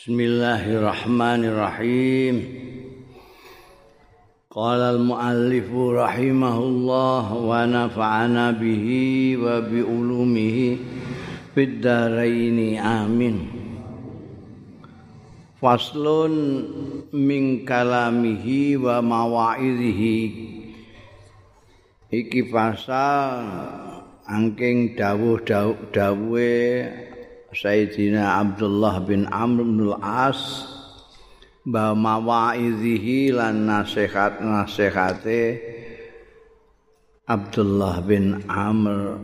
Bismillahirrahmanirrahim. 0.00 2.40
Qala 4.48 4.96
al-muallif 4.96 5.68
rahimahullah 5.68 7.36
wa 7.36 7.68
nafa'ana 7.68 8.56
bihi 8.56 9.36
wa 9.36 9.60
bi 9.60 9.84
ulumihi 9.84 10.80
fid 11.52 11.84
amin. 11.84 13.44
Faslun 15.60 16.32
min 17.12 17.68
kalamihi 17.68 18.80
wa 18.80 19.04
mawa'idhihi. 19.04 20.16
Iki 22.08 22.48
pasal 22.48 23.44
angking 24.24 24.96
dawuh-dawuhe 24.96 26.56
Sayyidina 27.50 28.38
Abdullah 28.38 29.02
bin 29.02 29.26
Amr 29.26 29.66
bin 29.66 29.90
Al-As 29.90 30.70
ba 31.66 31.98
mawaizihi 31.98 33.34
lan 33.34 33.66
nasihat-nasihate 33.66 35.58
Abdullah 37.26 38.06
bin 38.06 38.46
Amr 38.46 39.18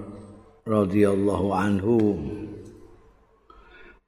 radhiyallahu 0.66 1.48
anhu. 1.54 1.98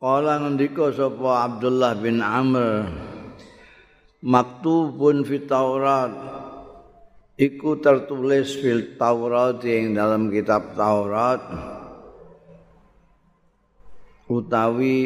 Kala 0.03 0.43
ngendika 0.43 0.91
sapa 0.91 1.47
Abdullah 1.47 1.95
bin 1.95 2.19
Amr 2.19 2.91
maktubun 4.19 5.23
fi 5.23 5.47
Taurat 5.47 6.11
iku 7.39 7.79
tertulis 7.79 8.59
fil 8.59 8.99
Taurat 8.99 9.63
yang 9.63 9.95
dalam 9.95 10.27
kitab 10.27 10.75
Taurat 10.75 11.78
utawi 14.29 14.97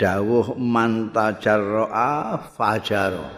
dawuh 0.00 0.56
mantajarroa 0.56 2.40
fajaro 2.56 3.28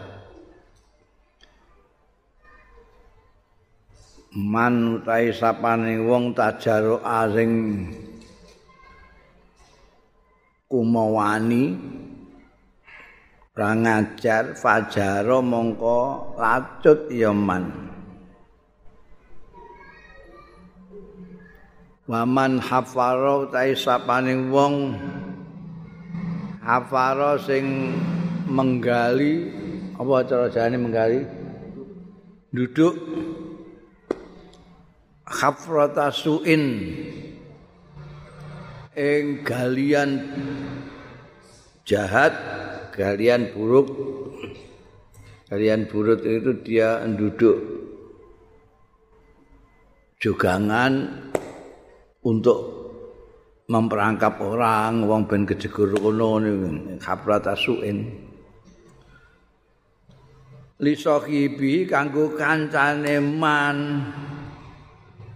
man 4.31 4.99
utawi 4.99 5.35
sapane 5.35 5.99
wong 5.99 6.31
tajarroa 6.31 7.27
sing 7.35 7.51
kumawani 10.71 11.75
ra 13.55 13.71
ngajar 13.71 14.55
fajaro 14.59 15.39
mongko 15.39 16.35
lacut 16.35 17.07
ya 17.07 17.31
man. 17.31 17.85
Waman 22.05 22.61
hafaro 22.61 23.49
tai 23.49 23.73
sapaning 23.73 24.53
wong 24.53 24.93
hafaro 26.65 27.37
sing 27.37 27.93
menggali 28.49 29.53
apa 29.95 30.25
cara 30.25 30.49
jane 30.49 30.75
menggali? 30.81 31.21
Duduk. 32.49 32.95
Hafrata 35.25 36.09
suin. 36.09 36.63
Ing 38.95 39.43
galian 39.45 40.09
jahat 41.85 42.33
galian 42.95 43.53
buruk. 43.53 43.87
Galian 45.47 45.85
buruk 45.85 46.25
itu 46.25 46.51
dia 46.65 47.03
duduk. 47.05 47.57
Jogangan 50.17 50.93
untuk 52.25 52.74
memperangkap 53.65 54.37
orang 54.41 55.09
wong 55.09 55.25
ben 55.25 55.49
kejegur 55.49 55.97
kono 55.97 56.37
kaprat 57.01 57.49
asuin 57.49 58.25
li 60.79 60.93
sahibi 60.95 61.87
kanggo 61.87 62.35
kancane 62.35 63.19
man. 63.23 63.77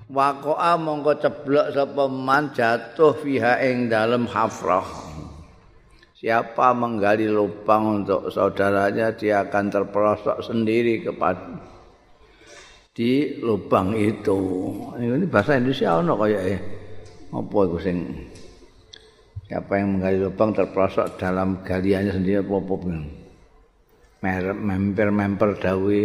Waqa'a 0.10 0.74
mongko 0.82 1.22
ceblok 1.22 1.68
sapa 1.70 2.10
man 2.10 2.50
jatuh 2.50 3.14
fiha 3.14 3.62
ing 3.62 3.94
dalem 3.94 4.26
hafrah. 4.26 4.90
Siapa 6.18 6.74
menggali 6.74 7.30
lubang 7.30 8.04
untuk 8.04 8.28
saudaranya 8.34 9.14
dia 9.14 9.46
akan 9.46 9.70
terperosok 9.70 10.44
sendiri 10.44 11.06
kepada 11.06 11.62
di 12.92 13.38
lubang 13.40 13.94
itu. 13.96 14.42
Ini 14.98 15.30
bahasa 15.30 15.62
Indonesia 15.62 16.02
ono 16.02 16.14
kayak 16.20 16.44
ya 16.44 16.60
apa 17.30 17.58
iku 17.70 17.78
sing 17.78 17.98
siapa 19.46 19.78
yang 19.78 19.98
menggali 19.98 20.18
lubang 20.22 20.54
terprosok 20.54 21.18
dalam 21.22 21.62
galiannya 21.62 22.14
sendiri 22.14 22.42
apa 22.42 22.58
memper-memper 24.60 25.62
dawe 25.62 26.00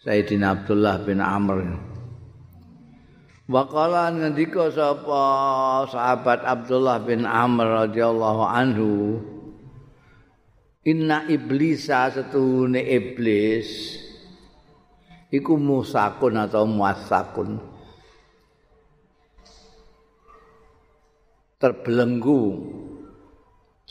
Sayyidina 0.00 0.56
Abdullah 0.56 0.96
bin 1.04 1.20
Amr. 1.20 1.76
Waqala 3.50 4.14
ngendika 4.14 4.70
sapa 4.72 5.22
sahabat 5.90 6.46
Abdullah 6.46 7.02
bin 7.02 7.26
Amr 7.26 7.84
radhiyallahu 7.84 8.42
anhu 8.46 8.90
Inna 10.86 11.28
iblisa 11.28 12.08
setune 12.08 12.80
iblis 12.80 14.00
iku 15.28 15.60
musakun 15.60 16.40
atau 16.40 16.64
muasakun 16.64 17.69
terbelenggu. 21.60 22.42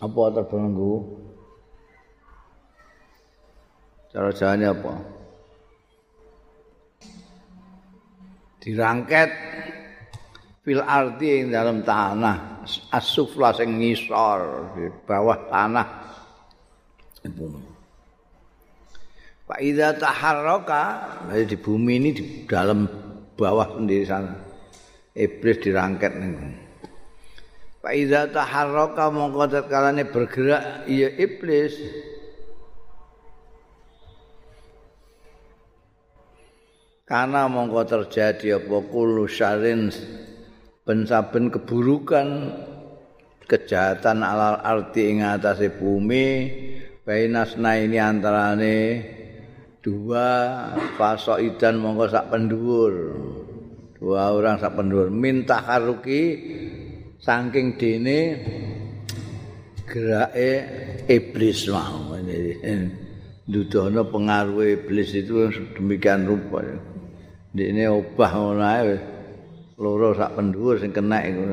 Apa 0.01 0.21
terbelenggu? 0.33 0.93
Cara 4.09 4.33
jalannya 4.33 4.67
apa? 4.73 4.93
Dirangket 8.59 9.29
fil 10.65 10.81
arti 10.81 11.45
yang 11.45 11.53
dalam 11.53 11.77
tanah 11.85 12.65
asufla 12.89 13.53
sing 13.53 13.77
ngisor 13.77 14.73
di 14.75 14.89
bawah 15.05 15.37
tanah. 15.47 15.87
Pak 19.45 19.59
Ida 19.61 19.93
taharroka 19.93 20.83
di 21.29 21.57
bumi 21.57 22.01
ini 22.01 22.09
di 22.13 22.23
dalam 22.49 22.89
bawah 23.37 23.77
sendiri 23.77 24.05
sana. 24.09 24.33
Iblis 25.13 25.57
dirangket 25.61 26.13
nih 26.15 26.58
Fa 27.79 27.95
iza 27.95 28.27
taharraka 28.27 29.07
mongko 29.07 29.47
tatkalane 29.47 30.03
bergerak 30.03 30.83
iya 30.91 31.07
iblis. 31.15 31.79
Karena 37.07 37.47
mongko 37.47 37.81
terjadi 37.87 38.59
apa 38.59 38.77
kullu 38.91 39.25
syarin 39.25 39.89
ben 40.83 41.45
keburukan 41.53 42.27
kejahatan 43.49 44.21
alal 44.21 44.61
arti 44.61 45.09
ing 45.09 45.25
atase 45.25 45.73
bumi 45.73 46.49
bainasna 47.01 47.81
ini 47.81 47.97
antarane 47.97 48.77
dua 49.81 50.27
fasok 50.99 51.41
idan 51.41 51.81
mongko 51.81 52.05
sak 52.13 52.29
pendhuwur 52.29 52.93
dua 53.97 54.35
orang 54.35 54.61
sak 54.61 54.77
pendhuwur 54.77 55.09
minta 55.09 55.57
haruki 55.65 56.21
saking 57.19 57.75
dene 57.75 58.19
gerake 59.83 60.51
iblis 61.11 61.67
mau 61.67 62.15
dudono 63.49 64.05
pengaruh 64.05 64.77
iblis 64.77 65.09
itu 65.17 65.49
demikian 65.73 66.29
rupa. 66.29 66.61
Dene 67.49 67.89
obah 67.89 68.31
ngono 68.37 68.61
ae 68.61 68.93
loro 69.81 70.13
sak 70.13 70.37
pendhuwur 70.37 70.77
sing 70.77 70.93
kena 70.93 71.17
iku. 71.25 71.43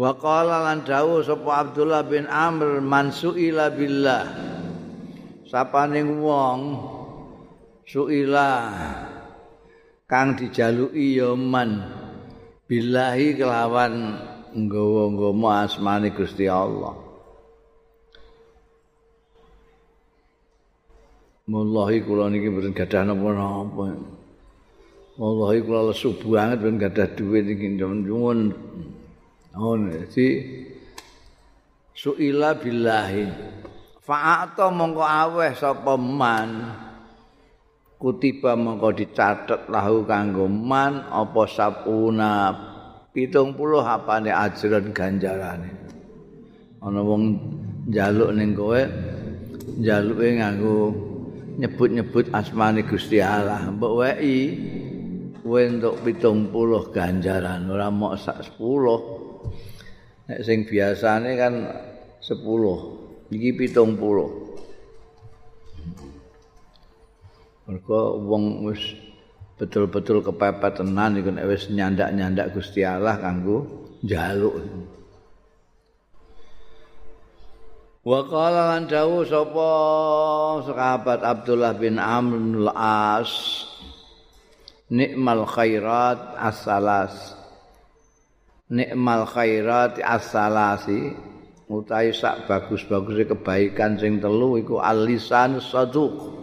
Wa 0.00 0.16
qala 0.16 0.64
lan 0.64 0.80
dawuh 0.80 1.20
sapa 1.20 1.68
Abdullah 1.68 2.08
bin 2.08 2.24
Amr 2.24 2.80
mansuila 2.80 3.68
billah. 3.68 4.24
Sapaning 5.44 6.24
wong 6.24 6.58
suila 7.84 8.48
kang 10.10 10.34
dijaluki 10.34 11.22
ya 11.22 11.38
man. 11.38 11.86
Billahi 12.66 13.38
kelawan 13.38 14.18
nggawa-nggawa 14.50 15.62
asmane 15.62 16.10
Gusti 16.10 16.50
Allah. 16.50 16.98
Wallahi 21.50 22.02
kula 22.06 22.30
niki 22.30 22.46
mboten 22.46 22.74
gadah 22.74 23.10
napa-napa. 23.10 23.86
Wallahi 25.18 25.58
kula 25.66 25.90
lesu 25.90 26.14
banget 26.14 26.58
ben 26.62 26.78
gadah 26.78 27.10
duit 27.14 27.46
iki 27.46 27.74
nyuwun 27.74 28.54
on 29.58 29.80
si 30.14 30.46
suila 31.90 32.54
billahi. 32.54 33.26
Fa'ata 33.98 34.70
mongko 34.70 35.02
aweh 35.02 35.50
sapa 35.58 35.98
man 35.98 36.50
kutiba 38.00 38.56
mengko 38.56 38.96
dicatet 38.96 39.68
lahu 39.68 40.08
kanggo 40.08 40.48
man 40.48 41.04
apa 41.12 41.44
sapuna 41.44 42.32
70 43.12 43.52
hapane 43.84 44.32
ajran 44.32 44.96
ganjarane. 44.96 45.70
Ana 46.80 47.04
wong 47.04 47.36
njaluk 47.92 48.32
ning 48.32 48.56
kowe 48.56 48.80
njaluke 49.76 50.26
nganggo 50.40 50.76
nyebut-nyebut 51.60 52.32
asmane 52.32 52.88
Gusti 52.88 53.20
Allah. 53.20 53.68
Mbok 53.68 53.92
wei 54.00 54.56
kowe 55.44 55.60
entuk 55.60 56.00
70 56.00 56.96
ganjaran 56.96 57.68
ora 57.68 57.92
mok 57.92 58.16
sak 58.16 58.48
10 58.56 60.32
nek 60.32 60.40
sing 60.40 60.64
biasane 60.64 61.36
kan 61.36 61.52
10 62.24 63.28
iki 63.28 63.50
70 63.68 64.39
mergo 67.70 68.18
wong 68.18 68.66
wis 68.66 68.82
betul-betul 69.54 70.26
kepepet 70.26 70.82
tenan 70.82 71.14
iku 71.22 71.30
nek 71.30 71.46
wis 71.46 71.70
nyandak-nyandak 71.70 72.50
Gusti 72.50 72.82
Allah 72.82 73.14
kanggo 73.22 73.86
njaluk. 74.02 74.58
Wa 78.02 78.26
qala 78.26 78.74
lan 78.74 78.90
dawu 78.90 79.22
sapa 79.22 79.70
sahabat 80.66 81.20
Abdullah 81.20 81.76
bin 81.76 82.00
Amr 82.00 82.72
al-As 82.72 83.62
Nikmal 84.88 85.44
khairat 85.44 86.32
as-salas 86.40 87.36
Nikmal 88.72 89.28
khairat 89.28 90.00
as-salasi 90.00 91.12
utahe 91.68 92.16
sak 92.16 92.48
bagus-bagus 92.48 93.28
kebaikan 93.28 94.00
sing 94.00 94.16
telu 94.16 94.56
iku 94.56 94.80
al-lisan 94.80 95.60
saduq 95.60 96.39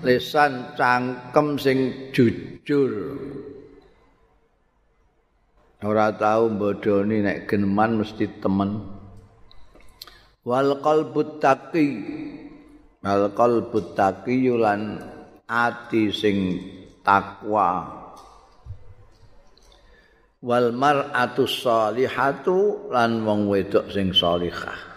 lisan 0.00 0.76
cangkem 0.76 1.60
sing 1.60 1.78
jujur. 2.12 3.16
Ora 5.80 6.12
tau 6.12 6.52
bodoni 6.52 7.24
nek 7.24 7.48
geneman 7.48 8.04
mesti 8.04 8.28
temen. 8.40 8.84
Wal 10.44 10.80
qalbu 10.84 11.40
taqi. 11.40 11.88
Wal 13.00 13.32
qalbu 13.32 13.78
taqi 13.96 14.52
lan 14.52 15.00
ati 15.48 16.12
sing 16.12 16.36
takwa. 17.00 17.96
Wal 20.40 20.72
mar'atu 20.72 21.44
salihatu 21.44 22.88
lan 22.92 23.24
wong 23.24 23.48
wedok 23.48 23.92
sing 23.92 24.12
salihah 24.12 24.89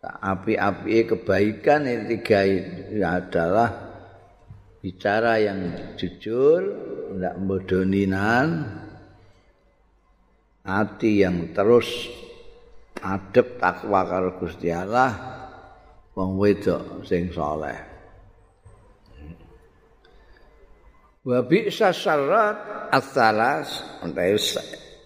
api-api 0.00 1.04
kebaikan 1.04 1.84
ini 1.84 2.16
tiga 2.16 2.40
itu 2.48 3.04
adalah 3.04 3.68
bicara 4.80 5.36
yang 5.36 5.60
jujur, 6.00 6.60
tidak 7.12 7.36
bodoninan, 7.44 8.64
hati 10.64 11.20
yang 11.20 11.52
terus 11.52 12.08
adep 13.04 13.60
takwa 13.60 14.08
karo 14.08 14.40
Gusti 14.40 14.72
Allah, 14.72 15.12
wong 16.16 16.40
wedok 16.40 17.04
sing 17.04 17.28
saleh. 17.28 17.76
Wa 21.20 21.44
bi'sa 21.44 21.92
syarat 21.92 22.88
as-salas, 22.88 24.00
entek 24.00 24.40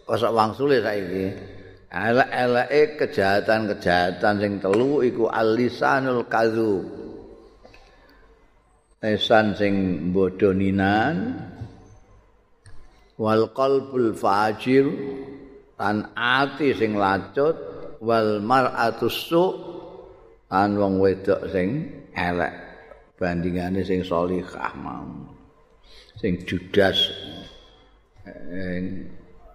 kosok 0.07 0.31
wangsule 0.31 0.79
saiki. 0.79 1.54
Elek-eleke 1.95 2.99
kejahatan-kejahatan 2.99 4.35
sing 4.43 4.53
telu 4.59 5.07
iku 5.07 5.31
alisanul 5.31 6.27
kazu 6.27 6.83
lisan 9.05 9.53
sing 9.53 9.75
bodoninan 10.17 11.37
wal 13.21 13.53
qalbul 13.53 14.17
fajir. 14.17 14.89
Lan 15.77 16.17
ati 16.17 16.73
sing 16.73 16.97
lacut. 16.97 17.57
Wal 18.01 18.41
mar'atus 18.41 19.19
su. 19.29 19.45
Lan 20.49 20.81
wong 20.81 21.03
wedok 21.03 21.51
sing 21.53 21.93
elek. 22.17 22.55
Bandingane 23.21 23.85
sing 23.85 24.01
salihah 24.01 24.73
mau. 24.81 25.07
Sing 26.17 26.41
judas 26.49 27.11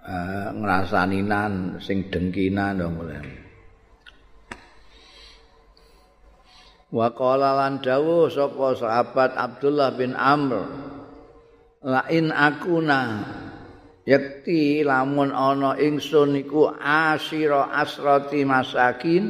uh, 0.05 0.49
ngrasaninan 0.55 1.79
sing 1.83 2.07
dengkinan 2.07 2.79
dong 2.79 2.99
Wa 6.89 7.13
qala 7.13 7.53
lan 7.53 7.85
dawuh 7.85 8.33
sapa 8.33 8.73
sahabat 8.73 9.37
Abdullah 9.37 9.93
bin 9.93 10.17
Amr 10.17 10.65
lain 11.85 12.33
akuna 12.33 13.23
yakti 14.09 14.81
lamun 14.81 15.29
ana 15.29 15.77
ingsun 15.77 16.33
iku 16.41 16.73
asira 16.73 17.69
asrati 17.77 18.41
masakin. 18.41 19.23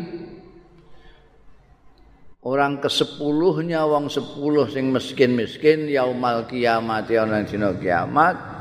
Orang 2.39 2.80
kesepuluhnya 2.80 3.83
wong 3.83 4.07
sepuluh 4.07 4.71
sing 4.71 4.95
miskin-miskin 4.95 5.92
yaumal 5.92 6.48
kiamat 6.48 7.12
ya 7.12 7.27
dina 7.27 7.75
kiamat 7.75 8.58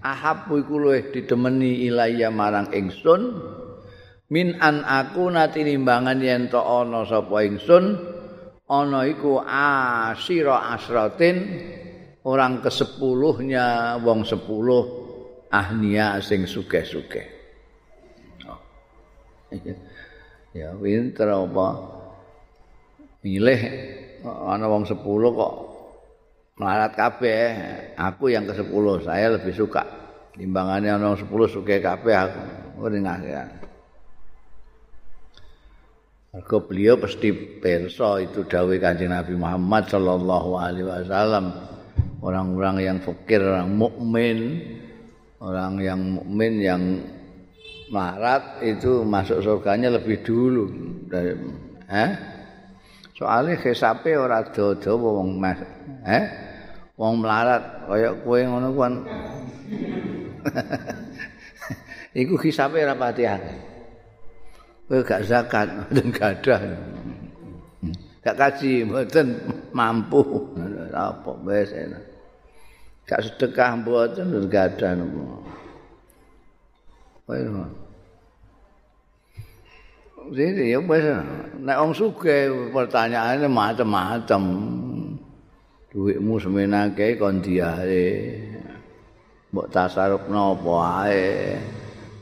ahabbu 0.00 0.64
iku 0.64 0.74
luwih 0.80 1.12
didemeni 1.12 1.86
ilaya 1.88 2.32
marang 2.32 2.72
ingsun. 2.72 3.36
Min 4.30 4.56
an 4.62 4.86
aku 4.86 5.26
nati 5.26 5.66
nimbangan 5.66 6.22
yen 6.22 6.46
to 6.48 6.62
ana 6.62 7.02
sapa 7.02 7.42
ingsun 7.42 7.98
ana 8.70 9.02
iku 9.10 9.42
asira 9.42 10.70
asratin 10.76 11.36
orang 12.22 12.62
kesepuluhnya 12.62 13.98
wong 14.04 14.22
sepuluh 14.22 14.86
ahnia 15.50 16.22
sing 16.22 16.46
sugih-sugih. 16.46 17.26
Ya 20.54 20.74
winter 20.78 21.26
apa? 21.26 21.68
Milih 23.26 23.60
ana 24.22 24.70
wong 24.70 24.86
sepuluh 24.86 25.34
kok 25.34 25.54
melarat 26.60 26.92
kabeh. 26.92 27.40
Aku 27.96 28.28
yang 28.28 28.44
ke 28.44 28.52
sepuluh 28.52 29.00
saya 29.00 29.32
lebih 29.32 29.56
suka. 29.56 29.80
Timbangannya 30.36 31.00
orang 31.00 31.16
sepuluh 31.16 31.48
suka 31.48 31.80
kabeh 31.80 32.12
aku. 32.12 32.42
Ini 32.84 33.00
ya. 33.24 33.44
Mergo 36.30 36.62
beliau 36.62 36.94
pasti 36.94 37.34
perso 37.34 38.20
itu 38.22 38.46
dawai 38.46 38.78
kanjeng 38.78 39.10
Nabi 39.10 39.34
Muhammad 39.34 39.90
Sallallahu 39.90 40.50
Alaihi 40.60 40.86
Wasallam. 40.86 41.50
Orang-orang 42.20 42.76
yang 42.84 42.98
fakir, 43.00 43.40
orang 43.40 43.72
mukmin, 43.74 44.60
orang 45.40 45.80
yang 45.80 46.20
mukmin 46.20 46.52
yang 46.60 46.82
melarat 47.88 48.60
itu 48.62 49.02
masuk 49.02 49.40
surganya 49.42 49.90
lebih 49.90 50.22
dulu. 50.22 50.68
Dari 51.08 51.34
eh? 51.88 52.10
Soalnya 53.18 53.58
kesape 53.58 54.14
orang 54.14 54.52
dodo 54.54 54.92
wong 54.96 55.40
eh 56.06 56.49
wong 57.00 57.24
melarat 57.24 57.88
kaya 57.88 58.12
kowe 58.20 58.36
ngono 58.36 58.76
kan 58.76 58.92
iku 62.12 62.36
hisabe 62.36 62.84
ora 62.84 62.92
pati 62.92 63.24
akeh. 63.24 63.58
Kowe 64.84 65.00
gak 65.00 65.24
zakat 65.24 65.72
mboten 65.72 66.12
gadah. 66.12 66.60
Gak 68.20 68.36
kaji 68.36 68.84
mboten 68.84 69.40
mampu. 69.72 70.20
Apa 70.92 71.30
wis 71.48 71.72
enak. 71.72 72.04
Gak 73.08 73.24
sedekah 73.24 73.80
mboten 73.80 74.28
mboten 74.28 74.52
gadah 74.52 74.92
nopo 75.00 75.40
kowe 77.24 77.40
Jadi 80.36 80.76
ya 80.76 80.78
wis. 80.84 81.06
Nek 81.64 81.76
wong 81.80 81.96
sugih 81.96 82.68
pertanyaane 82.76 83.48
macam-macam. 83.48 84.42
Duitmu 85.90 86.38
semenake 86.38 87.18
kon 87.18 87.42
diare 87.42 88.38
mbok 89.50 89.66
tasarrufno 89.74 90.54
apa 90.54 90.74
ae? 91.10 91.26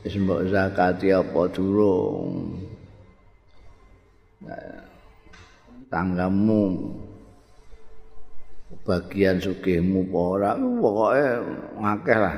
Wis 0.01 0.17
mbok 0.17 0.49
zakati 0.49 1.13
apa 1.13 1.41
durung? 1.53 2.57
Tanggamu 5.89 6.61
bagian 8.85 9.37
sugihmu 9.37 10.09
apa 10.09 10.17
ora? 10.17 10.51
Pokoke 10.57 11.25
ngakeh 11.77 12.17
lah. 12.17 12.35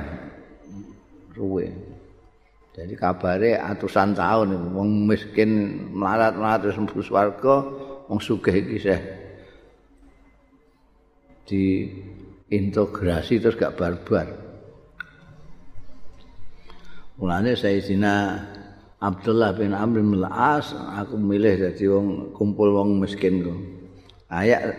Suwe. 1.32 1.66
Jadi 2.72 2.92
kabare 2.96 3.56
atusan 3.56 4.16
tahun 4.16 4.72
wong 4.72 5.08
miskin 5.08 5.80
melarat-melarat 5.92 6.60
terus 6.64 6.80
mlebu 6.80 7.04
swarga 7.04 7.64
wong 8.08 8.20
sugih 8.20 8.64
iki 8.64 8.80
diintegrasi 11.46 13.42
terus 13.42 13.58
gak 13.58 13.74
barbar. 13.78 14.28
Mulane 17.18 17.54
Sayyidina 17.54 18.14
Abdullah 19.02 19.54
bin 19.54 19.74
Amr 19.74 20.02
bin 20.02 20.22
Al-As 20.22 20.74
aku 20.74 21.18
milih 21.18 21.58
jadi 21.58 21.84
wong 21.90 22.34
kumpul 22.34 22.74
wong 22.74 23.02
miskin 23.02 23.42
ku. 23.42 23.54
Ayak 24.32 24.74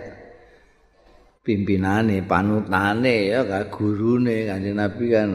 pimpinane 1.44 2.24
panutane 2.24 3.30
ya 3.30 3.44
ka 3.44 3.68
gurune 3.68 4.48
kanjeng 4.48 4.80
Nabi 4.80 5.06
kan 5.12 5.32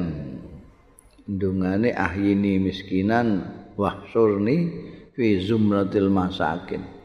ndungane 1.28 1.92
ahyini 1.92 2.56
miskinan 2.56 3.44
wahsurni 3.76 4.56
fi 5.12 5.38
zumratil 5.44 6.08
masakin 6.08 6.97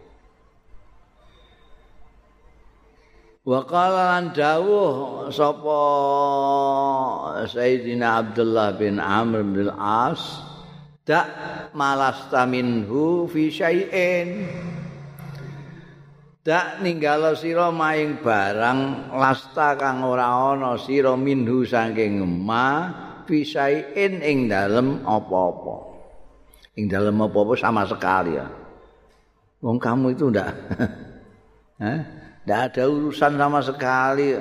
wa 3.43 3.59
qala 3.67 4.15
lan 4.15 4.31
dawuh 4.31 5.27
sapa 5.27 5.79
Sayyidina 7.43 8.23
Abdullah 8.23 8.79
bin 8.79 9.03
Amr 9.03 9.43
bin 9.43 9.67
As 9.75 10.39
dak 11.03 11.27
malasta 11.75 12.47
minhu 12.47 13.27
fi 13.27 13.51
syai'in. 13.51 14.47
Dak 16.43 16.83
ninggalo 16.83 17.39
sira 17.39 17.71
maing 17.71 18.19
barang 18.19 19.11
lasta 19.15 19.79
kang 19.79 20.03
ora 20.03 20.27
ana 20.27 20.75
sira 20.75 21.15
minhu 21.15 21.63
saking 21.63 22.19
ma 22.19 22.91
fisain 23.23 24.19
ing 24.19 24.51
dalem 24.51 25.07
apa-apa. 25.07 25.75
Ing 26.75 26.91
dalem 26.91 27.15
apa-apa 27.23 27.55
sama 27.55 27.87
sekali 27.87 28.35
ya. 28.35 28.47
Wong 29.63 29.79
kamu 29.79 30.11
itu 30.11 30.27
ndak? 30.27 30.51
Hah? 31.83 31.99
Ndak 32.43 32.59
ada 32.71 32.83
urusan 32.87 33.33
sama 33.39 33.59
sekali. 33.63 34.35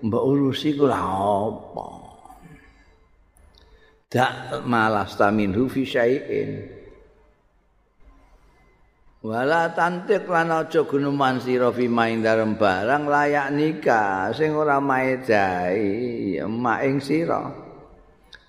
Mbok 0.00 0.24
urusi 0.24 0.72
ku 0.74 0.88
apa? 0.88 1.88
Dak 4.10 4.64
malasta 4.66 5.30
minhu 5.30 5.70
fisain 5.70 6.80
Wala 9.20 9.68
tantik 9.76 10.24
lan 10.32 10.48
aja 10.48 10.80
guneman 10.88 11.44
sira 11.44 11.68
fi 11.68 11.84
maing 11.92 12.24
dalem 12.24 12.56
barang 12.56 13.04
layak 13.04 13.52
nikah. 13.52 14.32
Sing 14.32 14.56
ora 14.56 14.80
maedai 14.80 16.40
emak 16.40 16.80
ing 16.88 16.96
sira. 17.04 17.52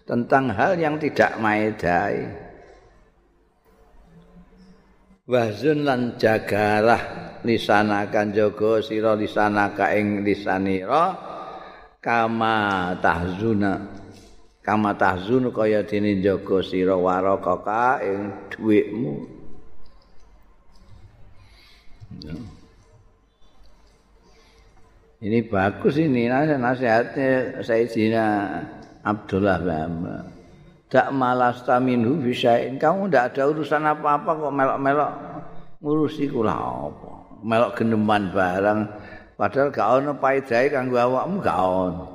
Tentang 0.08 0.48
hal 0.56 0.80
yang 0.80 0.96
tidak 0.96 1.36
maedai. 1.44 2.51
Wazun 5.30 5.86
lan 5.86 6.18
jagalah 6.18 7.38
lisanakan 7.46 8.34
jaga 8.34 8.82
sira 8.82 9.14
lisanaka 9.14 9.94
ing 9.94 10.26
lisanira 10.26 11.14
kama 12.02 12.56
tahzuna. 12.98 14.02
Kama 14.62 14.94
tahzun 14.98 15.54
kaya 15.54 15.86
dene 15.86 16.22
jaga 16.22 16.62
sira 16.66 16.98
warakaka 16.98 18.02
ing 18.02 18.50
dhuwitmu. 18.50 19.14
Ini 25.22 25.40
bagus 25.46 26.02
ini 26.02 26.26
nasihatnya 26.30 27.62
Sayyidina 27.62 28.26
Abdullah 29.06 29.62
bin 29.62 30.41
Tak 30.92 31.08
malas 31.16 31.64
taminu 31.64 32.20
bisain. 32.20 32.76
Kamu 32.76 33.08
tidak 33.08 33.32
ada 33.32 33.42
urusan 33.48 33.88
apa-apa 33.88 34.28
kok 34.36 34.52
melok-melok 34.52 35.12
ngurusi 35.80 36.28
kula 36.28 36.52
apa. 36.52 37.12
Melok 37.48 37.80
geneman 37.80 38.28
barang. 38.36 38.80
Padahal 39.40 39.72
gak 39.72 39.90
ono 40.04 40.12
paedhae 40.20 40.68
kanggo 40.68 41.00
awakmu 41.00 41.40
gak 41.40 41.58
ono. 41.58 42.06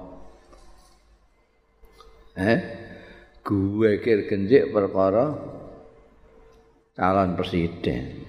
Eh? 2.36 2.58
Gue 3.40 3.96
kir 4.04 4.28
genjik 4.28 4.68
perkara 4.68 5.32
calon 6.92 7.32
presiden. 7.32 8.28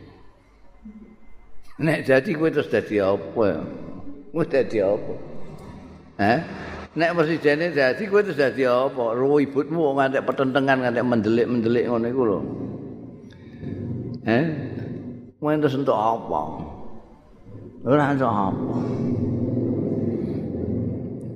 Nek 1.77 2.07
dadi 2.07 2.31
kowe 2.33 2.49
terus 2.49 2.71
dadi 2.71 3.03
apa? 3.03 3.47
Kowe 4.31 4.45
dadi 4.47 4.77
apa? 4.79 5.13
Hah? 6.17 6.39
Nek 6.97 7.13
presidene 7.13 7.69
dadi 7.69 8.09
kowe 8.09 8.25
terus 8.25 8.41
dadi 8.41 8.65
apa? 8.65 9.13
Ro 9.13 9.37
ibutmu 9.37 9.93
ngantek 9.93 10.25
petentengan 10.25 10.81
ngantek 10.81 11.05
mendelik-mendelik 11.05 11.85
ngono 11.85 12.05
iku 12.09 12.23
lho. 12.25 12.39
Hah? 14.25 14.45
Kowe 15.37 15.53
terus 15.61 15.77
entuk 15.77 15.93
apa? 15.93 16.41
Ora 17.85 18.03
entuk 18.09 18.33
apa. 18.33 18.75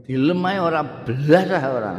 Dilemai 0.09 0.57
ora 0.57 0.81
belas 0.81 1.45
ora. 1.61 1.91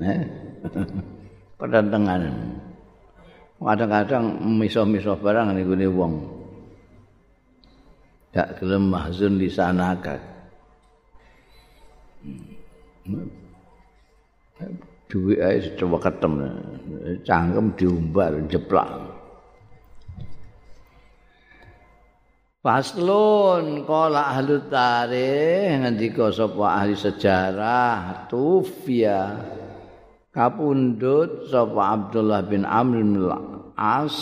Hah? 0.00 0.20
Petentengan. 1.60 2.22
Kadang-kadang 3.60 4.24
miso-miso 4.56 5.14
barang 5.20 5.52
niku 5.52 5.76
wong. 5.92 6.14
gak 8.32 8.56
gelem 8.56 8.88
mahzun 8.88 9.36
di 9.36 9.52
sana 9.52 9.92
duit 15.12 15.38
aja 15.44 15.68
coba 15.76 16.08
ketemu 16.08 16.48
cangkem 17.26 17.66
diumbar 17.76 18.32
jeplak. 18.48 18.88
Faslun 22.62 23.82
kola 23.84 24.38
ahli 24.38 24.62
tarikh 24.70 25.82
ngendika 25.82 26.30
sapa 26.30 26.78
ahli 26.78 26.94
sejarah? 26.94 28.24
Tufia 28.30 29.34
kapundut 30.30 31.50
sapa 31.50 31.98
Abdullah 31.98 32.46
bin 32.46 32.62
Amr 32.62 33.02
bin 33.02 33.18
As 33.76 34.16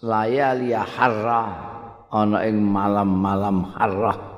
layali 0.00 0.72
harrah. 0.72 1.70
Ana 2.12 2.44
ing 2.44 2.60
malam-malam 2.60 3.72
harrah 3.72 4.31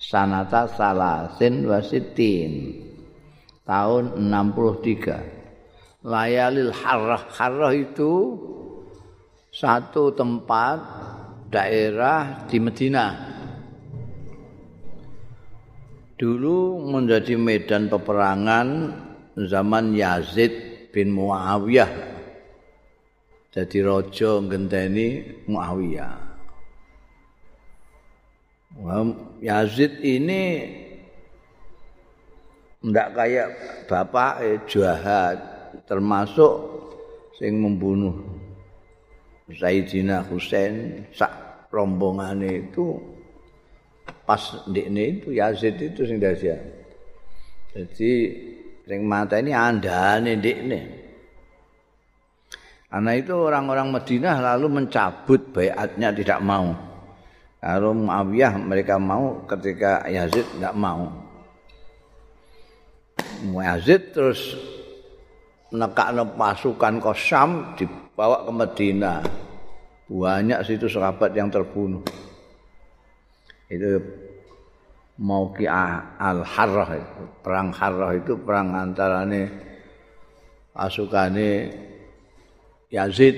sanata 0.00 0.64
salasin 0.64 1.68
wasitin 1.68 2.72
tahun 3.68 4.16
63 4.16 6.00
layalil 6.08 6.72
harrah. 6.72 7.28
Harrah 7.36 7.76
itu 7.76 8.40
satu 9.52 10.16
tempat 10.16 10.80
daerah 11.52 12.48
di 12.48 12.56
Medina. 12.56 13.28
Dulu 16.16 16.84
menjadi 16.84 17.36
medan 17.36 17.88
peperangan 17.88 18.68
zaman 19.36 19.92
Yazid 19.96 20.52
bin 20.92 21.12
Muawiyah. 21.16 21.92
Jadi 23.50 23.78
rojo 23.82 24.44
ngenteni 24.44 25.40
Muawiyah 25.48 26.29
Yazid 29.44 30.00
ini 30.00 30.42
ndak 32.80 33.08
kayak 33.12 33.48
bapak 33.84 34.32
eh, 34.40 34.58
jahat 34.64 35.36
termasuk 35.84 36.52
sing 37.36 37.60
membunuh 37.60 38.16
Sayyidina 39.52 40.24
Husain 40.32 41.04
sak 41.12 41.68
rombongane 41.68 42.70
itu 42.70 42.96
pas 44.24 44.40
ndekne 44.64 45.20
itu 45.20 45.28
Yazid 45.36 45.76
itu 45.76 46.00
sing 46.08 46.16
dahsyat. 46.16 46.60
Jadi 47.76 48.12
sing 48.88 49.00
mata 49.04 49.36
ini 49.38 49.52
andane 49.52 50.40
ndekne. 50.40 50.80
Karena 52.90 53.12
itu 53.14 53.34
orang-orang 53.38 53.94
Madinah 53.94 54.36
lalu 54.42 54.66
mencabut 54.82 55.54
bayatnya 55.54 56.10
tidak 56.10 56.42
mau. 56.42 56.89
Kalau 57.60 57.92
Muawiyah 57.92 58.56
mereka 58.56 58.96
mau 58.96 59.44
ketika 59.44 60.08
Yazid 60.08 60.48
tidak 60.56 60.72
mau. 60.72 61.12
Yazid 63.52 64.16
terus 64.16 64.56
nekakno 65.68 66.24
pasukan 66.40 67.04
ke 67.04 67.12
Syam 67.20 67.76
dibawa 67.76 68.48
ke 68.48 68.52
Medina. 68.56 69.14
Banyak 70.08 70.64
situ 70.64 70.88
sahabat 70.88 71.36
yang 71.36 71.52
terbunuh. 71.52 72.02
Itu 73.68 74.00
Mauki 75.20 75.68
al-Harrah 75.68 76.96
perang 77.44 77.76
Harrah 77.76 78.16
itu 78.16 78.40
perang 78.40 78.72
antarane 78.72 79.52
pasukane 80.72 81.68
Yazid 82.88 83.36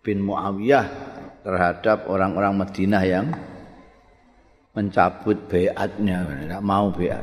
bin 0.00 0.24
Muawiyah 0.24 1.15
terhadap 1.46 2.10
orang-orang 2.10 2.58
Madinah 2.58 3.06
yang 3.06 3.30
mencabut 4.74 5.46
bayatnya, 5.46 6.26
tidak 6.26 6.62
mau 6.66 6.90
bayat. 6.90 7.22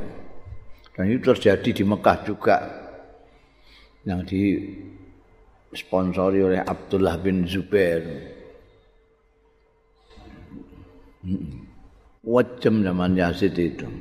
Dan 0.96 1.12
itu 1.12 1.36
terjadi 1.36 1.76
di 1.76 1.84
Mekah 1.84 2.24
juga 2.24 2.64
yang 4.08 4.24
disponsori 4.24 6.40
oleh 6.40 6.64
Abdullah 6.64 7.20
bin 7.20 7.44
Zubair. 7.44 8.32
Wajem 12.24 12.88
zaman 12.88 13.20
Yazid 13.20 13.60
itu. 13.60 13.92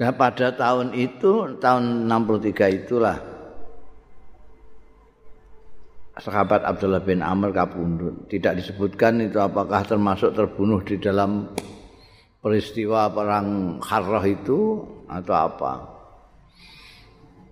Nah 0.00 0.16
pada 0.16 0.56
tahun 0.56 0.96
itu, 0.96 1.60
tahun 1.60 2.08
63 2.08 2.80
itulah 2.80 3.37
sahabat 6.18 6.66
Abdullah 6.66 7.02
bin 7.02 7.22
Amr 7.22 7.54
kapundut. 7.54 8.26
Tidak 8.26 8.58
disebutkan 8.58 9.22
itu 9.22 9.38
apakah 9.38 9.86
termasuk 9.86 10.34
terbunuh 10.34 10.82
di 10.82 10.98
dalam 10.98 11.54
peristiwa 12.42 13.06
perang 13.10 13.78
Harrah 13.82 14.24
itu 14.26 14.82
atau 15.06 15.34
apa? 15.34 15.72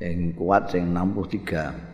Yang 0.00 0.40
kuat 0.40 0.72
sing 0.72 0.96
63. 0.96 1.90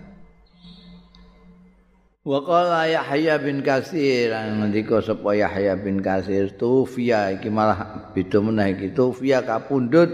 Wa 2.26 2.42
qala 2.42 2.90
Yahya 2.90 3.38
bin 3.38 3.62
Katsir 3.62 4.30
ngendika 4.30 4.98
sapa 4.98 5.34
Yahya 5.34 5.78
bin 5.78 6.02
Katsir 6.02 6.50
tufiya 6.58 7.34
iki 7.34 7.50
malah 7.50 8.10
beda 8.14 8.42
meneh 8.42 8.75
iki 8.75 8.90
tufiya 8.90 9.46
kapundhut 9.46 10.10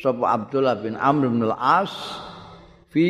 sapa 0.00 0.40
Abdullah 0.40 0.80
bin 0.80 0.96
Amr 0.96 1.28
bin 1.28 1.44
Al-As 1.44 1.92
fi 2.88 3.08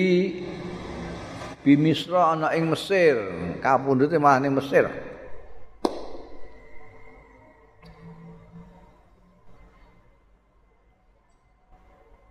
bi 1.63 1.79
Misra 1.79 2.35
ana 2.35 2.51
ing 2.55 2.75
Mesir 2.75 3.19
kapundhute 3.63 4.19
malah 4.19 4.43
ning 4.43 4.59
Mesir 4.59 5.10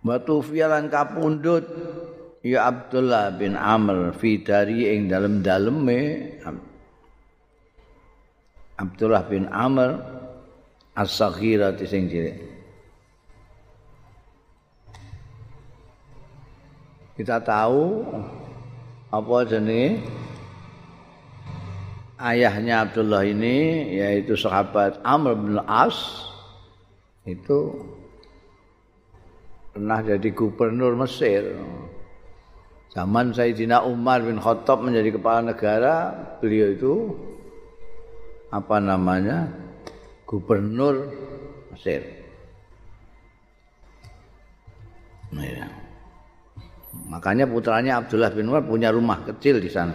Batu 0.00 0.40
fialan 0.40 0.88
kapundut 0.88 1.68
ya 2.40 2.72
Abdullah 2.72 3.36
bin 3.36 3.52
Amr 3.52 4.16
fi 4.16 4.40
dari 4.40 4.88
ing 4.96 5.12
dalem-daleme. 5.12 6.00
Abdullah 8.80 9.28
bin 9.28 9.44
Amr 9.52 10.00
as-saghira 10.96 11.76
sing 11.84 12.08
cilik. 12.08 12.36
Kita 17.20 17.44
tahu 17.44 18.00
apa 19.12 19.36
jenenge? 19.44 20.00
Ayahnya 22.16 22.88
Abdullah 22.88 23.24
ini 23.28 23.92
yaitu 23.96 24.32
sahabat 24.36 25.00
Amr 25.04 25.36
bin 25.36 25.60
As 25.68 26.24
itu 27.28 27.76
pernah 29.70 30.02
jadi 30.02 30.28
gubernur 30.34 30.98
Mesir. 30.98 31.54
Zaman 32.90 33.30
Sayyidina 33.30 33.86
Umar 33.86 34.26
bin 34.26 34.42
Khattab 34.42 34.82
menjadi 34.82 35.14
kepala 35.14 35.54
negara, 35.54 36.10
beliau 36.42 36.74
itu 36.74 36.94
apa 38.50 38.82
namanya? 38.82 39.46
gubernur 40.26 41.10
Mesir. 41.74 42.06
Nah, 45.34 45.46
ya. 45.46 45.66
Makanya 47.10 47.46
putranya 47.46 48.02
Abdullah 48.02 48.30
bin 48.30 48.50
Umar 48.50 48.62
punya 48.62 48.90
rumah 48.94 49.22
kecil 49.26 49.62
di 49.62 49.70
sana. 49.70 49.94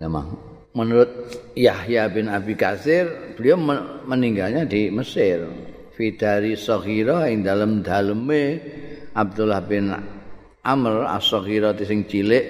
Memang 0.00 0.36
menurut 0.76 1.08
Yahya 1.56 2.08
bin 2.12 2.28
Abi 2.28 2.52
Kasir, 2.52 3.32
beliau 3.36 3.56
meninggalnya 4.04 4.68
di 4.68 4.92
Mesir. 4.92 5.48
Fidari 5.96 6.52
Sohira 6.60 7.24
yang 7.24 7.40
dalam 7.40 7.80
daleme 7.80 8.60
Abdullah 9.16 9.64
bin 9.64 9.88
Amr 10.60 11.08
as-saghira 11.08 11.72
sing 11.80 12.04
cilik. 12.04 12.44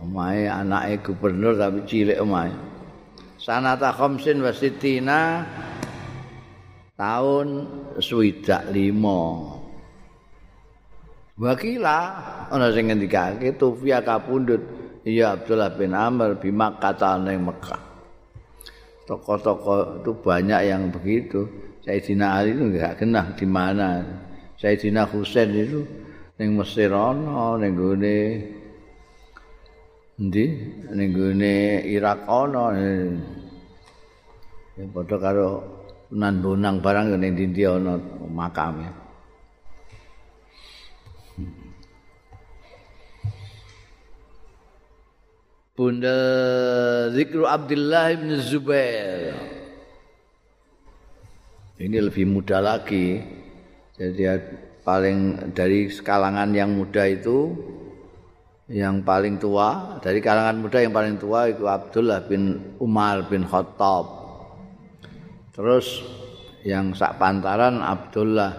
Omahe 0.00 0.48
anake 0.48 1.04
gubernur 1.04 1.60
tapi 1.60 1.84
cilik 1.84 2.16
omahe. 2.16 2.56
Sanata 3.36 3.92
khamsin 3.92 4.40
wasitina 4.40 5.44
tahun 6.96 7.68
swidak 8.00 8.72
lima. 8.72 9.52
Wakila 11.36 12.00
ana 12.48 12.72
sing 12.72 12.88
ngendikake 12.88 13.52
tufia 13.60 14.00
kapundhut 14.00 14.64
iya 15.04 15.36
Abdullah 15.36 15.76
bin 15.76 15.92
Amr 15.92 16.40
bima 16.40 16.72
kata 16.80 17.20
ning 17.20 17.44
Mekah 17.44 17.89
toko-toko 19.10 19.98
itu 19.98 20.14
banyak 20.22 20.70
yang 20.70 20.86
begitu 20.94 21.50
Sayyidina 21.82 22.38
Ali 22.38 22.54
itu 22.54 22.64
enggak 22.70 23.02
kenal 23.02 23.26
di 23.34 23.46
mana. 23.48 24.04
Sayyidina 24.60 25.08
Husain 25.10 25.50
itu 25.50 25.82
ning 26.38 26.54
Mesir 26.54 26.92
ana 26.92 27.56
ning 27.56 27.72
gone 27.72 28.18
endi 30.20 30.44
ning 30.92 31.08
gone 31.10 31.56
Irak 31.88 32.22
ana. 32.28 32.64
Ya 34.76 34.84
padha 34.92 35.16
karo 35.18 35.48
Sunan 36.12 36.44
Bonang 36.44 36.76
barang 36.84 37.16
ning 37.16 37.32
ndi 37.34 37.64
ana 37.64 37.96
makame. 38.28 38.99
Bunda 45.80 46.12
Zikru 47.08 47.48
Abdullah 47.48 48.12
bin 48.12 48.36
Zubair. 48.36 49.32
ini 51.80 51.96
lebih 51.96 52.28
muda 52.28 52.60
lagi. 52.60 53.16
Jadi 53.96 54.28
paling 54.84 55.48
dari 55.56 55.88
kalangan 55.88 56.52
yang 56.52 56.76
muda 56.76 57.08
itu 57.08 57.56
yang 58.68 59.00
paling 59.00 59.40
tua 59.40 59.96
dari 60.04 60.20
kalangan 60.20 60.60
muda 60.60 60.84
yang 60.84 60.92
paling 60.92 61.16
tua 61.16 61.48
itu 61.48 61.64
Abdullah 61.64 62.28
bin 62.28 62.76
Umar 62.76 63.24
bin 63.32 63.48
Khattab. 63.48 64.04
Terus 65.56 66.04
yang 66.60 66.92
sak 66.92 67.16
pantaran 67.16 67.80
Abdullah 67.80 68.52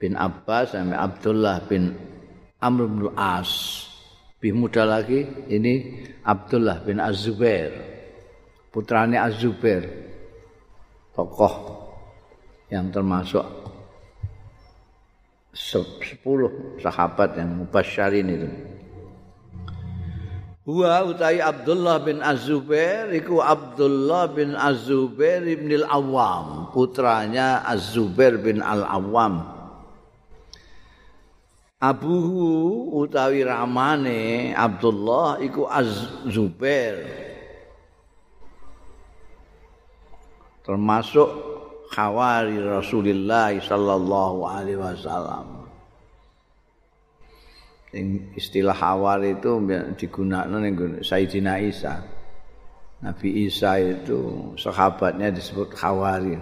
bin 0.00 0.16
Abbas 0.16 0.72
sampai 0.72 0.96
Abdullah 0.96 1.60
bin 1.68 1.92
Amr 2.64 2.88
bin 2.88 3.12
As 3.20 3.84
lebih 4.36 4.52
muda 4.52 4.84
lagi 4.84 5.24
ini 5.48 6.04
Abdullah 6.20 6.84
bin 6.84 7.00
Az-Zubair 7.00 7.72
putranya 8.68 9.24
Az-Zubair 9.24 9.88
tokoh 11.16 11.88
yang 12.68 12.92
termasuk 12.92 13.48
sepuluh 15.56 16.76
sahabat 16.84 17.40
yang 17.40 17.64
mubasyarin 17.64 18.28
itu. 18.28 18.48
Wa 20.68 21.00
utai 21.00 21.40
Abdullah 21.40 22.04
bin 22.04 22.20
Az-Zubair 22.20 23.08
iku 23.16 23.40
Abdullah 23.40 24.28
bin 24.36 24.52
Az-Zubair 24.52 25.48
bin 25.48 25.72
Al-Awwam, 25.80 26.76
putranya 26.76 27.64
Az-Zubair 27.64 28.36
bin 28.36 28.60
Al-Awwam. 28.60 29.55
Abuhu 31.76 32.96
utawi 33.04 33.44
ramane 33.44 34.56
Abdullah 34.56 35.36
iku 35.44 35.68
Az-Zubair. 35.68 37.04
Termasuk 40.64 41.28
khawari 41.92 42.56
Rasulullah 42.64 43.52
sallallahu 43.60 44.38
alaihi 44.48 44.80
wasallam. 44.80 45.68
Istilah 48.32 48.72
khawari 48.72 49.36
itu 49.36 49.60
digunakan 50.00 50.48
ning 50.56 51.04
Sayyidina 51.04 51.60
Isa. 51.60 52.00
Nabi 53.04 53.44
Isa 53.44 53.76
itu 53.76 54.52
sahabatnya 54.56 55.28
disebut 55.28 55.76
Khawari. 55.76 56.40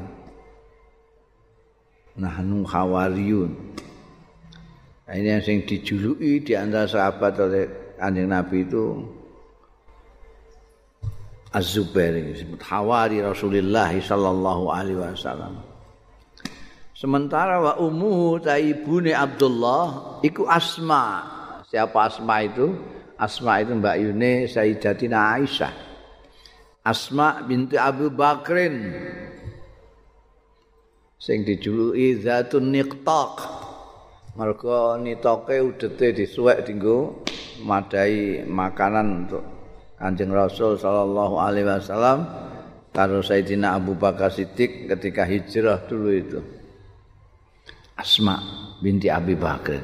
Nahnu 2.15 2.63
Khawariyun. 2.63 3.51
Nah, 5.05 5.15
ini 5.21 5.37
yang 5.37 5.61
dijuluki 5.69 6.41
di 6.41 6.53
antara 6.57 6.89
sahabat 6.89 7.37
oleh 7.37 7.65
Kanjeng 8.01 8.33
Nabi 8.33 8.65
itu 8.65 8.85
Az-Zubair 11.55 12.19
disebut 12.19 12.59
Hawari 12.67 13.23
Rasulullah 13.23 13.93
sallallahu 13.95 14.65
alaihi 14.75 14.99
wasallam. 14.99 15.63
Sementara 16.97 17.63
wa 17.63 17.73
ummuhu 17.79 18.43
ta 18.43 18.59
ibune 18.59 19.15
Abdullah 19.15 20.19
iku 20.27 20.51
Asma. 20.51 21.23
Siapa 21.69 22.11
Asma 22.11 22.43
itu? 22.43 22.75
Asma 23.15 23.63
itu 23.63 23.77
Mbak 23.77 23.97
Yune 24.03 24.33
Sayyidatina 24.51 25.39
Aisyah. 25.39 25.75
Asma 26.83 27.45
binti 27.47 27.79
Abu 27.79 28.11
Bakrin. 28.11 28.91
Sing 31.21 31.47
dijuluki 31.47 32.19
Zatun 32.19 32.75
Niqtaq. 32.75 33.64
Mergo 34.35 34.99
nitoke 34.99 35.63
udete 35.63 36.11
disuwek 36.11 36.67
dinggo 36.67 37.23
madai 37.63 38.43
makanan 38.43 39.07
untuk 39.23 39.45
Kanjeng 39.95 40.35
Rasul 40.35 40.75
sallallahu 40.75 41.39
alaihi 41.39 41.71
wasallam 41.71 42.27
karo 42.91 43.23
Sayyidina 43.23 43.79
Abu 43.79 43.95
Bakar 43.95 44.35
Siddiq 44.35 44.91
ketika 44.91 45.23
hijrah 45.23 45.87
dulu 45.87 46.11
itu. 46.11 46.41
Asma 47.95 48.43
binti 48.83 49.07
Abi 49.07 49.39
Bakar. 49.39 49.79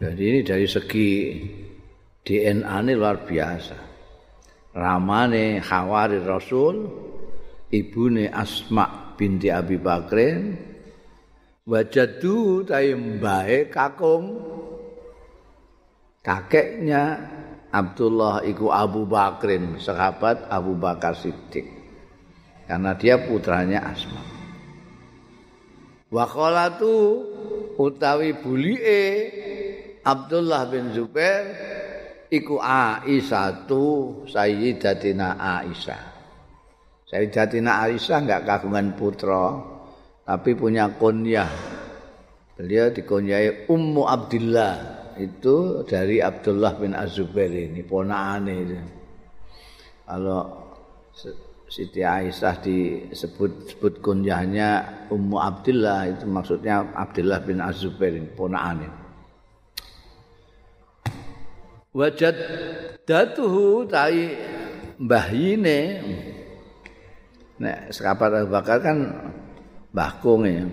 Jadi 0.00 0.22
ini 0.24 0.40
dari 0.40 0.64
segi 0.64 1.08
DNA 2.24 2.76
ini 2.80 2.92
luar 2.96 3.28
biasa. 3.28 3.76
Ramane 4.72 5.60
Khawari 5.60 6.16
Rasul, 6.24 6.76
ibune 7.68 8.32
Asma 8.32 9.12
binti 9.20 9.52
Abi 9.52 9.76
Bakrin, 9.76 10.67
wajadu 11.68 12.64
tayembahe 12.64 13.68
kakung 13.68 14.40
kakeknya 16.24 17.20
Abdullah 17.68 18.40
iku 18.48 18.72
Abu 18.72 19.04
Bakrin, 19.04 19.76
sahabat 19.76 20.48
Abu 20.48 20.72
Bakar 20.72 21.12
Siddiq. 21.12 21.68
Karena 22.64 22.96
dia 22.96 23.20
putranya 23.20 23.84
Asma. 23.84 24.24
Wa 26.08 26.24
tu 26.80 26.96
utawi 27.76 28.32
bulie 28.40 29.04
Abdullah 30.00 30.64
bin 30.72 30.96
Zubair 30.96 31.44
iku 32.32 32.56
Aisyah 32.56 33.68
tu 33.68 33.84
Sayyidatina 34.24 35.36
Aisyah. 35.36 36.02
Sayyidatina 37.08 37.84
Aisyah 37.84 38.18
enggak 38.24 38.44
kagungan 38.48 38.96
putra, 38.96 39.76
tapi 40.28 40.52
punya 40.52 40.92
kunyah. 40.92 41.48
Beliau 42.60 42.92
dikunyai 42.92 43.64
Ummu 43.64 44.04
Abdullah. 44.04 45.00
itu 45.18 45.82
dari 45.82 46.22
Abdullah 46.22 46.78
bin 46.78 46.94
Az-Zubair 46.94 47.50
ini 47.50 47.82
ponakane 47.82 48.54
itu. 48.54 48.78
Kalau 50.06 50.40
Siti 51.66 52.06
Aisyah 52.06 52.62
disebut 52.62 53.74
sebut 53.74 53.98
kunyahnya 53.98 55.02
Ummu 55.10 55.42
Abdullah 55.42 56.06
itu 56.06 56.22
maksudnya 56.30 56.86
Abdullah 56.94 57.42
bin 57.42 57.58
Az-Zubair 57.58 58.14
ini 58.14 58.30
ponakane. 58.30 58.86
Wajad 61.90 62.36
datuhu 63.02 63.90
tai 63.90 64.38
mbahyine 65.02 65.78
nek 67.58 67.90
sekapat 67.90 68.46
Abu 68.46 68.54
Bakar 68.54 68.78
kan 68.78 68.98
mbahkung 69.92 70.44
ya. 70.44 70.64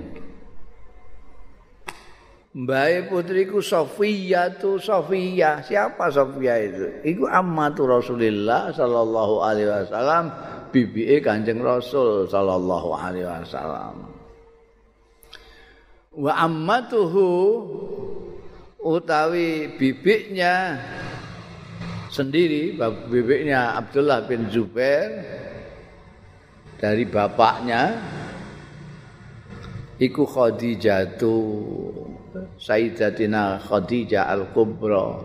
Mbak 2.55 3.11
putriku 3.11 3.59
Sofia 3.59 4.47
tu 4.55 4.79
Sofia. 4.79 5.59
Siapa 5.59 6.07
Sofia 6.07 6.55
itu? 6.63 7.03
Iku 7.03 7.27
ammatu 7.27 7.83
Rasulillah 7.83 8.71
sallallahu 8.71 9.43
alaihi 9.43 9.67
wasallam, 9.67 10.31
bibi 10.71 11.19
Kanjeng 11.19 11.59
Rasul 11.59 12.31
sallallahu 12.31 12.95
alaihi 12.95 13.27
wasallam. 13.27 14.07
Wa 16.15 16.31
ammatuhu 16.47 17.27
utawi 18.79 19.75
bibiknya 19.75 20.79
sendiri, 22.07 22.79
bibiknya 23.11 23.75
Abdullah 23.83 24.23
bin 24.23 24.47
Zubair 24.47 25.27
dari 26.79 27.03
bapaknya 27.03 27.99
iku 29.99 30.23
Khadijah 30.27 31.15
tuh 31.15 31.91
Sayyidatina 32.59 33.59
Khadijah 33.63 34.27
Al-Kubra 34.27 35.19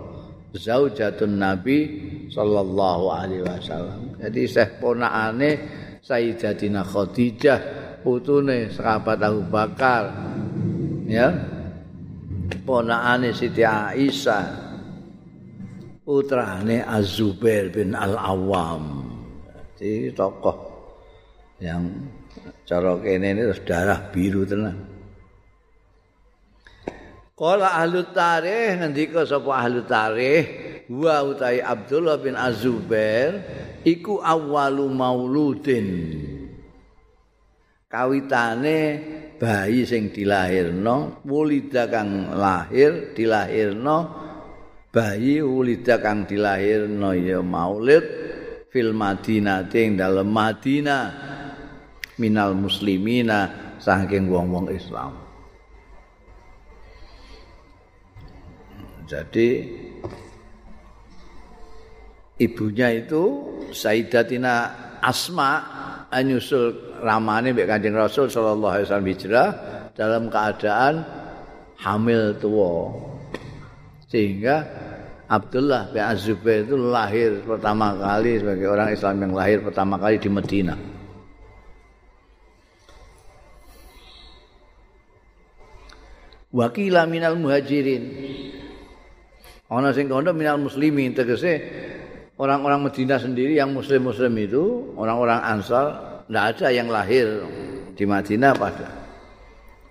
zaujatun 0.55 1.39
Nabi 1.39 1.79
sallallahu 2.31 3.05
alaihi 3.11 3.47
wasallam. 3.47 4.19
Jadi 4.19 4.43
seh 4.47 4.69
ponakane 4.79 5.51
Sayyidatina 6.03 6.83
Khadijah 6.87 7.61
putune 8.03 8.71
sahabat 8.71 9.19
Abu 9.23 9.43
Bakar. 9.47 10.05
Ya. 11.07 11.29
Ponakane 12.67 13.31
Siti 13.35 13.63
Aisyah. 13.63 14.71
Putrane 16.03 16.83
Az-Zubair 16.83 17.71
bin 17.71 17.95
Al-Awwam. 17.95 19.07
Jadi 19.79 20.11
tokoh 20.11 20.59
yang 21.63 21.87
cara 22.71 22.95
kene 23.03 23.35
ini 23.35 23.43
darah 23.67 24.15
biru 24.15 24.47
tenan. 24.47 24.79
Kala 27.35 27.83
ahli 27.83 28.07
tarikh 28.15 28.79
ngendika 28.79 29.27
sapa 29.27 29.51
ahli 29.59 29.83
tarikh? 29.83 30.47
Wa 30.87 31.27
utai 31.27 31.59
Abdullah 31.59 32.23
bin 32.23 32.39
Azubair 32.39 33.43
iku 33.83 34.23
awwalu 34.23 34.87
mauludin. 34.87 35.89
Kawitane 37.91 38.79
bayi 39.35 39.83
sing 39.83 40.15
dilahirno 40.15 41.27
wulida 41.27 41.91
kang 41.91 42.31
lahir 42.39 43.11
dilahirno 43.19 43.99
bayi 44.95 45.43
wulida 45.43 45.99
kang 45.99 46.23
dilahirno 46.23 47.11
ya 47.19 47.43
maulid 47.43 48.05
fil 48.71 48.95
Madinah 48.95 49.67
ing 49.75 49.99
dalem 49.99 50.31
Madinah 50.31 51.05
minal 52.21 52.53
muslimina 52.53 53.49
saking 53.81 54.29
wong-wong 54.29 54.69
Islam 54.69 55.31
Jadi 59.11 59.67
ibunya 62.39 62.95
itu 62.95 63.23
Sayyidatina 63.75 64.55
Asma 65.03 65.51
anyusul 66.15 67.03
ramane 67.03 67.51
mbek 67.51 67.67
Kanjeng 67.67 67.99
Rasul 67.99 68.31
sallallahu 68.31 68.71
alaihi 68.79 68.87
wasallam 68.87 69.11
hijrah 69.11 69.49
dalam 69.99 70.31
keadaan 70.31 71.03
hamil 71.83 72.39
tua. 72.39 72.95
Sehingga 74.07 74.63
Abdullah 75.27 75.91
bin 75.91 76.03
Az-Zubair 76.07 76.67
itu 76.67 76.79
lahir 76.79 77.43
pertama 77.43 77.95
kali 77.99 78.39
sebagai 78.39 78.67
orang 78.71 78.95
Islam 78.95 79.17
yang 79.27 79.33
lahir 79.35 79.59
pertama 79.63 79.95
kali 79.99 80.23
di 80.23 80.31
Medina. 80.31 80.75
Wakila 86.51 87.07
minal 87.07 87.39
muhajirin 87.39 88.03
Ana 89.71 89.95
sing 89.95 90.11
kono 90.11 90.35
minal 90.35 90.59
muslimin 90.59 91.15
tegese 91.15 91.63
orang-orang 92.35 92.91
Madinah 92.91 93.23
sendiri 93.23 93.55
yang 93.55 93.71
muslim-muslim 93.71 94.35
itu, 94.35 94.97
orang-orang 94.99 95.39
Ansar 95.47 95.87
tidak 96.27 96.45
ada 96.59 96.67
yang 96.75 96.91
lahir 96.91 97.47
di 97.95 98.03
Madinah 98.03 98.51
pada 98.59 98.91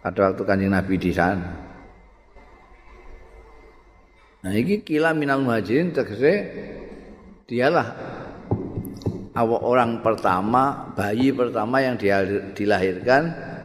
pada 0.04 0.20
waktu 0.28 0.44
kanjeng 0.44 0.76
Nabi 0.76 1.00
di 1.00 1.16
sana. 1.16 1.48
Nah 4.44 4.52
ini 4.52 4.84
kila 4.84 5.16
minal 5.16 5.48
muhajirin 5.48 5.96
tegese 5.96 6.34
dialah 7.48 7.88
orang 9.40 10.04
pertama, 10.04 10.92
bayi 10.92 11.32
pertama 11.32 11.80
yang 11.80 11.96
dilahirkan 12.52 13.22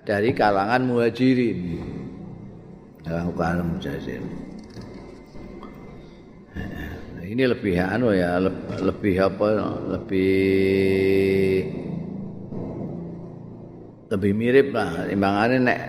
dari 0.06 0.30
kalangan 0.30 0.86
muhajirin. 0.86 1.58
Dalam 3.04 3.30
kalangan 3.36 3.76
muhajirin. 3.76 4.24
ini 7.24 7.50
lebih 7.50 7.74
anu 7.82 8.14
ya 8.14 8.38
lebih 8.78 9.14
apa 9.26 9.46
lebih 9.90 11.66
lebih 14.12 14.32
mirip 14.38 14.70
lah 14.70 15.10
timbangannya 15.10 15.58
nek 15.66 15.80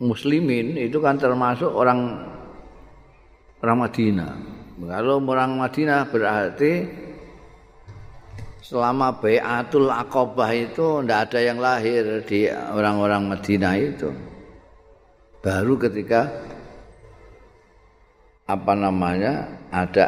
muslimin 0.00 0.80
itu 0.80 0.96
kan 1.04 1.20
termasuk 1.20 1.68
orang 1.68 2.16
orang 3.60 3.78
Madinah 3.84 4.32
kalau 4.88 5.20
orang 5.20 5.60
Madinah 5.60 6.08
berarti 6.08 6.72
selama 8.64 9.20
Bayatul 9.20 9.92
Aqabah 9.92 10.50
itu 10.56 11.04
tidak 11.04 11.28
ada 11.28 11.38
yang 11.44 11.58
lahir 11.60 12.24
di 12.24 12.48
orang-orang 12.48 13.30
Madinah 13.30 13.74
itu. 13.78 14.31
Baru 15.42 15.74
ketika 15.74 16.30
apa 18.46 18.72
namanya 18.78 19.46
ada 19.74 20.06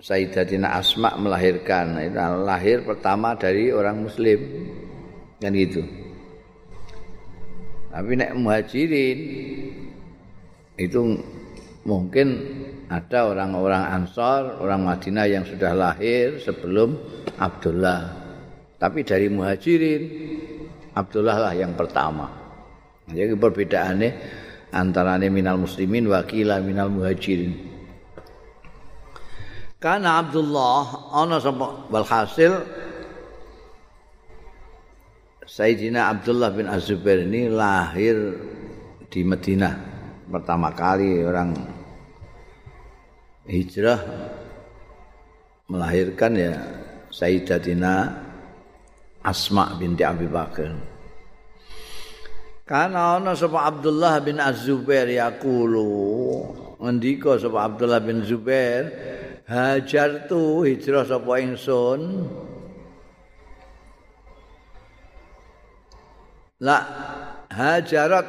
Sayyidatina 0.00 0.80
Asma 0.80 1.16
melahirkan 1.16 1.96
itu 2.00 2.16
lahir 2.44 2.84
pertama 2.84 3.36
dari 3.36 3.68
orang 3.68 4.00
muslim 4.00 4.40
kan 5.40 5.52
gitu 5.52 5.84
tapi 7.90 8.16
nek 8.16 8.32
muhajirin 8.32 9.18
itu 10.80 11.00
mungkin 11.84 12.28
ada 12.90 13.30
orang-orang 13.30 14.02
Ansor, 14.02 14.62
orang 14.62 14.86
Madinah 14.86 15.26
yang 15.26 15.44
sudah 15.46 15.74
lahir 15.74 16.38
sebelum 16.42 16.98
Abdullah. 17.38 18.18
Tapi 18.80 19.06
dari 19.06 19.30
muhajirin, 19.30 20.02
Abdullah 20.94 21.50
lah 21.50 21.54
yang 21.54 21.74
pertama. 21.78 22.26
Jadi 23.10 23.34
perbedaannya 23.34 24.10
antara 24.70 25.18
minal 25.18 25.58
muslimin 25.58 26.06
wakila 26.06 26.62
minal 26.62 26.90
muhajirin. 26.90 27.54
Karena 29.80 30.20
Abdullah 30.20 31.12
ana 31.14 31.40
sapa 31.40 31.88
walhasil 31.88 32.52
Sayyidina 35.50 36.12
Abdullah 36.14 36.52
bin 36.54 36.68
Az-Zubair 36.70 37.26
ini 37.26 37.50
lahir 37.50 38.38
di 39.10 39.26
Madinah 39.26 39.74
pertama 40.30 40.70
kali 40.70 41.26
orang 41.26 41.56
hijrah 43.50 43.98
melahirkan 45.66 46.32
ya 46.38 46.54
Sayyidatina 47.10 48.14
Asma 49.26 49.74
binti 49.76 50.06
Abi 50.06 50.30
Bakar. 50.30 50.89
Karena 52.70 53.18
ana 53.18 53.34
sapa 53.34 53.66
Abdullah 53.66 54.22
bin 54.22 54.38
Az-Zubair 54.38 55.10
yaqulu. 55.10 55.90
Ngendika 56.78 57.34
sapa 57.34 57.66
Abdullah 57.66 57.98
bin 57.98 58.22
Zubair 58.22 58.94
hajar 59.50 60.30
tu 60.30 60.62
hijrah 60.62 61.02
sapa 61.02 61.42
ingsun. 61.42 62.30
La 66.62 66.78
hajarat 67.50 68.28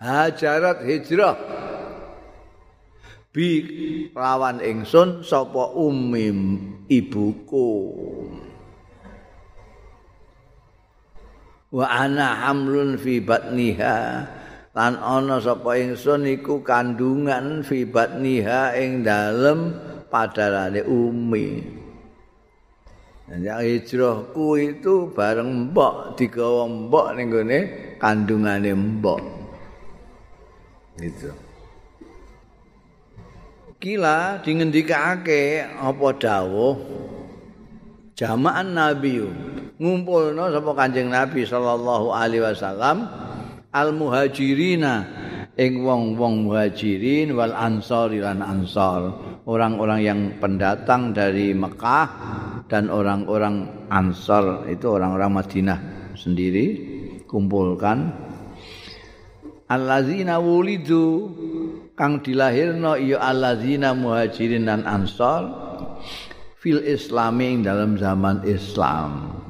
hajarat 0.00 0.78
hijrah. 0.88 1.36
Bi 3.36 3.48
lawan 4.16 4.64
ingsun 4.64 5.20
sapa 5.20 5.76
ummi 5.76 6.32
ibuku 6.88 7.68
wa 11.74 11.86
ana 11.90 12.46
hamlun 12.46 12.94
fi 12.94 13.18
batniha. 13.18 13.98
Lan 14.74 14.94
ana 14.98 15.42
sapa 15.42 15.74
ingsun 15.78 16.26
iku 16.30 16.62
kandungan 16.62 17.66
fi 17.66 17.82
batniha 17.82 18.78
ing 18.78 19.02
dalem 19.02 19.74
padarane 20.06 20.86
umi. 20.86 21.82
Yang 23.24 23.62
hijrahku 23.66 24.46
itu 24.60 25.10
bareng 25.10 25.70
mbok 25.70 26.14
digawa 26.14 26.70
mbok 26.70 27.06
ning 27.18 27.26
gone 27.32 27.58
kandungane 27.98 28.70
mbok. 28.74 29.22
Gitu. 30.98 31.30
Kila 33.82 34.38
dingendikake 34.44 35.66
apa 35.66 36.08
dawuh? 36.16 36.76
Jama'an 38.14 38.78
nabi 38.78 39.18
ngumpulno 39.78 40.54
sapa 40.54 40.70
Kanjeng 40.74 41.10
Nabi 41.10 41.42
sallallahu 41.42 42.14
alaihi 42.14 42.46
wasallam 42.46 43.10
al 43.74 43.90
muhajirina 43.90 44.94
ing 45.54 45.82
wong-wong 45.86 46.50
muhajirin 46.50 47.34
wal 47.34 47.54
ansori 47.54 48.18
lan 48.18 48.42
ansor 48.42 49.14
orang-orang 49.46 50.00
yang 50.02 50.20
pendatang 50.42 51.14
dari 51.14 51.54
Mekah 51.54 52.06
dan 52.66 52.90
orang-orang 52.90 53.86
ansor 53.90 54.66
itu 54.66 54.86
orang-orang 54.90 55.30
Madinah 55.30 55.78
sendiri 56.18 56.66
kumpulkan. 57.26 58.14
Allazina 59.64 60.38
wulidu 60.38 61.32
kang 61.96 62.20
dilahirno 62.20 63.00
iya 63.00 63.22
allazina 63.22 63.96
muhajirin 63.96 64.68
dan 64.68 64.84
ansor 64.84 65.50
fil 66.60 66.84
islami 66.84 67.64
dalam 67.64 67.96
zaman 67.96 68.44
Islam 68.44 69.43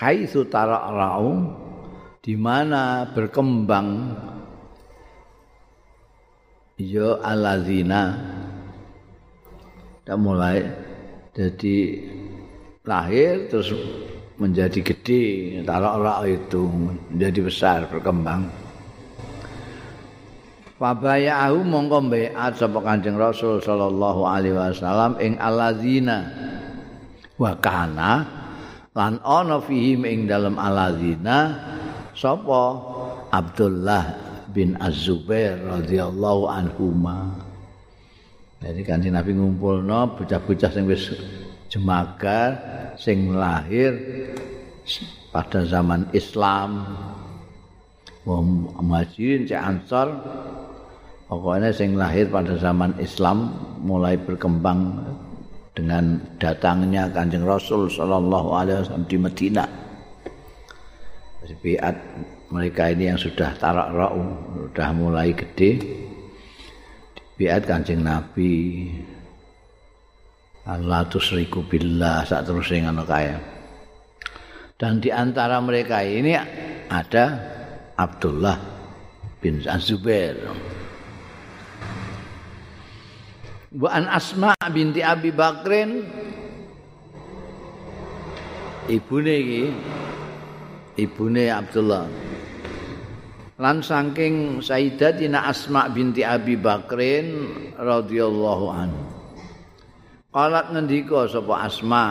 haitsu 0.00 0.48
tara'ra'u 0.48 1.32
di 2.24 2.32
mana 2.40 3.04
berkembang 3.12 4.16
ya 6.80 7.20
alazina 7.20 8.16
dan 10.08 10.16
mulai 10.24 10.64
jadi 11.36 11.76
lahir 12.88 13.52
terus 13.52 13.76
menjadi 14.40 14.80
gede 14.80 15.24
tara'ra'u 15.68 16.24
itu 16.24 16.64
menjadi 17.12 17.40
besar 17.44 17.78
berkembang. 17.92 18.48
Fabayahu 20.80 21.60
mongko 21.60 22.08
mbeat 22.08 22.56
sapa 22.56 22.80
Kanjeng 22.80 23.20
Rasul 23.20 23.60
sallallahu 23.60 24.24
alaihi 24.24 24.56
wasallam 24.56 25.20
ing 25.20 25.36
alazina 25.36 26.24
wa 27.36 27.52
kana 27.60 28.39
lan 29.00 29.16
ana 29.24 29.64
fihim 29.64 30.04
ing 30.04 30.28
dalem 30.28 30.60
aladzina 30.60 31.56
sapa? 32.12 32.76
Abdullah 33.32 34.04
bin 34.52 34.76
Az-Zubair 34.76 35.56
radhiyallahu 35.64 36.44
anhuma. 36.50 37.32
Jadi 38.60 38.84
kan 38.84 39.00
Nabi 39.00 39.32
ngumpulno 39.32 40.20
bocah-bocah 40.20 40.68
sing 40.68 40.84
wis 40.84 41.16
jemagar 41.72 42.60
sing 43.00 43.32
lahir 43.32 43.96
pada 45.32 45.64
zaman 45.64 46.04
Islam. 46.12 46.84
Wong 48.28 48.68
muhajirin 48.84 49.48
cek 49.48 49.62
ansor 49.64 50.12
pokoknya 51.24 51.72
sing 51.72 51.96
lahir 51.96 52.28
pada 52.28 52.52
zaman 52.60 52.92
Islam 53.00 53.48
mulai 53.80 54.20
berkembang 54.20 55.00
dengan 55.74 56.18
datangnya 56.36 57.06
Kanjeng 57.10 57.46
Rasul 57.46 57.86
sallallahu 57.86 58.48
alaihi 58.54 58.78
wasallam 58.82 59.06
di 59.06 59.16
Madinah. 59.18 59.68
Biat 61.60 61.96
mereka 62.54 62.88
ini 62.88 63.10
yang 63.10 63.20
sudah 63.20 63.52
tarak 63.58 63.90
ra'u, 63.92 64.22
sudah 64.70 64.88
mulai 64.96 65.34
gede. 65.34 65.76
Biat 67.36 67.66
Kanjeng 67.68 68.00
Nabi. 68.00 68.88
Allah 70.68 71.02
tusriku 71.08 71.64
billah 71.64 72.22
saat 72.22 72.46
terus 72.46 72.70
ngono 72.70 73.02
kaya. 73.02 73.40
Dan 74.76 75.00
di 75.02 75.12
antara 75.12 75.60
mereka 75.60 76.00
ini 76.00 76.36
ada 76.88 77.24
Abdullah 77.96 78.56
bin 79.40 79.60
Zubair. 79.60 80.36
Wa 83.70 83.88
an 83.94 84.10
asma 84.10 84.54
binti 84.74 84.98
abi 85.02 85.30
bakrin. 85.30 86.02
Ibune 88.90 89.34
iki 89.38 89.64
ibune 90.98 91.46
abdullah. 91.46 92.10
Lan 93.60 93.84
saking 93.84 94.64
sayyidatina 94.64 95.46
asma 95.46 95.86
binti 95.92 96.26
abi 96.26 96.58
bakrin 96.58 97.46
radhiyallahu 97.78 98.66
anhu. 98.72 99.02
Qalat 100.30 100.74
ngendika 100.74 101.30
sapa 101.30 101.70
asma 101.70 102.04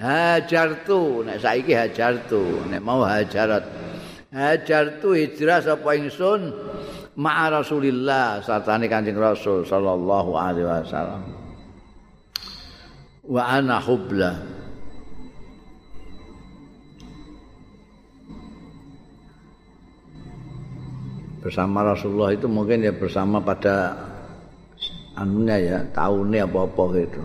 hajartu. 0.00 1.26
Nek 1.28 1.42
saiki 1.44 1.76
hajartu 1.76 2.72
nek 2.72 2.80
mau 2.80 3.04
hajarat. 3.04 3.64
Hajartu 4.32 5.12
hijrah 5.12 5.60
sapa 5.60 5.96
ingsun 5.96 6.52
ma'a 7.16 7.48
Rasulillah 7.48 8.44
satane 8.44 8.86
Kanjeng 8.86 9.16
Rasul 9.16 9.64
sallallahu 9.64 10.30
alaihi 10.36 10.68
wasallam. 10.68 11.22
Wa 13.26 13.42
ana 13.58 13.80
hubla. 13.82 14.32
Bersama 21.42 21.86
Rasulullah 21.86 22.34
itu 22.34 22.50
mungkin 22.50 22.82
ya 22.82 22.90
bersama 22.90 23.38
pada 23.38 23.94
anunya 25.14 25.56
ya, 25.62 25.78
tahunnya 25.94 26.42
apa-apa 26.42 26.84
gitu. 27.00 27.22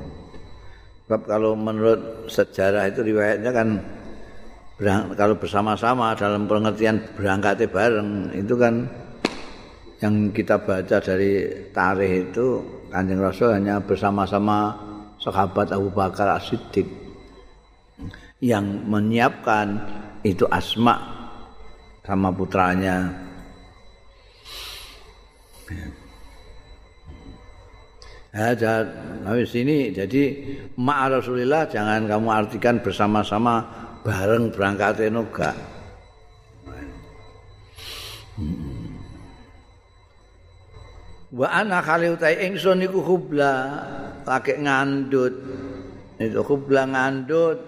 Sebab 1.10 1.22
kalau 1.26 1.58
menurut 1.58 2.30
sejarah 2.30 2.88
itu 2.88 3.02
riwayatnya 3.02 3.52
kan 3.52 3.82
kalau 5.18 5.36
bersama-sama 5.38 6.14
dalam 6.18 6.46
pengertian 6.46 7.02
berangkatnya 7.18 7.68
bareng 7.70 8.10
itu 8.34 8.54
kan 8.58 8.90
yang 10.02 10.34
kita 10.34 10.58
baca 10.58 10.98
dari 10.98 11.46
tarikh 11.70 12.34
itu 12.34 12.48
Kanjeng 12.90 13.22
Rasul 13.22 13.54
hanya 13.54 13.78
bersama-sama 13.78 14.74
sahabat 15.22 15.70
Abu 15.70 15.94
Bakar 15.94 16.42
As-Siddiq 16.42 16.90
yang 18.42 18.66
menyiapkan 18.90 19.78
itu 20.26 20.50
Asma 20.50 20.98
sama 22.02 22.34
putranya. 22.34 23.14
Ada 28.32 28.88
habis 29.28 29.54
ini 29.54 29.94
jadi 29.94 30.24
ma 30.82 31.06
Rasulillah 31.06 31.70
jangan 31.70 32.10
kamu 32.10 32.28
artikan 32.32 32.82
bersama-sama 32.82 33.70
bareng 34.02 34.50
berangkat 34.50 35.06
enggak. 35.06 35.56
Wa 41.32 41.48
ana 41.48 41.80
kali 41.80 42.12
utai 42.12 42.44
ingsun 42.44 42.84
iku 42.84 43.00
hubla 43.00 43.80
lagi 44.28 44.60
ngandut. 44.60 45.32
Itu 46.20 46.44
hubla 46.44 46.84
ngandut. 46.92 47.60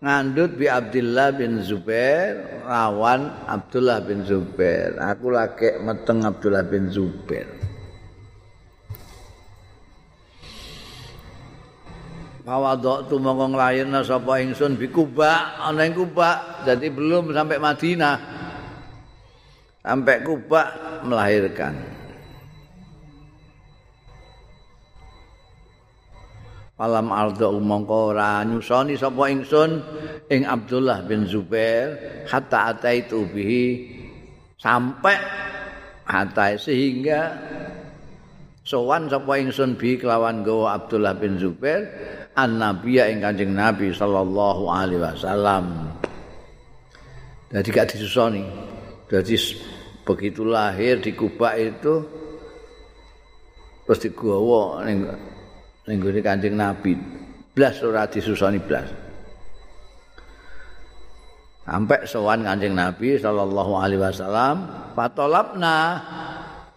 Ngandut 0.00 0.50
bi 0.56 0.66
Abdullah 0.72 1.36
bin 1.36 1.60
Zubair 1.60 2.64
lawan 2.64 3.28
Abdullah 3.44 4.00
bin 4.02 4.24
Zubair. 4.24 4.96
Aku 4.98 5.30
lagi 5.30 5.78
meteng 5.84 6.24
Abdullah 6.24 6.64
bin 6.64 6.88
Zubair. 6.88 7.46
Pawadok 12.42 13.06
tu 13.06 13.22
mongko 13.22 13.54
nglayirna 13.54 14.02
sapa 14.02 14.42
ingsun 14.42 14.74
bi 14.74 14.90
Kuba 14.90 15.62
ana 15.62 15.86
ing 15.86 15.94
Kuba 15.94 16.58
jadi 16.66 16.90
belum 16.90 17.30
sampai 17.30 17.62
Madinah 17.62 18.16
sampai 19.82 20.22
Kuba 20.22 20.62
melahirkan. 21.02 21.74
Alam 26.82 27.14
ardo 27.14 27.62
mongko 27.62 28.10
ora 28.10 28.42
nyusoni 28.42 28.98
sapa 28.98 29.30
ingsun 29.30 29.78
ing 30.26 30.42
Abdullah 30.42 31.06
bin 31.06 31.30
Zubair 31.30 31.94
hatta 32.26 32.74
ataitu 32.74 33.22
bihi 33.30 33.86
sampai 34.58 35.14
hatta 36.02 36.58
sehingga 36.58 37.38
sowan 38.66 39.06
sapa 39.06 39.38
ingsun 39.38 39.78
bi 39.78 39.94
kelawan 39.94 40.42
gawa 40.42 40.82
Abdullah 40.82 41.14
bin 41.14 41.38
Zubair 41.38 41.86
an 42.34 42.58
nabiya 42.58 43.14
ing 43.14 43.22
kanjeng 43.22 43.54
nabi 43.54 43.94
sallallahu 43.94 44.66
alaihi 44.66 45.06
wasallam. 45.06 45.86
Jadi 47.52 47.68
gak 47.70 47.94
disusoni 47.94 48.42
jadi 49.12 49.36
begitu 50.02 50.42
lahir 50.46 50.98
di 50.98 51.14
Kuba 51.14 51.54
itu 51.58 52.02
terus 53.82 53.98
digawa 54.02 54.86
ning 54.86 55.06
ning 55.86 55.98
kanjeng 56.22 56.54
nabi. 56.54 56.94
Blas 57.52 57.84
ora 57.84 58.08
disusoni 58.08 58.56
blas. 58.62 58.88
Sampai 61.62 62.08
sowan 62.08 62.42
kanjeng 62.42 62.74
nabi 62.74 63.20
sallallahu 63.20 63.72
alaihi 63.78 64.02
wasallam 64.02 64.56
fatolabna. 64.96 65.78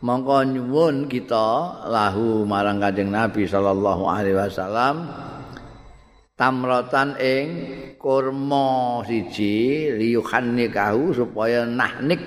Mongko 0.06 0.46
nyuwun 0.54 1.10
kita 1.10 1.82
lahu 1.90 2.46
marang 2.46 2.78
kanjeng 2.78 3.10
nabi 3.10 3.50
sallallahu 3.50 4.06
alaihi 4.06 4.38
wasallam 4.38 5.10
tamrotan 6.36 7.16
ing 7.16 7.48
kurma 7.96 9.02
siji 9.08 9.90
liyuhanni 9.96 10.68
kahu 10.68 11.16
supaya 11.16 11.64
nahnik 11.64 12.20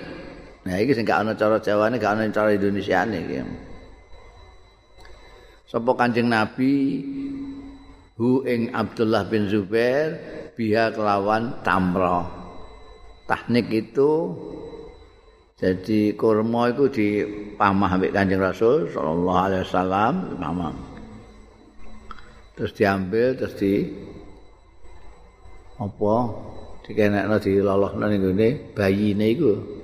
nah 0.67 0.75
iki 0.79 0.97
sing 0.97 1.07
gak 1.07 1.23
ana 1.23 1.33
cara 1.39 1.63
jawane 1.63 2.01
gak 2.01 2.19
ana 2.19 2.31
cara 2.33 2.51
indonesiane 2.55 3.19
iki. 3.23 3.39
Sapa 5.69 5.93
kanjeng 5.95 6.33
nabi? 6.33 7.05
Hu 8.19 8.43
ing 8.43 8.75
Abdullah 8.75 9.31
bin 9.31 9.47
Zubair 9.47 10.19
biha 10.59 10.91
kelawan 10.91 11.63
tamro 11.63 12.27
tahnik 13.31 13.71
itu 13.71 14.35
jadi 15.55 16.19
kurma 16.19 16.75
itu 16.75 16.91
dipamah 16.91 17.95
ambek 17.95 18.11
kanjeng 18.11 18.43
Rasul 18.43 18.91
sallallahu 18.91 19.39
alaihi 19.39 19.63
wasallam 19.63 20.15
pamah 20.35 20.75
terus 22.59 22.75
diambil 22.75 23.39
terus 23.39 23.55
di 23.55 23.87
apa? 25.79 26.17
Dikenekno 26.83 27.37
dilolohno 27.39 28.05
ning 28.11 28.19
ngene 28.25 28.49
bayine 28.75 29.27
iku 29.31 29.78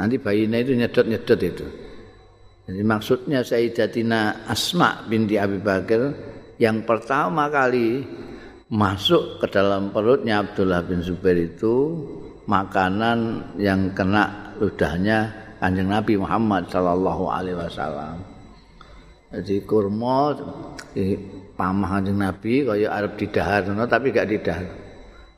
nanti 0.00 0.16
bayine 0.16 0.64
itu 0.64 0.72
nyedot-nyedot 0.72 1.40
itu 1.44 1.66
jadi 2.64 2.82
maksudnya 2.86 3.44
Sayyidatina 3.44 4.48
Asma 4.48 5.04
binti 5.04 5.36
Abi 5.36 5.60
Bakar 5.60 6.16
yang 6.56 6.88
pertama 6.88 7.52
kali 7.52 8.04
masuk 8.70 9.42
ke 9.42 9.46
dalam 9.50 9.90
perutnya 9.90 10.46
Abdullah 10.46 10.86
bin 10.86 11.02
Zubair 11.02 11.34
itu 11.34 11.98
makanan 12.46 13.50
yang 13.58 13.90
kena 13.90 14.54
ludahnya 14.62 15.34
kanjeng 15.58 15.90
Nabi 15.90 16.14
Muhammad 16.14 16.70
Sallallahu 16.70 17.24
Alaihi 17.26 17.58
Wasallam. 17.58 18.22
Jadi 19.30 19.62
kurma 19.66 20.38
pamah 21.58 21.88
kanjeng 21.98 22.18
Nabi 22.18 22.62
kaya 22.62 22.88
arep 22.94 23.18
didahar 23.18 23.66
ngono 23.66 23.90
tapi 23.90 24.14
gak 24.14 24.30
didahar. 24.30 24.70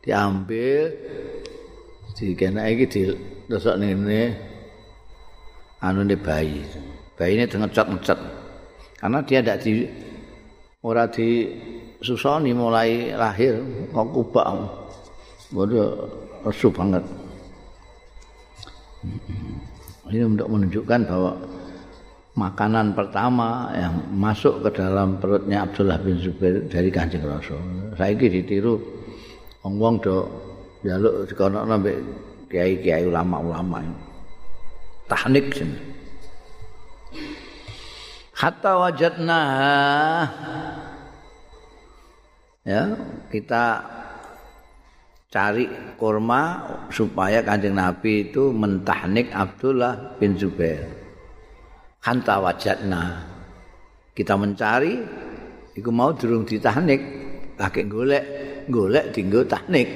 Diambil 0.04 0.92
dikena 2.12 2.68
iki 2.68 2.84
di 2.86 3.02
dosok 3.48 3.80
ngene 3.80 4.51
anu 5.82 6.06
bayi. 6.16 6.62
Bayi 7.18 7.36
ini 7.36 7.44
ngecet-ngecet. 7.50 8.18
Karena 9.02 9.18
dia 9.26 9.42
tidak 9.42 9.58
di 9.66 9.82
ora 10.86 11.10
di 11.10 11.50
susoni 11.98 12.54
mulai 12.54 13.10
lahir 13.14 13.58
kok 13.90 14.06
kubak. 14.14 14.46
Waduh, 15.52 16.08
resu 16.46 16.70
banget. 16.70 17.02
Ini 20.08 20.24
untuk 20.24 20.48
menunjukkan 20.48 21.00
bahwa 21.08 21.32
makanan 22.32 22.96
pertama 22.96 23.68
yang 23.76 23.94
masuk 24.14 24.64
ke 24.64 24.80
dalam 24.80 25.20
perutnya 25.20 25.66
Abdullah 25.66 26.00
bin 26.00 26.16
Zubair 26.22 26.64
dari 26.70 26.88
Kanjeng 26.88 27.26
Rasul. 27.26 27.60
Saiki 27.98 28.30
ditiru 28.30 28.80
wong-wong 29.66 29.94
do 30.00 30.16
jaluk 30.86 31.28
dikono 31.28 31.66
mbek 31.66 31.96
kiai-kiai 32.48 33.04
ulama-ulama. 33.08 34.11
Tahnik 35.12 35.52
sini. 35.52 35.76
Hatta 38.32 38.80
wajadna 38.80 39.40
ya 42.64 42.96
kita 43.28 43.84
cari 45.28 45.68
kurma 46.00 46.64
supaya 46.88 47.44
kanjeng 47.44 47.76
Nabi 47.76 48.32
itu 48.32 48.56
mentahnik 48.56 49.28
Abdullah 49.36 50.16
bin 50.16 50.40
Zubair. 50.40 51.02
hanta 52.02 52.42
wajatna 52.42 53.22
kita 54.12 54.34
mencari 54.34 54.98
iku 55.78 55.90
mau 55.94 56.10
durung 56.10 56.42
ditahnik 56.42 57.00
lagi 57.54 57.86
golek 57.86 58.24
golek 58.66 59.14
dinggo 59.14 59.46
tahnik 59.46 59.86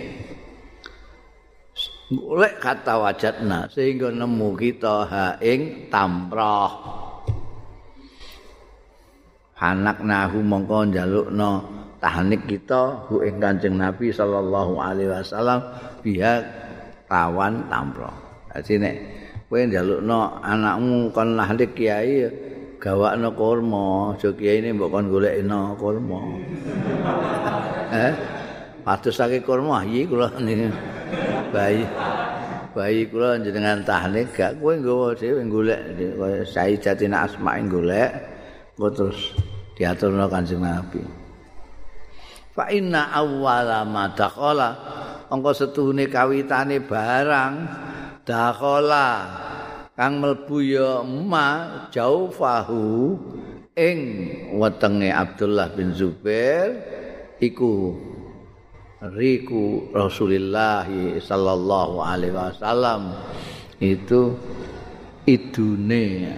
golek 2.11 2.62
kata 2.62 3.03
wajatna 3.03 3.66
sehingga 3.66 4.14
nemu 4.14 4.55
kita 4.55 4.97
ha 5.11 5.27
ing 5.42 5.90
tamrah. 5.90 6.71
Anak 9.57 10.05
nahu 10.05 10.45
mongko 10.45 10.92
njalukno 10.92 11.51
tahnik 11.99 12.45
kita 12.47 13.09
hu 13.09 13.25
ing 13.25 13.40
kanjeng 13.40 13.81
nabi 13.81 14.12
sallallahu 14.12 14.79
alaihi 14.79 15.11
wasallam 15.11 15.64
biha 16.05 16.45
tawan 17.11 17.66
tamrah. 17.66 18.14
Dadi 18.53 18.75
nek 18.79 18.97
kowe 19.51 19.59
njalukno 19.66 20.38
anakmu 20.45 21.11
kon 21.11 21.35
lahir 21.35 21.59
kiai 21.75 22.28
gawakno 22.78 23.33
kurma 23.35 24.14
aja 24.14 24.31
kiai 24.31 24.62
mbok 24.62 24.91
kon 24.95 25.11
golekno 25.11 25.74
kurma. 25.81 26.20
Eh 27.87 28.12
patusake 28.87 29.43
kurma 29.43 29.82
iki 29.82 30.07
kula 30.07 30.30
bayi 31.53 31.82
bayi 32.70 33.11
kula 33.11 33.34
jenengan 33.43 33.82
tahnik 33.82 34.30
gak 34.30 34.62
kowe 34.62 34.78
nggawa 34.78 35.11
dhewe 35.18 35.43
golek 35.51 35.80
kaya 35.99 36.47
Sayyidatina 36.47 37.26
Asma 37.26 37.59
golek 37.66 38.14
kok 38.78 38.93
terus 38.95 39.34
diaturno 39.74 40.30
Kanjeng 40.30 40.62
Nabi. 40.62 41.03
Fa 42.55 42.70
inna 42.70 43.11
awwala 43.11 43.82
ma 43.84 44.09
dakhala 44.14 44.70
angka 45.28 45.53
setuhune 45.53 46.07
kawitane 46.07 46.80
barang 46.80 47.55
dakhala 48.22 49.09
kang 49.99 50.22
mlebu 50.22 50.57
ya 50.62 51.03
ma 51.03 51.49
jaufahu 51.91 53.18
ing 53.76 53.99
wetenge 54.57 55.11
Abdullah 55.12 55.68
bin 55.74 55.93
Zubair 55.93 56.72
iku 57.41 57.93
riku 59.03 59.92
Rasulullah 59.92 60.88
sallallahu 61.20 62.01
alaihi 62.01 62.32
wasallam 62.32 63.12
itu 63.76 64.32
idune 65.28 66.32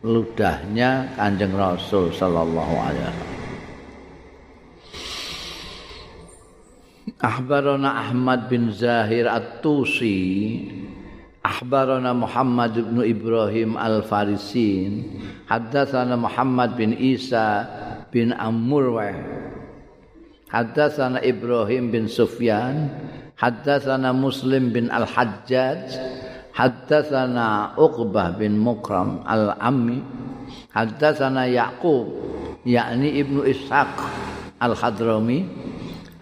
ludahnya 0.00 1.12
Kanjeng 1.20 1.52
Rasul 1.52 2.08
sallallahu 2.14 2.74
alaihi 2.80 3.04
wasallam. 3.04 3.36
Ahbarana 7.18 8.08
Ahmad 8.08 8.46
bin 8.46 8.70
Zahir 8.70 9.26
At-Tusi 9.26 10.70
Ahbarana 11.42 12.14
Muhammad 12.14 12.78
bin 12.78 13.02
Ibrahim 13.02 13.74
Al-Farisin 13.74 15.18
Haddatsana 15.50 16.14
Muhammad 16.14 16.78
bin 16.78 16.94
Isa 16.94 17.66
bin 18.14 18.30
Amurwah 18.30 19.18
حدثنا 20.50 21.28
إبراهيم 21.28 21.90
بن 21.90 22.06
سفيان 22.06 22.88
حدثنا 23.36 24.12
مسلم 24.12 24.68
بن 24.68 24.84
الحجاج 24.90 26.00
حدثنا 26.52 27.46
عقبة 27.78 28.30
بن 28.30 28.52
مكرم 28.58 29.24
العمي 29.30 30.02
حدثنا 30.74 31.46
يعقوب 31.46 32.08
يعني 32.66 33.20
ابن 33.20 33.50
إسحاق 33.50 33.88
الحضرمي 34.62 35.48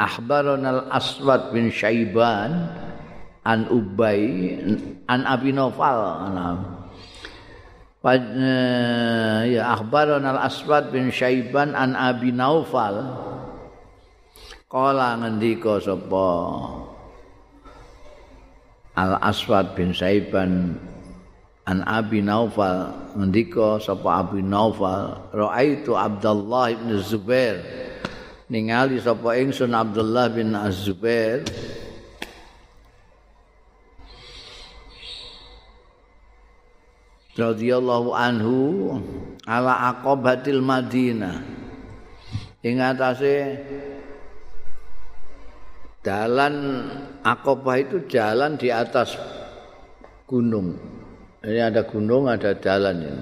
أخبرنا 0.01 0.71
الأسود 0.71 1.41
بن 1.53 1.71
شيبان 1.71 2.67
عن 3.47 3.65
أبي 3.65 4.59
عن 5.09 5.21
أبي 5.27 5.53
نوفل 5.53 5.97
نعم. 6.35 6.59
آه، 8.07 9.43
يا 9.45 9.73
أخبرنا 9.73 10.31
الأسود 10.31 10.93
بن 10.93 11.11
شيبان 11.11 11.75
عن 11.75 11.97
أبي 11.97 12.31
نوفل 12.31 12.97
Kala 14.77 15.17
ngendika 15.17 15.81
sapa? 15.81 16.29
Al-Aswad 18.93 19.73
bin 19.73 19.97
Syaiban 19.97 20.77
an 21.65 21.81
Abi 21.89 22.21
Naufal 22.21 22.93
ngendika 23.17 23.81
sapa 23.81 24.21
Abi 24.21 24.45
Naufal 24.45 25.33
raaitu 25.33 25.97
Abdullah 25.97 26.77
bin 26.77 26.93
Zubair. 27.01 27.65
Ningali 28.53 29.01
sapa 29.01 29.41
ingsun 29.41 29.73
Abdullah 29.73 30.29
bin 30.29 30.53
Az-Zubair. 30.53 31.41
Radhiyallahu 37.33 38.13
anhu 38.13 38.57
ala 39.49 39.97
aqabatil 39.97 40.61
Madinah. 40.61 41.41
Ing 42.61 42.77
atase 42.85 43.57
jalan 46.07 46.55
Aqabah 47.27 47.83
itu 47.83 48.07
jalan 48.07 48.55
di 48.55 48.71
atas 48.71 49.19
gunung. 50.31 50.79
Ini 51.43 51.75
ada 51.75 51.83
gunung, 51.83 52.31
ada 52.31 52.55
jalan 52.55 53.03
ya. 53.03 53.17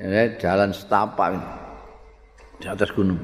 Ini 0.00 0.40
jalan 0.40 0.72
setapak 0.72 1.36
di 2.56 2.66
atas 2.72 2.88
gunung. 2.96 3.20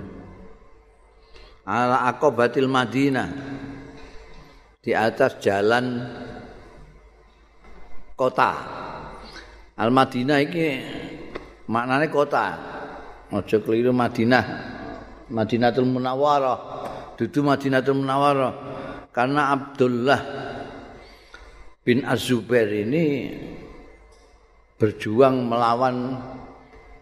ala 1.69 2.09
akobatil 2.09 2.65
Madinah 2.65 3.29
di 4.81 4.97
atas 4.97 5.37
jalan 5.37 6.01
kota 8.17 8.57
Al 9.77 9.93
Madinah 9.93 10.41
ini 10.49 10.69
maknanya 11.69 12.09
kota 12.09 12.45
ojo 13.29 13.57
keliru 13.61 13.93
Madinah 13.93 14.45
Madinatul 15.29 15.85
Munawwarah 15.93 16.89
dudu 17.19 17.43
Madinatul 17.43 17.99
Munawwarah 17.99 18.55
karena 19.11 19.51
Abdullah 19.51 20.21
bin 21.83 22.07
Az-Zubair 22.07 22.71
ini 22.87 23.35
berjuang 24.79 25.51
melawan 25.51 26.15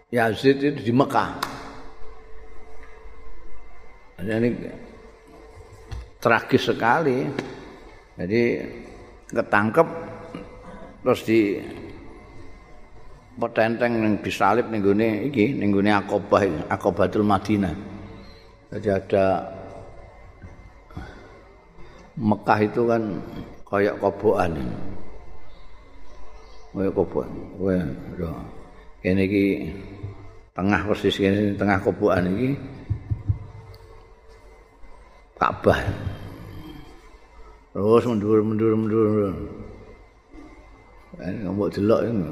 Yazid 0.09 0.65
itu 0.65 0.81
di 0.89 0.93
Mekah 0.97 1.57
ini 4.25 4.49
tragis 6.17 6.67
sekali. 6.67 7.29
Jadi 8.17 8.43
ketangkep 9.29 9.89
terus 11.05 11.21
di 11.29 11.61
petenteng 13.37 13.93
yang 14.01 14.15
disalib 14.25 14.73
ning 14.73 14.81
gone 14.81 15.29
iki 15.29 15.53
ning 15.53 15.69
gone 15.69 15.93
Aqabatul 16.73 17.29
Madinah. 17.29 17.77
Jadi 18.73 18.89
ada 18.89 19.56
Mekah 22.17 22.59
itu 22.65 22.83
kan 22.89 23.03
kayak 23.69 24.01
kobokan. 24.01 24.57
Kayak 26.73 26.93
kobokan. 26.97 27.33
Wah, 27.61 27.85
ini 29.05 29.25
tengah 30.57 30.81
persis 30.89 31.21
ini 31.21 31.53
tengah 31.55 31.77
kobokan 31.85 32.25
iki. 32.33 32.57
Ka'bah. 35.37 35.77
Terus 37.77 38.09
mundur 38.09 38.41
mundur 38.41 38.73
mundur. 38.73 39.37
Ini 41.21 41.45
ngomong 41.45 41.69
delok 41.69 42.01
ini. 42.09 42.25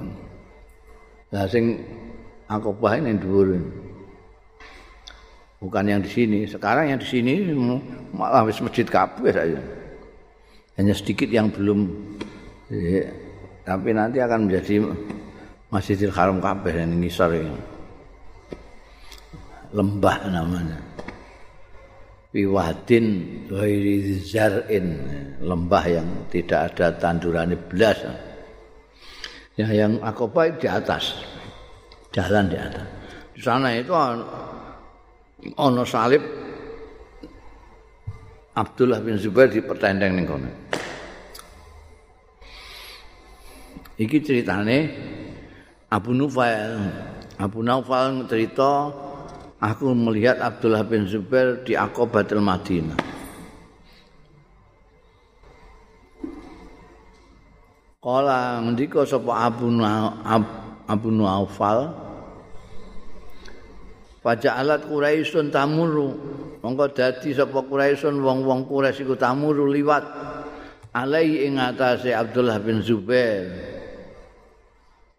Lah 1.37 1.45
sing 1.45 1.85
Aqabah 2.49 3.01
ini 3.01 3.17
dhuwur. 3.21 3.61
Bukan 5.61 5.85
yang 5.89 6.01
di 6.05 6.09
sini. 6.09 6.49
Sekarang 6.49 6.93
yang 6.93 7.01
di 7.01 7.09
sini 7.09 7.53
malah 8.13 8.45
wis 8.45 8.61
masjid 8.61 8.85
kabeh 8.85 9.33
saja. 9.33 9.61
Hanya 10.75 10.95
sedikit 10.95 11.31
yang 11.31 11.55
belum. 11.55 11.87
Ya, 12.71 13.07
tapi 13.63 13.95
nanti 13.95 14.19
akan 14.19 14.51
menjadi 14.51 14.83
Masjidil 15.71 16.11
Haram 16.11 16.43
kabeh 16.43 16.75
yang 16.75 16.99
ngisor 16.99 17.31
ini. 17.35 17.59
Lembah 19.75 20.19
namanya. 20.31 20.79
Wiwadin 22.35 23.07
ghairi 23.47 24.19
zar'in. 24.19 24.89
Lembah 25.39 25.85
yang 25.87 26.09
tidak 26.31 26.75
ada 26.75 26.95
tanduran 26.99 27.55
belas. 27.71 27.99
Ya 29.55 29.71
yang 29.71 30.03
akobah 30.03 30.51
di 30.59 30.67
atas. 30.67 31.15
Jalan 32.11 32.51
di 32.51 32.59
atas. 32.59 32.87
Di 33.35 33.43
sana 33.43 33.75
itu 33.75 33.91
ono 35.55 35.83
salib 35.87 36.44
Abdullah 38.55 39.03
bin 39.03 39.19
Zubair 39.19 39.51
di 39.51 39.59
pertendeng 39.59 40.15
ning 40.15 40.31
kono. 40.31 40.47
Iki 43.99 44.19
ceritane 44.23 44.79
Abu 45.91 46.15
Nufail. 46.15 46.79
Abu 47.35 47.67
Naufal 47.67 48.31
cerita 48.31 48.95
aku 49.59 49.91
melihat 49.91 50.39
Abdullah 50.39 50.87
bin 50.87 51.03
Zubair 51.11 51.67
di 51.67 51.75
Aqabatul 51.75 52.39
Madinah. 52.39 52.95
Kala 57.99 58.63
ngendika 58.63 59.03
sapa 59.03 59.51
Abu 59.51 59.67
Abu 60.87 61.09
Naufal 61.11 62.05
Paja 64.25 64.57
alat 64.57 64.89
Quraisyun 64.89 65.53
tamuru 65.53 66.17
mongko 66.65 66.97
dadi 66.97 67.37
sapa 67.37 67.61
Quraisyun 67.61 68.25
wong-wong 68.25 68.65
Quraisy 68.65 69.05
iku 69.05 69.21
tamuru 69.21 69.69
liwat. 69.69 70.05
Alai 70.97 71.45
ing 71.45 71.61
atase 71.61 72.17
Abdullah 72.17 72.57
bin 72.65 72.81
Zubair. 72.81 73.53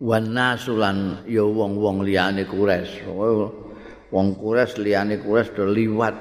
Wan 0.02 0.34
nasulan 0.34 1.22
ya 1.30 1.46
wong-wong 1.46 2.02
liyane 2.02 2.50
Quraisy. 2.50 3.06
Wong 4.10 4.28
Quraisy 4.42 4.82
liyane 4.82 5.22
Quraisy 5.22 5.54
do 5.54 5.70
liwat 5.70 6.16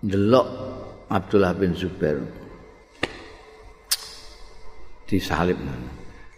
ndelok 0.00 0.48
Abdullah 1.12 1.52
bin 1.52 1.76
Zubair. 1.76 2.24
Disalib. 5.04 5.60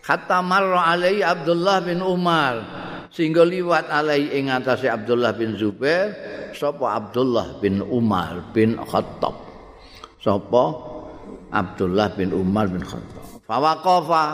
Kata 0.03 0.43
marra 0.43 0.91
alai 0.91 1.23
Abdullah 1.23 1.79
bin 1.79 2.03
Umar 2.03 2.86
sehingga 3.17 3.49
liwat 3.49 3.89
alai 3.89 4.29
ing 4.37 4.53
atase 4.53 4.93
Abdullah 4.93 5.33
bin 5.33 5.57
Zubair 5.57 6.13
sapa 6.53 7.01
Abdullah 7.01 7.57
bin 7.65 7.81
Umar 7.81 8.53
bin 8.53 8.77
Khattab. 8.77 9.33
Sapa 10.21 10.65
Abdullah 11.49 12.13
bin 12.13 12.37
Umar 12.37 12.69
bin 12.69 12.85
Khattab. 12.85 13.41
Fawaqafa 13.49 14.25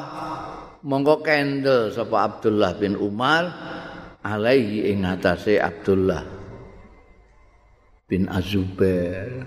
monggo 0.83 1.23
kendel 1.23 1.95
sapa 1.95 2.27
Abdullah 2.27 2.75
bin 2.75 2.99
Umar 2.99 3.47
alaihi 4.27 4.91
ing 4.91 5.07
atase 5.07 5.63
Abdullah 5.63 6.27
bin 8.11 8.27
Azubair 8.27 9.47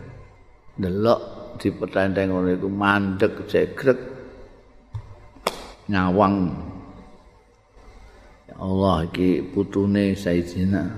delok 0.79 1.59
di 1.59 1.75
pertandingan 1.75 2.31
ngono 2.31 2.49
iku 2.55 2.67
mandek 2.71 3.51
jegrek 3.51 3.99
nyawang. 5.91 6.35
ya 6.55 6.74
Allah 8.55 9.03
iki 9.07 9.43
putune 9.51 10.15
Sayyidina 10.15 10.95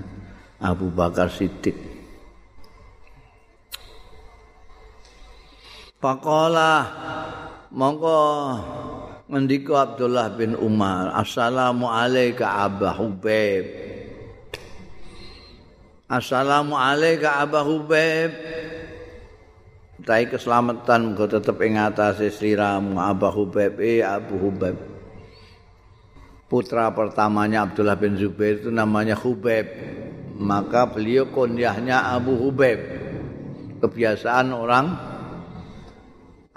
Abu 0.62 0.90
Bakar 0.94 1.30
Siddiq. 1.30 1.74
Pakola 5.98 6.86
mongko 7.74 8.18
ngendika 9.26 9.90
Abdullah 9.90 10.30
bin 10.38 10.54
Umar 10.54 11.10
Assalamu 11.18 11.90
alayka 11.90 12.46
Abah 12.46 12.94
Hubaib. 12.94 13.66
Assalamu 16.08 16.78
alayka 16.78 17.42
Aba 17.42 17.60
Hubaib. 17.66 18.32
tai 20.08 20.24
keselamatan 20.24 21.12
muga 21.12 21.36
tetep 21.36 21.60
ing 21.60 21.76
atase 21.76 22.32
sliramu 22.32 22.96
Abu 22.96 23.28
Hubeb 23.28 23.76
eh 23.76 24.00
Abu 24.00 24.40
Hubeb 24.40 24.97
putra 26.48 26.90
pertamanya 26.96 27.68
Abdullah 27.68 28.00
bin 28.00 28.16
Zubair 28.16 28.58
itu 28.64 28.72
namanya 28.72 29.14
Hubeb. 29.14 29.68
Maka 30.38 30.88
beliau 30.88 31.28
kunyahnya 31.28 32.08
Abu 32.16 32.34
Hubeb. 32.40 32.80
Kebiasaan 33.78 34.50
orang 34.50 34.86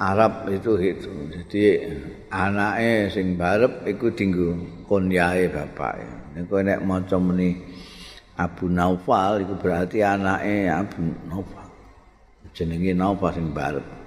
Arab 0.01 0.49
itu 0.49 0.73
itu 0.81 1.13
jadi 1.29 1.63
anaknya 2.33 3.13
sing 3.13 3.37
barep 3.37 3.85
iku 3.85 4.09
dinggo 4.17 4.57
kunyahe 4.89 5.45
bapake 5.45 6.33
nek 6.33 6.49
nek 6.49 6.81
maca 6.81 7.21
muni 7.21 7.53
Abu 8.33 8.65
Naufal 8.65 9.45
itu 9.45 9.53
berarti 9.53 10.01
anaknya 10.01 10.81
Abu 10.81 11.05
Naufal. 11.29 11.69
Jenenge 12.57 12.97
napa 12.97 13.29
sing 13.29 13.53
barep 13.53 14.00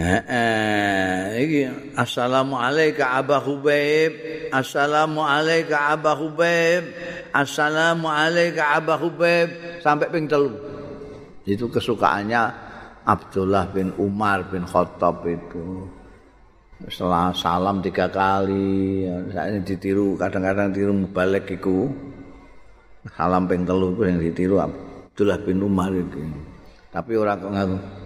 Iki 0.00 1.92
assalamu 1.92 2.56
alayka 2.56 3.20
Aba 3.20 3.36
Hubaib 3.36 4.16
assalamu 4.48 5.20
alayka 5.20 5.92
Aba 5.92 6.16
Hubaib 6.16 6.88
assalamu 7.36 8.08
alayka 8.08 8.80
Aba 8.80 8.96
Hubaib 8.96 9.52
sampai 9.84 10.08
ping 10.08 10.24
telu. 10.24 10.56
Itu 11.44 11.68
kesukaannya 11.68 12.40
Abdullah 13.04 13.68
bin 13.68 13.92
Umar 14.00 14.48
bin 14.48 14.64
Khattab 14.64 15.20
itu. 15.28 15.84
Setelah 16.88 17.36
salam 17.36 17.84
tiga 17.84 18.08
kali 18.08 19.04
saya 19.36 19.60
ditiru 19.60 20.16
kadang-kadang 20.16 20.72
tiru 20.72 20.96
balik 21.12 21.52
iku. 21.52 21.92
Salam 23.20 23.44
ping 23.44 23.68
telu 23.68 23.92
ku 23.92 24.08
yang 24.08 24.16
ditiru 24.16 24.64
Abdullah 24.64 25.36
bin 25.44 25.60
Umar 25.60 25.92
itu. 25.92 26.24
Tapi 26.88 27.12
ora 27.20 27.36
kok 27.36 27.52
ngaku. 27.52 27.99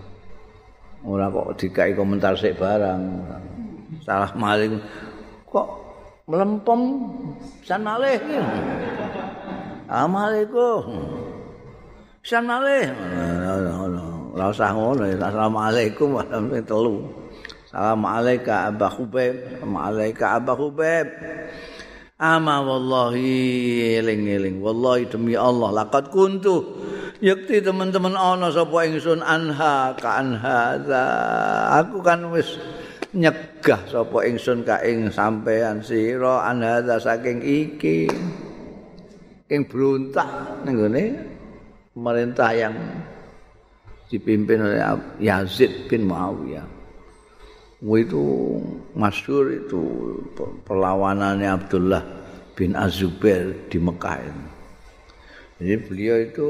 Ora 1.05 1.29
kok 1.29 1.61
dikai 1.61 1.93
komentar 1.93 2.33
sik 2.35 2.57
barang. 2.57 3.03
Salah 4.01 4.33
maling 4.37 4.81
kok 5.45 5.69
melempem 6.25 6.81
san 7.61 7.85
malih. 7.85 8.17
Assalamualaikum. 9.85 10.81
San 12.25 12.49
malih. 12.49 12.89
Ora 14.33 14.49
usah 14.49 14.73
ngono. 14.73 15.05
Assalamualaikum 15.05 16.09
warahmatullahi 16.17 16.65
telu. 16.65 16.97
Assalamualaikum 17.69 18.55
Abah 18.57 18.93
Hubeb. 18.97 19.35
Assalamualaikum 19.61 20.27
Abah 20.27 20.57
Hubeb. 20.57 21.07
ama 22.15 22.63
wallahi 22.63 23.99
eling-eling 23.99 24.63
wallahi 24.63 25.11
demi 25.11 25.35
Allah 25.35 25.83
laqad 25.83 26.15
kuntu 26.15 26.63
yakti 27.23 27.63
teman-teman 27.63 28.15
ana 28.19 28.51
sapa 28.51 28.87
ingsun 28.87 29.23
anha 29.23 29.95
ka 29.99 30.23
anha 30.23 30.79
aku 31.79 32.03
kan 32.03 32.27
wis 32.35 32.59
nyegah 33.15 33.79
sapa 33.87 34.27
ingsun 34.27 34.67
ka 34.67 34.83
ing 34.83 35.11
sampean 35.13 35.83
sira 35.85 36.47
anha 36.47 36.83
saking 36.99 37.43
iki. 37.45 38.11
Ing 39.45 39.69
bruntak 39.69 40.65
ning 40.65 40.81
pemerintah 41.93 42.51
yang 42.57 42.75
dipimpin 44.09 44.65
oleh 44.65 44.81
Yazid 45.21 45.85
bin 45.87 46.09
Muawiyah. 46.09 46.67
Itu 47.85 48.25
masyur 48.97 49.53
itu 49.53 49.81
perlawanannya 50.65 51.45
Abdullah 51.45 52.03
bin 52.57 52.73
Azubair 52.73 53.69
di 53.69 53.77
Mekah 53.77 54.17
ini. 54.25 54.47
Jadi 55.61 55.77
beliau 55.85 56.17
itu 56.25 56.47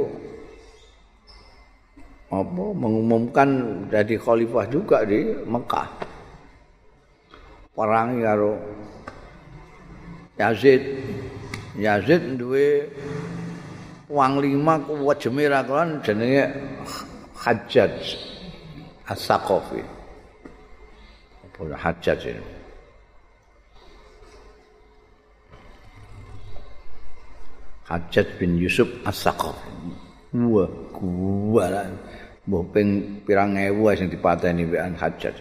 apa 2.43 2.65
mengumumkan 2.75 3.49
jadi 3.93 4.19
khalifah 4.19 4.67
juga 4.67 5.07
di 5.07 5.31
Mekah. 5.47 5.89
Perang 7.75 8.19
karo 8.19 8.55
Yazid. 10.35 10.83
Yazid 11.75 12.39
duwe 12.39 12.87
wang 14.11 14.39
lima 14.39 14.79
kuwat 14.83 15.23
jemira 15.23 15.63
kan 15.67 15.99
jenenge 16.03 16.51
Hajjaj 17.35 18.15
As-Saqafi. 19.05 19.85
Pura 21.55 21.77
hajat 21.77 22.19
ini. 22.25 22.47
Hajat 27.85 28.27
bin 28.41 28.57
Yusuf 28.57 28.89
As-Saqaf. 29.05 29.55
Wah, 30.35 30.67
gua 30.97 31.69
Mbah 32.45 32.65
ping 32.77 32.89
pirang 33.25 33.57
ewu 33.57 33.89
sing 33.97 34.13
dipateni 34.13 34.69
wean 34.69 34.93
hajat. 34.93 35.33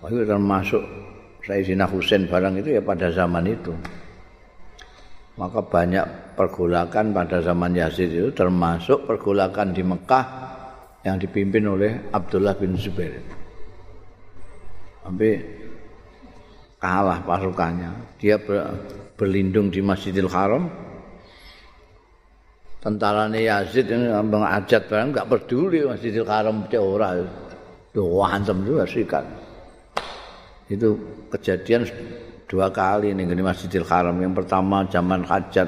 Wah, 0.00 0.08
itu 0.08 0.24
termasuk 0.24 0.82
Sayyidina 1.44 1.84
Husain 1.84 2.24
barang 2.24 2.60
itu 2.60 2.76
ya 2.76 2.82
pada 2.82 3.12
zaman 3.12 3.44
itu. 3.44 3.72
Maka 5.36 5.60
banyak 5.60 6.32
pergolakan 6.32 7.12
pada 7.12 7.44
zaman 7.44 7.76
Yazid 7.76 8.08
itu 8.08 8.32
termasuk 8.32 9.04
pergolakan 9.04 9.76
di 9.76 9.84
Mekah 9.84 10.24
yang 11.04 11.20
dipimpin 11.20 11.68
oleh 11.68 12.08
Abdullah 12.08 12.56
bin 12.56 12.72
Zubair. 12.74 13.20
sampai 15.06 15.38
kalah 16.82 17.22
pasukannya. 17.22 18.18
Dia 18.18 18.42
berlindung 19.14 19.70
di 19.70 19.78
Masjidil 19.78 20.26
Haram. 20.26 20.66
Tentara 22.80 23.26
Yazid 23.32 23.90
ini 23.90 24.12
ambang 24.12 24.46
ajat 24.46 24.86
barang 24.86 25.10
nggak 25.10 25.26
peduli 25.26 25.82
Masjidil 25.82 26.28
Haram 26.28 26.68
cek 26.70 26.82
ora. 26.82 27.18
Doa 27.90 28.24
hantem 28.28 28.62
juga 28.62 28.84
sikat. 28.84 29.24
Itu 30.68 30.94
kejadian 31.32 31.88
dua 32.46 32.68
kali 32.70 33.16
nih 33.16 33.26
di 33.32 33.42
Masjidil 33.42 33.86
Haram. 33.88 34.20
Yang 34.20 34.44
pertama 34.44 34.84
zaman 34.86 35.24
hajat 35.24 35.66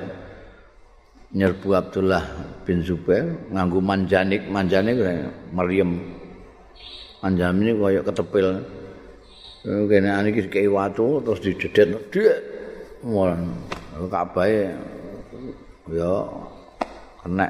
nyerbu 1.33 1.69
Abdullah 1.77 2.25
bin 2.65 2.81
Zubair 2.81 3.29
nganggu 3.53 3.85
manjanik 3.85 4.49
manjanik 4.49 4.97
meriam 5.53 6.01
manjanik 7.21 7.77
kayak 7.77 8.05
ketepil 8.09 8.49
kene 9.65 10.09
ane 10.09 10.33
iki 10.33 10.49
kei 10.49 10.69
watu 10.71 11.21
terus 11.21 11.41
dijedet 11.45 11.93
dhek 12.09 12.37
mon 13.05 13.53
kabahe 14.09 14.73
ya 15.93 16.13
kena. 17.29 17.49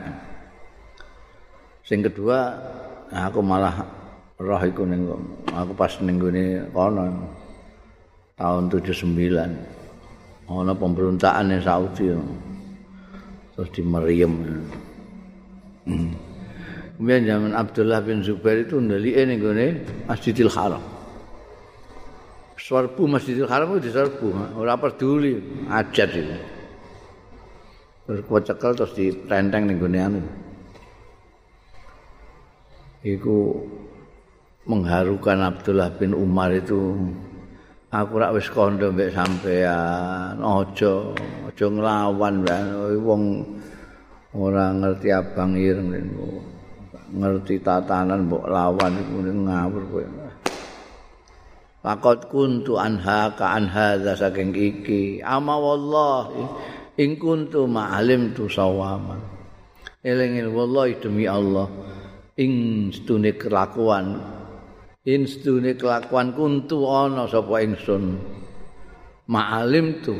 Sing 1.86 2.02
kedua 2.02 2.58
aku 3.14 3.38
malah 3.40 3.86
roh 4.38 4.62
iku 4.62 4.84
ning 4.84 5.08
aku 5.50 5.74
pas 5.78 6.00
ning 6.02 6.18
gone 6.18 6.66
kono 6.74 7.02
tahun 8.38 8.70
79 8.70 10.46
ana 10.46 10.74
pemberontakan 10.74 11.48
ning 11.50 11.60
Saudi 11.64 12.14
terus 13.54 13.70
di 13.74 13.82
hmm. 13.82 13.94
kemudian 16.94 17.26
zaman 17.26 17.52
Abdullah 17.56 18.00
bin 18.04 18.22
Zubair 18.22 18.58
itu 18.62 18.78
ndelike 18.78 19.26
ning 19.26 19.40
gone 19.42 19.66
Masjidil 20.06 20.50
Haram. 20.54 20.82
Serbu 22.58 23.06
Masjidil 23.08 23.48
Haram 23.48 23.70
itu 23.74 23.88
diserbu, 23.88 24.28
ora 24.60 24.76
peduli 24.76 25.40
ajat 25.72 26.10
itu. 26.12 26.57
Terus 28.08 28.24
kuat 28.24 28.48
cekel 28.48 28.72
terus 28.72 28.96
ditenteng 28.96 29.68
ning 29.68 29.76
gone 29.76 30.00
anu. 30.00 30.20
Iku 33.04 33.52
mengharukan 34.64 35.44
Abdullah 35.44 35.92
bin 35.92 36.16
Umar 36.16 36.48
itu 36.56 36.96
aku 37.92 38.16
rak 38.16 38.32
wis 38.32 38.48
kondo 38.48 38.88
mbek 38.96 39.12
sampean 39.12 40.40
aja 40.40 40.92
aja 41.52 41.66
nglawan 41.68 42.48
wong 42.96 43.44
ora 44.32 44.72
ngerti 44.72 45.08
abang 45.12 45.52
ireng 45.56 45.92
ngerti 47.12 47.60
tatanan 47.60 48.24
mbok 48.24 48.48
lawan 48.48 48.92
iku 49.04 49.16
ngawur 49.20 49.84
kowe 49.92 50.04
Fakot 51.78 52.26
kuntu 52.26 52.74
anha 52.74 53.32
ka 53.38 53.54
anha 53.54 54.00
saking 54.18 54.50
iki. 54.50 55.22
Ama 55.22 55.54
wallahi 55.56 56.42
ing 56.98 57.14
kuntu 57.16 57.64
ma'alim 57.70 58.34
tu 58.34 58.50
sawama. 58.50 59.14
Elengin 60.02 60.50
wallahi 60.50 60.98
demi 60.98 61.24
Allah. 61.30 61.70
Ing 62.34 62.86
stune 62.90 63.38
kelakuan. 63.38 64.18
Ing 65.06 65.24
stune 65.30 65.78
kelakuan 65.78 66.34
kuntu 66.34 66.84
ana 66.90 67.30
sapa 67.30 67.62
ingsun. 67.62 68.18
Ma'alim 69.30 70.02
tu. 70.02 70.18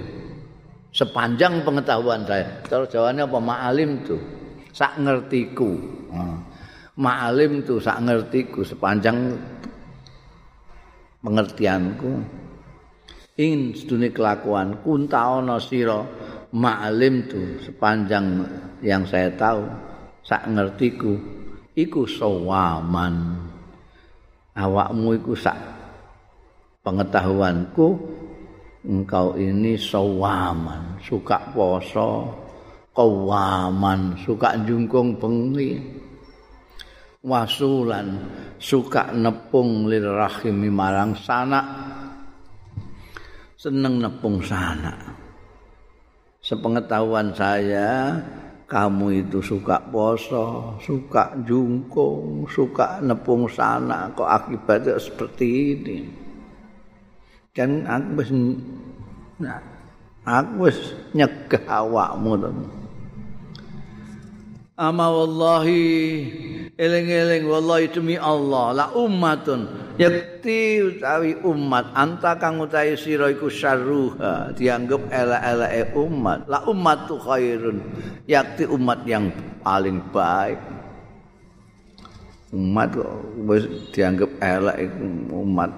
Sepanjang 0.94 1.66
pengetahuan 1.66 2.24
saya. 2.24 2.62
Terus 2.64 2.88
jawabannya 2.90 3.26
apa? 3.26 3.38
Ma'alim 3.38 3.90
tu. 4.06 4.16
Sak 4.72 4.98
ngertiku. 5.02 5.74
Ma'alim 6.98 7.62
tu 7.62 7.78
sak 7.78 8.02
ngertiku 8.02 8.66
sepanjang 8.66 9.38
pengertianku 11.22 12.10
ing 13.38 13.74
sedune 13.74 14.10
kelakuan 14.10 14.82
kunta 14.82 15.38
ana 15.38 15.62
sira 15.62 16.02
ma'alim 16.54 17.28
tu 17.28 17.40
sepanjang 17.64 18.44
yang 18.80 19.04
saya 19.04 19.28
tahu 19.36 19.64
sak 20.24 20.48
ngertiku 20.48 21.16
iku 21.76 22.08
sawaman 22.08 23.44
awakmu 24.56 25.16
iku 25.18 25.36
sak 25.36 25.58
pengetahuanku 26.84 27.88
engkau 28.88 29.36
ini 29.36 29.76
sawaman 29.76 30.96
suka 31.04 31.52
poso 31.52 32.32
kawaman 32.98 34.18
suka 34.26 34.58
jungkung 34.66 35.14
bengi. 35.14 35.78
Wasulan 37.18 38.14
suka 38.62 39.10
nepung 39.10 39.90
lirahimi 39.90 40.70
marang 40.70 41.18
sanak 41.18 41.66
seneng 43.58 43.98
nepung 43.98 44.38
sanak 44.38 45.17
sepengetahuan 46.48 47.36
saya 47.36 48.16
kamu 48.68 49.28
itu 49.28 49.40
suka 49.44 49.80
poso, 49.92 50.76
suka 50.80 51.36
jungkung, 51.44 52.48
suka 52.48 53.00
nepung 53.04 53.48
sana, 53.48 54.12
kok 54.12 54.28
akibatnya 54.28 54.96
seperti 54.96 55.48
ini. 55.76 55.98
Kan 57.52 57.84
aku 57.84 58.08
wis 58.20 58.30
nah, 59.40 59.60
aku 60.24 60.68
wis 60.68 60.78
nyegah 61.12 61.64
awakmu 61.68 62.32
to. 62.40 62.50
Ama 64.78 65.10
wallahi 65.10 65.82
eling-eling 66.78 67.50
wallahi 67.50 67.90
demi 67.90 68.14
Allah 68.14 68.70
la 68.70 68.86
ummatun. 68.94 69.66
Yakti 69.98 70.78
utawi 70.86 71.34
umat 71.42 71.90
anta 71.98 72.38
kang 72.38 72.62
utawi 72.62 72.94
sira 72.94 73.26
iku 73.34 73.50
syarruha 73.50 74.54
dianggap 74.54 75.10
elek-eleke 75.10 75.98
umat 75.98 76.46
la 76.46 76.62
ummatu 76.70 77.18
khairun 77.18 77.82
yakti 78.30 78.70
umat 78.70 79.02
yang 79.02 79.34
paling 79.66 79.98
baik. 80.14 80.62
Umat 82.54 82.94
wis 83.50 83.66
dianggap 83.90 84.30
elek 84.38 84.94
umat 85.34 85.74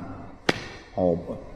apa 0.93 1.50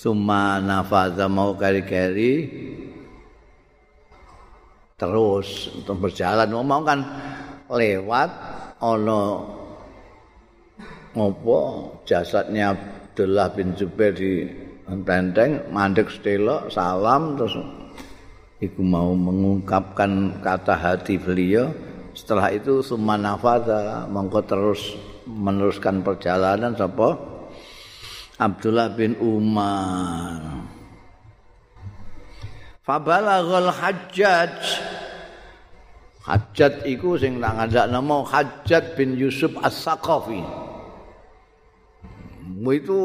Suma 0.00 0.56
nafaza 0.64 1.28
mau 1.28 1.52
kari-kari. 1.52 2.48
Terus 4.96 5.68
untuk 5.76 6.08
berjalan 6.08 6.48
mau 6.64 6.80
kan 6.80 7.04
lewat 7.68 8.28
ono 8.80 9.44
ngopo 11.12 11.58
jasadnya 12.08 12.72
Abdullah 12.72 13.52
bin 13.52 13.76
Zubair 13.76 14.16
di 14.16 14.48
tenteng 15.04 15.68
mandek 15.68 16.08
stelo 16.08 16.72
salam 16.72 17.36
terus 17.36 17.60
iku 18.56 18.80
mau 18.80 19.12
mengungkapkan 19.12 20.40
kata 20.40 20.80
hati 20.80 21.20
beliau. 21.20 21.68
Setelah 22.16 22.48
itu 22.56 22.80
summa 22.80 23.20
nafadha 23.20 24.08
mongko 24.08 24.48
terus 24.48 24.96
meneruskan 25.28 26.00
perjalanan 26.00 26.72
sapa 26.72 27.29
Abdullah 28.40 28.88
bin 28.96 29.20
Umar 29.20 30.64
Fabalaghal 32.80 33.68
Hajjaj 33.68 34.56
Hajjat 36.24 36.84
iku 36.88 37.20
sing 37.20 37.40
tak 37.40 37.52
ngajak 37.56 37.86
nama 37.92 38.22
Hajjat 38.24 38.94
bin 38.94 39.16
Yusuf 39.16 39.50
As-Saqafi. 39.64 40.44
Itu 42.60 42.98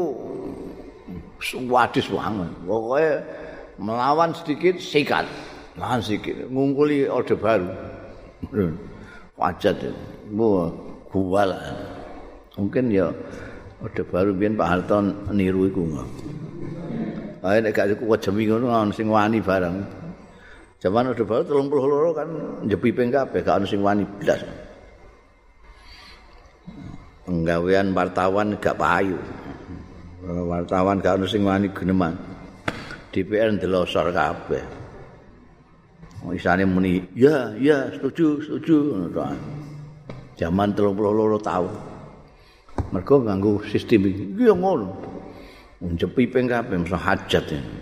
wadis 1.66 2.06
banget. 2.12 2.52
Pokoknya 2.68 3.12
melawan 3.80 4.30
sedikit 4.36 4.76
sikat. 4.76 5.24
Melawan 5.80 6.00
sedikit. 6.04 6.44
Ngungkuli 6.52 7.08
Orde 7.08 7.34
Baru. 7.40 7.72
Hajjat 9.40 9.80
itu. 9.80 9.96
Bu, 10.36 10.68
gua 11.08 11.56
lah. 11.56 11.64
Mungkin 12.60 12.92
ya 12.92 13.08
Orde 13.84 14.02
Baru 14.08 14.32
biar 14.32 14.56
Pak 14.56 14.68
Harto 14.68 14.96
niru 15.36 15.68
itu. 15.68 15.84
Ayo 17.44 17.58
nek 17.62 17.76
gak 17.76 17.94
cukup 17.94 18.18
jemi 18.18 18.48
ngono 18.48 18.72
ana 18.72 18.90
sing 18.90 19.06
wani 19.06 19.38
bareng. 19.38 19.84
Zaman 20.80 21.12
orde 21.12 21.22
baru 21.22 21.62
32 21.68 22.18
kan 22.18 22.28
njepi 22.64 22.90
ping 22.90 23.12
kabeh 23.12 23.44
gak 23.44 23.62
ana 23.62 23.66
sing 23.68 23.84
wani 23.84 24.02
blas. 24.18 24.40
Penggawean 27.28 27.94
wartawan 27.94 28.56
gak 28.58 28.80
payu. 28.80 29.20
Wartawan 30.26 30.98
gak 30.98 31.20
ana 31.20 31.26
sing 31.28 31.44
wani 31.44 31.70
geneman. 31.70 32.16
DPR 33.14 33.54
ndelosor 33.54 34.10
kabeh. 34.10 34.64
Oh, 36.26 36.34
isane 36.34 36.66
muni, 36.66 37.06
ya, 37.14 37.54
ya, 37.54 37.86
setuju, 37.94 38.42
setuju. 38.42 39.06
Zaman 40.34 40.74
32 40.74 41.38
tahun. 41.38 41.95
Mergo 42.94 43.22
nganggo 43.22 43.62
sistem 43.66 44.06
iki. 44.06 44.24
Iya 44.38 44.54
ngono. 44.54 44.94
Unjepi 45.82 46.30
ping 46.30 46.46
kabeh 46.48 46.78
mesti 46.80 46.96
hajat 46.96 47.44
ini. 47.52 47.78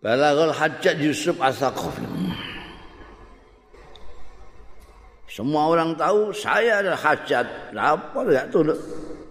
Balaghal 0.00 0.56
hajat 0.56 0.96
Yusuf 0.96 1.36
As-Saqafi. 1.36 2.08
Semua 5.28 5.70
orang 5.70 5.92
tahu 5.94 6.32
saya 6.32 6.80
adalah 6.80 7.00
hajat. 7.04 7.46
Apa 7.76 8.18
enggak 8.24 8.48
tuh 8.48 8.72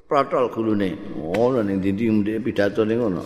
protol 0.05 0.47
gulune. 0.53 0.93
Oh, 1.17 1.57
ning 1.59 1.81
dinding 1.81 2.21
pidato 2.45 2.85
ning 2.85 3.01
ngono. 3.01 3.23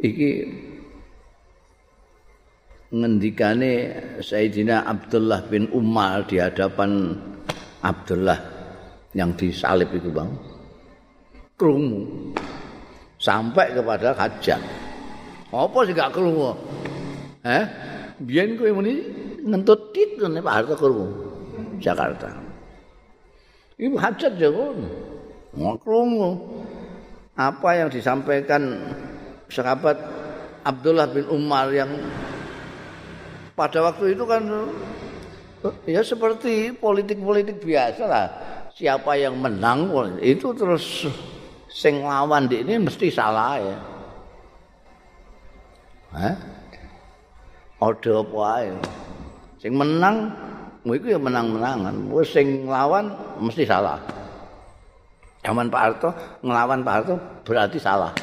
Iki 0.00 0.30
ngendikane 2.90 3.72
Sayyidina 4.18 4.82
Abdullah 4.82 5.46
bin 5.46 5.70
Umar 5.70 6.26
di 6.26 6.42
hadapan 6.42 7.14
Abdullah 7.80 8.38
yang 9.14 9.34
disalib 9.38 9.94
itu 9.94 10.10
bang. 10.10 10.30
Kerungu 11.54 12.34
sampai 13.20 13.76
kepada 13.76 14.16
hajat 14.16 14.62
apa 15.50 15.78
sih 15.82 15.92
gak 15.92 16.14
kerungu 16.14 16.54
eh? 17.42 17.64
Biar 18.20 18.52
kau 18.54 18.68
ini 18.68 18.94
ngentut 19.44 19.90
tit 19.96 20.20
nih 20.20 20.44
Pak 20.44 20.54
Harto 20.54 20.74
kerungu 20.76 21.08
Jakarta. 21.80 22.28
Ibu 23.80 23.96
hajat 23.96 24.36
jago 24.36 24.76
mau 25.56 25.74
kerungu 25.80 26.30
apa 27.34 27.70
yang 27.80 27.88
disampaikan 27.88 28.76
sahabat 29.48 29.96
Abdullah 30.60 31.08
bin 31.08 31.24
Umar 31.32 31.72
yang 31.72 31.88
pada 33.60 33.84
waktu 33.84 34.16
itu 34.16 34.24
kan 34.24 34.40
ya 35.84 36.00
seperti 36.00 36.72
politik-politik 36.72 37.60
biasa 37.60 38.02
lah. 38.08 38.26
Siapa 38.72 39.12
yang 39.20 39.36
menang 39.36 39.92
itu 40.24 40.56
terus 40.56 41.04
sing 41.68 42.00
lawan 42.00 42.48
di 42.48 42.64
ini 42.64 42.80
mesti 42.80 43.12
salah 43.12 43.60
ya. 43.60 43.76
Hah? 46.16 46.34
Ode 47.84 48.10
apa 48.16 48.38
ae. 48.56 48.72
Sing 49.60 49.76
menang 49.76 50.32
iku 50.88 51.12
ya 51.12 51.20
menang-menangan. 51.20 52.08
Wis 52.08 52.32
sing 52.32 52.64
lawan 52.64 53.12
mesti 53.36 53.68
salah. 53.68 54.00
Zaman 55.44 55.68
Pak 55.68 55.80
Harto 55.80 56.10
ngelawan 56.40 56.80
Pak 56.80 56.94
Harto 56.96 57.14
berarti 57.44 57.76
salah. 57.76 58.16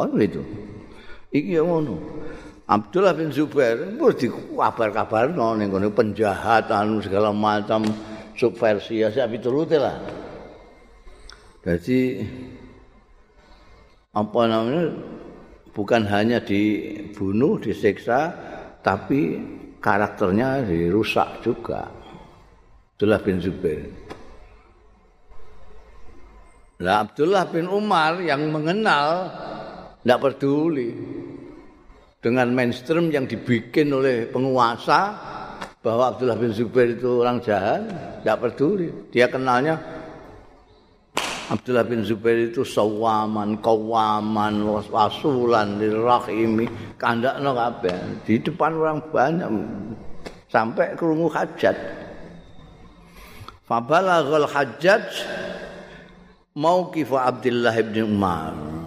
Oh 0.00 0.08
gitu. 0.16 0.40
Iki 1.28 1.60
yang 1.60 1.68
ngono. 1.68 2.00
Abdullah 2.66 3.12
bin 3.12 3.34
Zubair 3.34 3.74
wis 3.98 4.16
dikabar-kabarno 4.22 5.58
ning 5.58 5.74
ngene 5.74 5.90
penjahat 5.90 6.70
anu 6.70 7.02
segala 7.02 7.34
macam 7.34 7.82
subversi 8.38 9.02
ya 9.02 9.10
sak 9.10 9.34
piturute 9.34 9.76
lah. 9.76 9.98
Jadi 11.62 12.22
apa 14.12 14.40
namanya 14.46 14.92
bukan 15.72 16.02
hanya 16.06 16.38
dibunuh, 16.44 17.58
disiksa, 17.58 18.34
tapi 18.84 19.40
karakternya 19.82 20.62
dirusak 20.66 21.42
juga. 21.42 21.88
Abdullah 22.94 23.20
bin 23.24 23.36
Zubair. 23.42 23.82
Nah, 26.82 27.06
Abdullah 27.06 27.46
bin 27.46 27.70
Umar 27.70 28.18
yang 28.18 28.50
mengenal 28.50 29.30
tidak 30.02 30.18
peduli. 30.18 30.90
Dengan 32.22 32.54
mainstream 32.54 33.10
yang 33.10 33.26
dibikin 33.26 33.90
oleh 33.90 34.30
penguasa 34.30 35.10
bahwa 35.82 36.14
Abdullah 36.14 36.38
bin 36.38 36.54
Zubair 36.54 36.94
itu 36.94 37.18
orang 37.18 37.42
jahat, 37.42 37.82
tidak 38.22 38.38
peduli. 38.46 39.10
Dia 39.10 39.26
kenalnya 39.26 39.82
Abdullah 41.50 41.82
bin 41.82 42.06
Zubair 42.06 42.54
itu 42.54 42.62
sawaman, 42.62 43.58
kawaman, 43.58 44.62
wasulan, 44.86 45.82
dirahimi, 45.82 46.70
kandak 46.94 47.42
no. 47.42 47.58
Di 48.22 48.38
depan 48.38 48.78
orang 48.78 49.02
banyak 49.10 49.50
sampai 50.46 50.94
kerungu 50.94 51.26
hajat. 51.26 51.74
Fabalaghal 53.66 54.46
Hajjaj 54.46 55.06
mauqif 56.54 57.10
Abdullah 57.10 57.74
bin 57.82 58.04
Umar. 58.04 58.81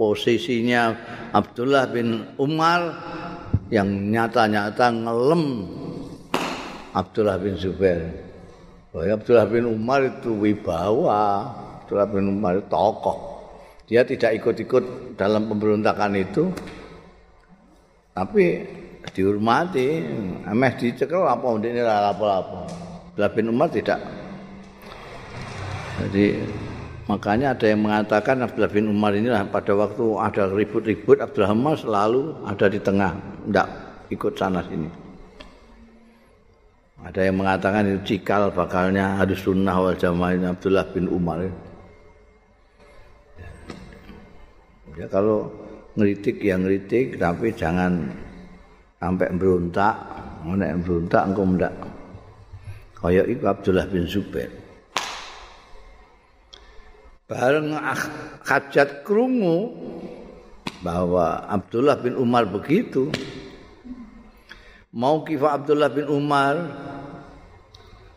Posisinya 0.00 0.96
Abdullah 1.36 1.84
bin 1.92 2.24
Umar 2.40 2.88
yang 3.68 4.08
nyata-nyata 4.08 4.96
ngelem 4.96 5.68
Abdullah 6.96 7.36
bin 7.36 7.60
Zubair. 7.60 8.08
Oh, 8.96 9.04
Abdullah 9.04 9.44
bin 9.44 9.68
Umar 9.68 10.08
itu 10.08 10.32
wibawa, 10.40 11.52
Abdullah 11.84 12.08
bin 12.08 12.32
Umar 12.32 12.56
itu 12.56 12.64
tokoh. 12.72 13.44
Dia 13.84 14.00
tidak 14.08 14.40
ikut-ikut 14.40 15.14
dalam 15.20 15.52
pemberontakan 15.52 16.16
itu, 16.16 16.48
tapi 18.16 18.64
dihormati. 19.12 20.00
Ameh 20.48 20.80
dicekel 20.80 21.28
apa 21.28 21.44
ini 21.60 21.84
apa-apa. 21.84 22.60
Abdullah 23.12 23.32
bin 23.36 23.52
Umar 23.52 23.68
tidak. 23.68 24.00
Jadi 26.00 26.40
makanya 27.08 27.56
ada 27.56 27.66
yang 27.70 27.86
mengatakan 27.86 28.42
Abdullah 28.44 28.72
bin 28.72 28.90
Umar 28.90 29.16
ini 29.16 29.32
pada 29.48 29.72
waktu 29.72 30.04
ada 30.18 30.50
ribut-ribut 30.52 31.22
Abdullah 31.22 31.54
Umar 31.54 31.78
selalu 31.78 32.36
ada 32.44 32.66
di 32.68 32.80
tengah, 32.82 33.12
tidak 33.46 33.68
ikut 34.10 34.32
sana 34.36 34.60
sini. 34.66 34.90
Ada 37.00 37.32
yang 37.32 37.40
mengatakan 37.40 37.88
itu 37.88 38.00
cikal 38.20 38.52
bakalnya 38.52 39.16
harus 39.16 39.40
sunnah 39.40 39.72
wal 39.72 39.96
jamaah 39.96 40.52
Abdullah 40.52 40.84
bin 40.92 41.08
Umar. 41.08 41.48
Ya 45.00 45.08
kalau 45.08 45.48
ngeritik 45.96 46.44
ya 46.44 46.60
ngeritik 46.60 47.16
tapi 47.16 47.56
jangan 47.56 48.12
sampai 49.00 49.32
berontak. 49.32 49.96
Nek 50.44 50.84
berontak 50.84 51.22
engkau 51.24 51.48
ndak. 51.48 51.72
Kayak 53.00 53.32
itu 53.32 53.44
Abdullah 53.48 53.88
bin 53.88 54.04
Zubair. 54.04 54.59
Bareng 57.30 57.78
hajat 58.42 59.06
krungu. 59.06 59.70
Bahwa 60.82 61.46
Abdullah 61.46 61.94
bin 62.02 62.18
Umar 62.18 62.50
begitu. 62.50 63.14
Mau 64.90 65.22
kifa 65.22 65.54
Abdullah 65.54 65.94
bin 65.94 66.10
Umar? 66.10 66.58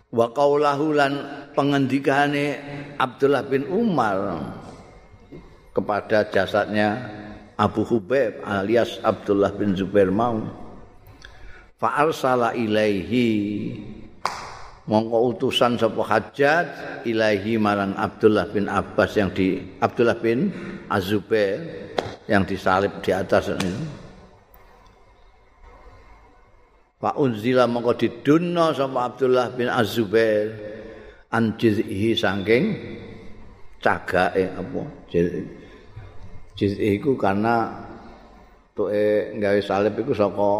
Wa 0.10 0.34
qaulahu 0.34 0.98
lan 0.98 1.14
pengendikane 1.54 2.58
Abdullah 2.98 3.46
bin 3.46 3.70
Umar 3.70 4.42
kepada 5.74 6.26
jasadnya 6.30 7.02
Abu 7.58 7.86
Hubaib 7.86 8.42
alias 8.46 9.02
Abdullah 9.02 9.54
bin 9.54 9.78
Zubair 9.78 10.10
mau. 10.10 10.42
Fa 11.78 12.02
arsala 12.02 12.54
ilaihi 12.54 13.30
mongko 14.84 15.18
utusan 15.32 15.80
sapa 15.80 16.02
hajat 16.04 16.66
ilaihi 17.08 17.56
marang 17.56 17.96
Abdullah 17.96 18.52
bin 18.52 18.68
Abbas 18.68 19.16
yang 19.16 19.32
di 19.32 19.60
Abdullah 19.80 20.20
bin 20.20 20.52
Azubair 20.92 21.88
yang 22.28 22.44
disalib 22.44 23.00
di 23.00 23.12
atas 23.16 23.52
ini. 23.52 23.72
Pak 27.04 27.20
unzila 27.20 27.68
mongko 27.68 28.00
didunno 28.00 28.72
sama 28.72 29.12
Abdullah 29.12 29.52
bin 29.52 29.68
Az-Zubair 29.68 30.56
an 31.36 31.60
jiz'ihi 31.60 32.16
saking 32.16 32.64
cagake 33.84 34.48
apa? 34.56 34.82
Jiz'i 36.56 36.96
iku 36.96 37.20
karena 37.20 37.76
tuke 38.72 39.36
gawe 39.36 39.60
salib 39.60 40.00
iku 40.00 40.16
saka 40.16 40.52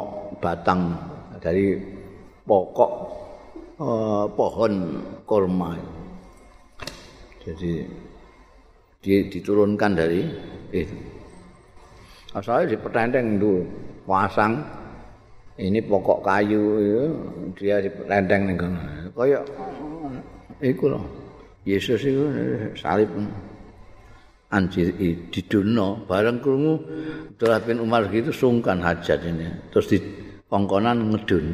batang. 0.44 1.00
Dari 1.40 1.80
pokok 2.44 2.92
uh, 3.84 4.26
pohon 4.32 5.04
kurma. 5.28 5.76
Jadi 7.44 7.84
diturunkan 9.04 9.92
dari 10.00 10.24
itu 10.72 10.96
asalnya 12.32 12.74
di 12.74 12.78
petenteng 12.80 13.38
dulu 13.38 13.62
pasang. 14.08 14.64
Ini 15.54 15.86
pokok 15.86 16.26
kayu 16.26 16.82
itu 16.82 17.06
dia 17.62 17.78
renteng 18.10 18.50
ning 18.50 18.58
kono. 18.58 18.80
Kaya 19.14 19.40
iku 20.66 20.90
lho. 20.90 21.02
Yesus 21.62 22.02
itu 22.02 22.26
salib. 22.74 23.12
Anjir 24.54 24.94
di 24.98 25.42
bareng 26.06 26.38
krungu 26.38 26.78
Abdullah 27.34 27.62
bin 27.66 27.82
Umar 27.82 28.06
gitu 28.10 28.30
sungkan 28.34 28.82
hajat 28.82 29.26
ini. 29.26 29.50
Terus 29.70 29.94
di 29.94 29.98
pongkonan 30.46 31.10
ngedun 31.10 31.46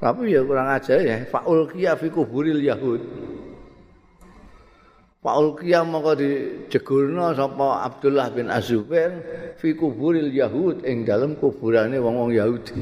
tapi 0.00 0.32
ya 0.32 0.40
kurang 0.40 0.68
ajar 0.72 0.98
ya 1.04 1.16
faul 1.28 1.68
kia 1.68 1.92
fi 1.92 2.08
kuburil 2.08 2.64
yahud 2.64 3.04
faul 5.20 5.52
kia 5.60 5.84
maka 5.84 6.16
dijegurno 6.16 7.36
sapa 7.36 7.84
Abdullah 7.84 8.32
bin 8.32 8.48
Azubair 8.48 9.12
fi 9.60 9.76
kuburil 9.76 10.32
yahud 10.32 10.80
ing 10.88 11.04
dalem 11.04 11.36
kuburane 11.36 12.00
wong-wong 12.00 12.32
Yahudi. 12.32 12.80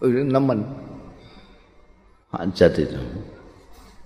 Ini 0.00 0.24
nemen. 0.32 0.64
Hajat 2.32 2.72
itu. 2.80 3.00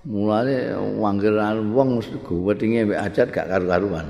Mulane 0.07 0.75
wanggeran 0.99 1.71
wong 1.75 2.03
guwetinge 2.23 2.87
mek 2.87 2.99
hajat 3.09 3.31
gak 3.31 3.47
karu-karuan. 3.47 4.07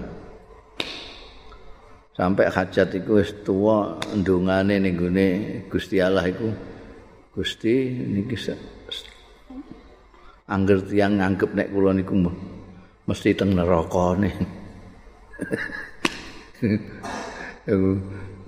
Sampai 2.13 2.51
hajat 2.51 2.99
iku 2.99 3.21
wis 3.21 3.31
tuwa 3.45 3.95
ndungane 4.11 4.75
ning 4.81 4.97
gone 4.97 5.27
Gusti 5.71 6.01
Allah 6.03 6.25
iku. 6.27 6.51
Gusti 7.39 7.87
niki 7.87 8.35
angger 10.51 10.83
tiyang 10.83 11.23
nganggep 11.23 11.55
nek 11.55 11.71
kula 11.71 11.95
niku 11.95 12.27
mesti 13.07 13.31
teng 13.31 13.55
neraka 13.55 14.19
nih. 14.19 14.35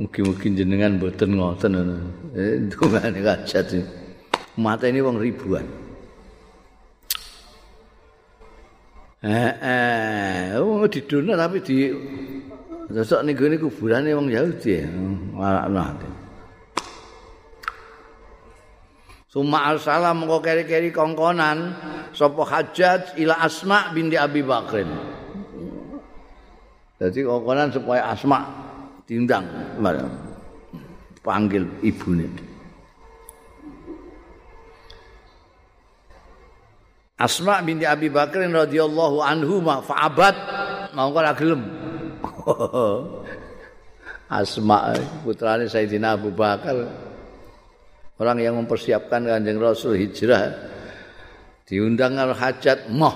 Mungkin-mungkin 0.01 0.59
jenengan 0.59 0.99
mboten 0.99 1.39
ngoten 1.39 1.71
ngono. 1.71 1.95
Eh 2.35 2.67
dungane 2.67 3.23
kajat. 3.23 3.79
Mate 4.59 4.91
ini 4.91 4.99
wong 4.99 5.23
ribuan. 5.23 5.63
Eh 9.23 9.51
eh 9.55 10.59
wong 10.59 10.83
didono 10.91 11.39
tapi 11.39 11.63
di 11.63 11.95
sosok 12.91 13.23
ning 13.23 13.39
gone 13.39 13.55
kuburane 13.55 14.11
wong 14.11 14.27
Yahudi. 14.27 14.83
Malah 15.31 15.71
Suma 19.31 19.71
arsala 19.71 20.11
mengko 20.11 20.43
keri-keri 20.43 20.91
kongkonan. 20.91 21.71
Sapa 22.11 22.43
hajat 22.43 23.15
ila 23.15 23.39
Asma 23.39 23.95
binti 23.95 24.19
Abi 24.19 24.43
Bakrin. 24.43 24.91
Jadi 26.99 27.23
kongkonan 27.23 27.71
supaya 27.71 28.11
Asma 28.11 28.43
diundang 29.07 29.47
panggil 31.23 31.63
ibune. 31.79 32.27
Asma 37.15 37.63
binti 37.63 37.87
Abi 37.87 38.11
Bakar 38.11 38.51
radhiyallahu 38.51 39.23
anhu 39.23 39.63
ma 39.63 39.79
fa'abat. 39.79 40.35
Mau 40.91 41.07
ora 41.15 41.31
gelem. 41.31 41.63
Asma 44.27 44.91
putrane 45.23 45.71
Sayyidina 45.71 46.19
Abu 46.19 46.35
Bakar 46.35 47.07
orang 48.21 48.37
yang 48.37 48.53
mempersiapkan 48.61 49.25
Kanjeng 49.25 49.57
Rasul 49.57 49.97
hijrah 49.97 50.53
diundang 51.65 52.21
al 52.21 52.37
hajat 52.37 52.93
moh 52.93 53.15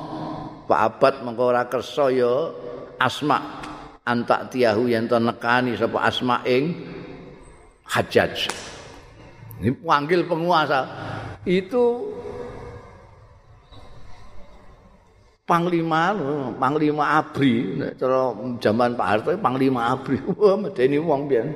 fa'abat 0.66 1.22
mengko 1.22 1.54
ora 1.54 1.70
kersa 1.70 2.10
ya 2.10 2.50
Asma 2.98 3.62
antak 4.02 4.50
tiahu 4.50 4.90
yang 4.90 5.06
to 5.06 5.22
nekani 5.22 5.78
sapa 5.78 6.10
asma 6.10 6.42
ing 6.48 6.74
hajaj 7.86 8.50
ini 9.62 9.72
panggil 9.80 10.28
penguasa. 10.28 10.84
Itu 11.48 12.12
panglima 15.48 16.12
panglima 16.60 17.22
abri. 17.22 17.80
Cara 17.96 18.36
zaman 18.60 18.98
Pak 18.98 19.08
Harto 19.08 19.30
panglima 19.40 19.96
abri. 19.96 20.20
Wah 20.40 20.60
medeni 20.60 21.00
wong 21.00 21.32
pian 21.32 21.48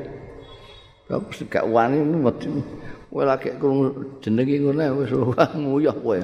gak 1.50 1.66
wani 1.66 2.06
mesti 2.06 2.54
kowe 3.10 3.26
lagi 3.26 3.50
krungu 3.58 3.90
jenenge 4.22 4.56
ngono 4.62 5.02
wis 5.02 5.12
nguyah 5.58 5.98
kowe. 5.98 6.20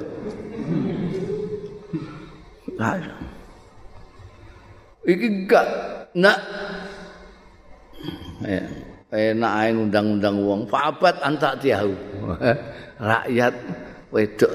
Iki 5.05 5.27
gak 5.45 5.67
nak. 6.17 6.39
Enak 9.15 9.53
ae 9.63 9.69
ngundang-undang 9.71 10.38
wong. 10.43 10.61
Fabat 10.67 11.21
antak 11.23 11.61
tiahu. 11.61 11.93
Rakyat 13.09 13.55
wedok. 14.11 14.53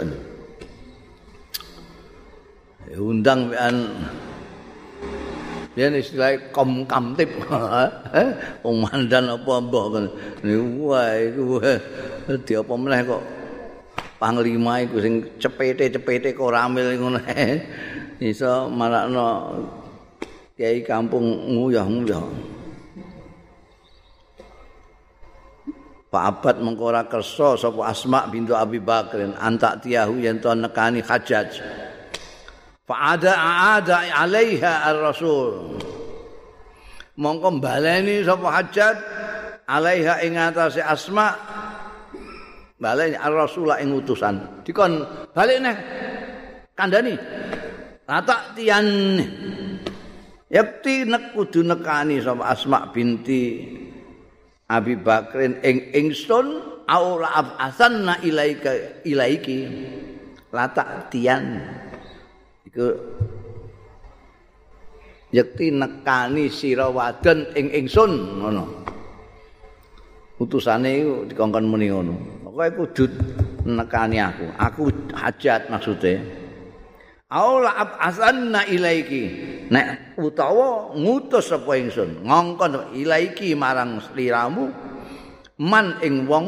Undang 2.91 3.55
an 3.55 3.77
yen 5.79 5.95
istilah 5.95 6.51
kom 6.51 6.87
kamtip. 6.87 7.31
Mandan 8.65 9.31
apa 9.31 9.53
mbah 9.63 9.87
kan 9.95 10.07
wah 10.81 11.11
iku. 11.19 11.63
Di 12.47 12.53
apa 12.59 12.73
meneh 12.75 13.01
kok? 13.07 13.23
Panglima 14.21 14.85
iku 14.85 15.01
sing 15.01 15.25
cepete-cepete 15.41 16.37
kok 16.37 16.53
ramil 16.53 16.95
ngono. 16.99 17.21
Iso 18.21 18.69
marakno 18.69 19.27
kiai 20.61 20.85
kampung 20.85 21.25
nguyah-nguyah. 21.57 22.27
Pak 26.11 26.25
Abad 26.27 26.59
mengkora 26.59 27.07
kerso 27.07 27.55
sapa 27.55 27.87
Asma 27.87 28.27
bintu 28.27 28.53
Abi 28.59 28.83
Bakrin. 28.83 29.33
Antak 29.39 29.87
tiyahu 29.87 30.19
yen 30.19 30.43
to 30.43 30.51
nekani 30.53 31.01
hajaj. 31.07 31.63
Fa 32.91 33.15
ada 33.15 33.33
ada 33.79 34.03
alaiha 34.03 34.91
ar-rasul. 34.91 35.79
Mongko 37.23 37.63
baleni 37.63 38.27
sapa 38.27 38.51
hajat 38.51 38.97
alaiha 39.71 40.27
ing 40.27 40.35
atase 40.35 40.83
Asma 40.83 41.39
baleni 42.83 43.15
ar-rasul 43.15 43.71
ing 43.79 43.95
utusan. 43.95 44.67
Dikon 44.67 45.07
balik 45.31 45.63
neh 45.63 45.77
kandhani. 46.75 47.15
Rata 48.11 48.59
tiyan 48.59 49.23
Yakti 50.51 51.07
nek 51.07 51.31
kudu 51.39 51.63
nekani 51.63 52.19
sapa 52.19 52.43
Asma 52.43 52.91
binti 52.91 53.71
Abi 54.67 54.99
Bakrin 54.99 55.63
ing 55.63 55.95
ingsun 55.95 56.59
aula 56.91 57.55
asanna 57.55 58.19
ilaika 58.27 59.07
ilaiki 59.07 59.59
lata 60.51 61.07
tian 61.07 61.63
iku 62.71 62.87
yekti 65.35 65.75
nekani 65.75 66.47
sira 66.47 66.87
wadon 66.87 67.51
ing 67.59 67.75
ingsun 67.75 68.39
ngono. 68.39 68.65
Utusane 70.39 71.03
iku 71.03 71.15
dikongkon 71.27 71.67
muni 71.67 71.91
ngono. 71.91 72.15
Pokoke 72.47 72.71
kudu 72.79 73.05
nekani 73.67 74.23
aku. 74.23 74.47
Aku 74.55 74.83
hajat 75.19 75.67
maksude. 75.67 76.23
Aula 77.31 77.75
asanna 77.99 78.63
ilaiki. 78.71 79.23
Nek 79.71 80.19
utawa 80.19 80.95
ngutus 80.95 81.51
sapa 81.51 81.75
ingsun 81.75 82.23
ngongkon 82.23 82.95
ilaiki 82.95 83.55
marang 83.59 83.99
sliramu 83.99 84.71
man 85.59 85.99
ing 86.03 86.27
wong 86.27 86.47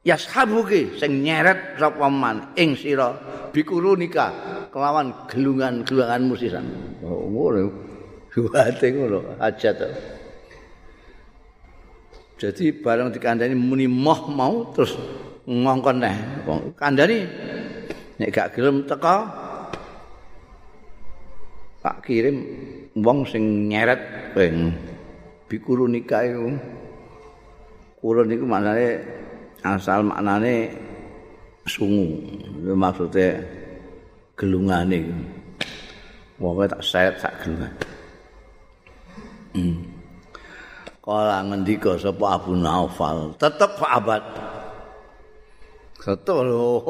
yashabuke 0.00 0.96
sing 0.96 1.20
nyeret 1.20 1.76
sapa 1.76 2.08
man 2.08 2.56
ing 2.56 2.72
sira 2.72 3.12
bikurunika 3.52 4.32
kelawan 4.72 5.12
gelungan-gelunganmu 5.28 6.34
sisan. 6.40 6.64
Oh, 7.04 7.28
ngono. 7.28 7.68
Kuwate 8.30 8.86
ngono 8.94 9.36
hajat. 9.42 9.90
Jadi 12.40 12.72
barang 12.72 13.12
dikandani 13.12 13.52
muni 13.52 13.84
moh 13.84 14.30
mau 14.32 14.72
terus 14.72 14.96
ngongkon 15.44 15.96
neh. 16.00 16.16
Kandani 16.78 17.26
nek 18.16 18.30
gak 18.32 18.56
gelem 18.56 18.86
teka 18.88 19.28
tak 21.84 22.06
kirim 22.06 22.44
wong 22.96 23.28
sing 23.28 23.68
nyeret 23.68 24.32
peng 24.32 24.72
bikuru 25.50 25.84
nikah 25.90 26.24
iku. 26.24 26.48
Kurun 28.00 28.32
niku 28.32 28.48
maknane 28.48 29.04
asal 29.62 30.06
maknane 30.06 30.72
sungu. 31.68 32.20
Itu 32.60 32.72
maksudnya 32.76 33.40
gelungane. 34.36 35.12
Wong 36.40 36.64
tak 36.64 36.80
seret 36.80 37.20
tak 37.20 37.34
gelungan. 37.44 37.72
Hmm. 39.50 39.82
kala 41.02 41.42
ngendika 41.42 41.98
sapa 41.98 42.38
Abu 42.38 42.54
Naufal? 42.54 43.34
Tetep 43.40 43.76
lho, 46.46 46.80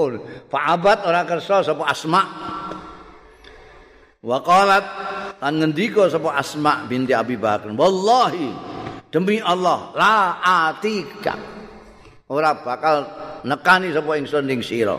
Pak 0.47 0.65
Abad 0.77 0.99
ora 1.09 1.25
kersa 1.25 1.65
sapa 1.65 1.89
Asma' 1.89 2.27
Wa 4.21 4.37
qalat 4.45 4.85
lan 5.41 5.53
ngendika 5.57 6.13
sapa 6.13 6.37
Asma 6.37 6.85
binti 6.85 7.17
Abi 7.17 7.41
Bakar, 7.41 7.73
wallahi 7.73 8.53
demi 9.09 9.41
Allah 9.41 9.89
la 9.97 10.17
atika. 10.69 11.60
Ora 12.31 12.55
bakal 12.63 13.11
nekani 13.43 13.91
sapa 13.91 14.15
ingsun 14.15 14.47
ning 14.47 14.63
sira. 14.63 14.95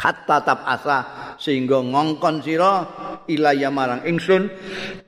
Hatta 0.00 0.40
tab 0.40 0.64
asa 0.64 0.98
sehingga 1.36 1.84
ngongkon 1.84 2.40
sira 2.40 2.88
ilaya 3.28 3.68
marang 3.68 4.00
ingsun 4.08 4.48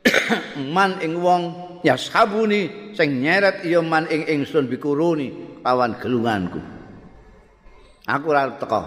man 0.76 1.00
ing 1.00 1.16
wong 1.16 1.42
yashabuni 1.80 2.92
sing 2.92 3.24
nyeret 3.24 3.64
iya 3.64 3.80
man 3.80 4.05
ing 4.12 4.28
ingsun 4.28 4.68
bikuruni 4.68 5.59
lawan 5.64 5.96
gelunganku. 5.96 6.61
Aku 8.05 8.24
ora 8.28 8.53
teko. 8.61 8.80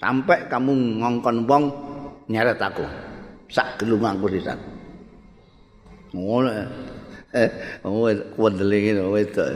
Sampai 0.00 0.48
kamu 0.48 1.04
ngongkon 1.04 1.44
wong 1.44 1.64
nyeret 2.32 2.56
aku 2.56 2.84
sak 3.50 3.78
gelumangku 3.78 4.26
sisan 4.30 4.58
ngono 6.10 6.50
eh 7.34 7.50
oh 7.86 8.10
wendele 8.38 8.76
ngene 8.82 9.02
wedok 9.10 9.48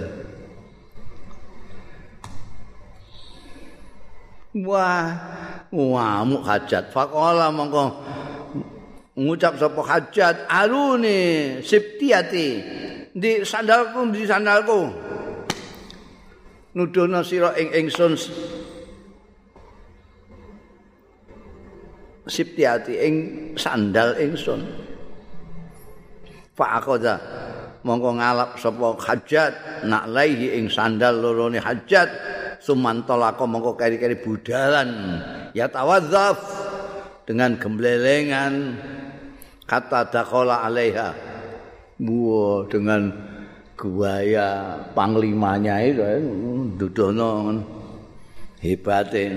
wah 4.54 6.22
mu 6.26 6.38
hajat. 6.42 6.90
Faqala 6.90 7.54
mongko 7.54 7.84
ngucap 9.14 9.54
sapa 9.58 9.80
hajat? 9.86 10.46
Arune 10.50 11.60
siptiati 11.62 12.48
di 13.14 13.42
sandalku 13.46 14.10
di 14.10 14.26
sandalku. 14.26 14.80
Nudono 16.70 17.26
sira 17.26 17.50
ing 17.58 17.74
ingsun 17.74 18.14
siptiati 22.30 22.94
ing 22.94 23.14
sandal 23.58 24.14
ingsun. 24.22 24.62
Fa 26.54 26.78
akoda 26.78 27.18
mongko 27.84 28.20
ngalap 28.20 28.50
sapa 28.60 28.96
hajat 28.98 29.84
nak 29.88 30.04
laihi 30.10 30.60
ing 30.60 30.68
sandal 30.68 31.16
lorone 31.20 31.60
hajat. 31.60 32.08
Sumantolako 32.60 33.48
mongko 33.48 33.72
keri-keri 33.80 34.20
budalan. 34.20 34.88
Ya 35.56 35.66
tawadzaf 35.72 36.38
dengan 37.24 37.56
gemblelengan. 37.56 38.76
Kata 39.64 40.10
dakola 40.10 40.66
alaiha 40.66 41.14
buah 42.00 42.66
dengan 42.66 43.06
guaya 43.78 44.82
panglimanya 44.92 45.78
itu 45.86 46.02
dudono 46.74 47.54
hebatin. 48.60 49.32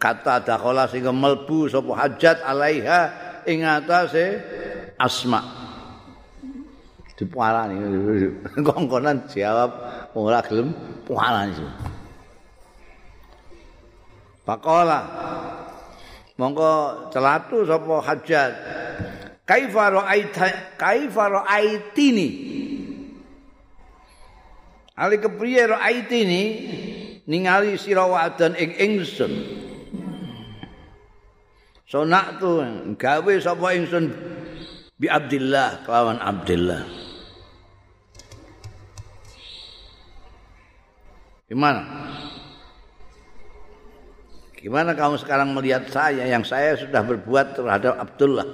Kata 0.00 0.42
dakola 0.42 0.88
sehingga 0.88 1.12
melbu 1.14 1.68
sapa 1.70 1.92
hajat 1.94 2.42
alaiha 2.42 3.00
ing 3.44 3.62
atase 3.62 4.40
asma 4.98 5.67
dipualani 7.18 7.82
kongkonan 8.66 9.26
jawab 9.26 9.74
ora 10.14 10.38
gelem 10.46 10.70
pualani 11.02 11.66
Pakola 14.48 15.04
mongko 16.40 16.72
celatu 17.12 17.68
sapa 17.68 18.00
hajat 18.00 18.52
kaifa 19.48 19.84
ra'aita 19.92 20.76
kaifa 20.76 21.24
ra'aitini? 21.28 22.28
Ali 24.96 25.16
kepriye 25.20 25.68
ra'aitini? 25.68 26.42
Ningali 27.28 27.76
sira 27.76 28.08
wadon 28.08 28.56
ing 28.56 28.72
ingsun. 28.76 29.32
Sonak 31.84 32.40
tu 32.40 32.60
gawe 32.96 33.32
sapa 33.40 33.76
ingsun? 33.76 34.12
Bi 34.96 35.12
Abdillah 35.12 35.84
kelawan 35.84 36.20
Abdillah. 36.20 36.97
Gimana? 41.48 41.82
Gimana 44.58 44.92
kamu 44.92 45.16
sekarang 45.22 45.56
melihat 45.56 45.88
saya 45.88 46.28
yang 46.28 46.44
saya 46.44 46.76
sudah 46.76 47.00
berbuat 47.00 47.56
terhadap 47.56 47.96
Abdullah? 47.96 48.48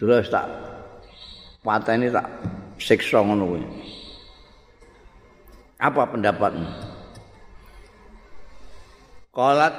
Terus 0.00 0.32
tak 0.32 0.46
patah 1.60 1.94
ini 1.98 2.08
tak 2.08 2.24
siksa 2.80 3.20
ngono 3.20 3.58
Apa 5.76 6.02
pendapatmu? 6.08 6.68
Qalat 9.34 9.74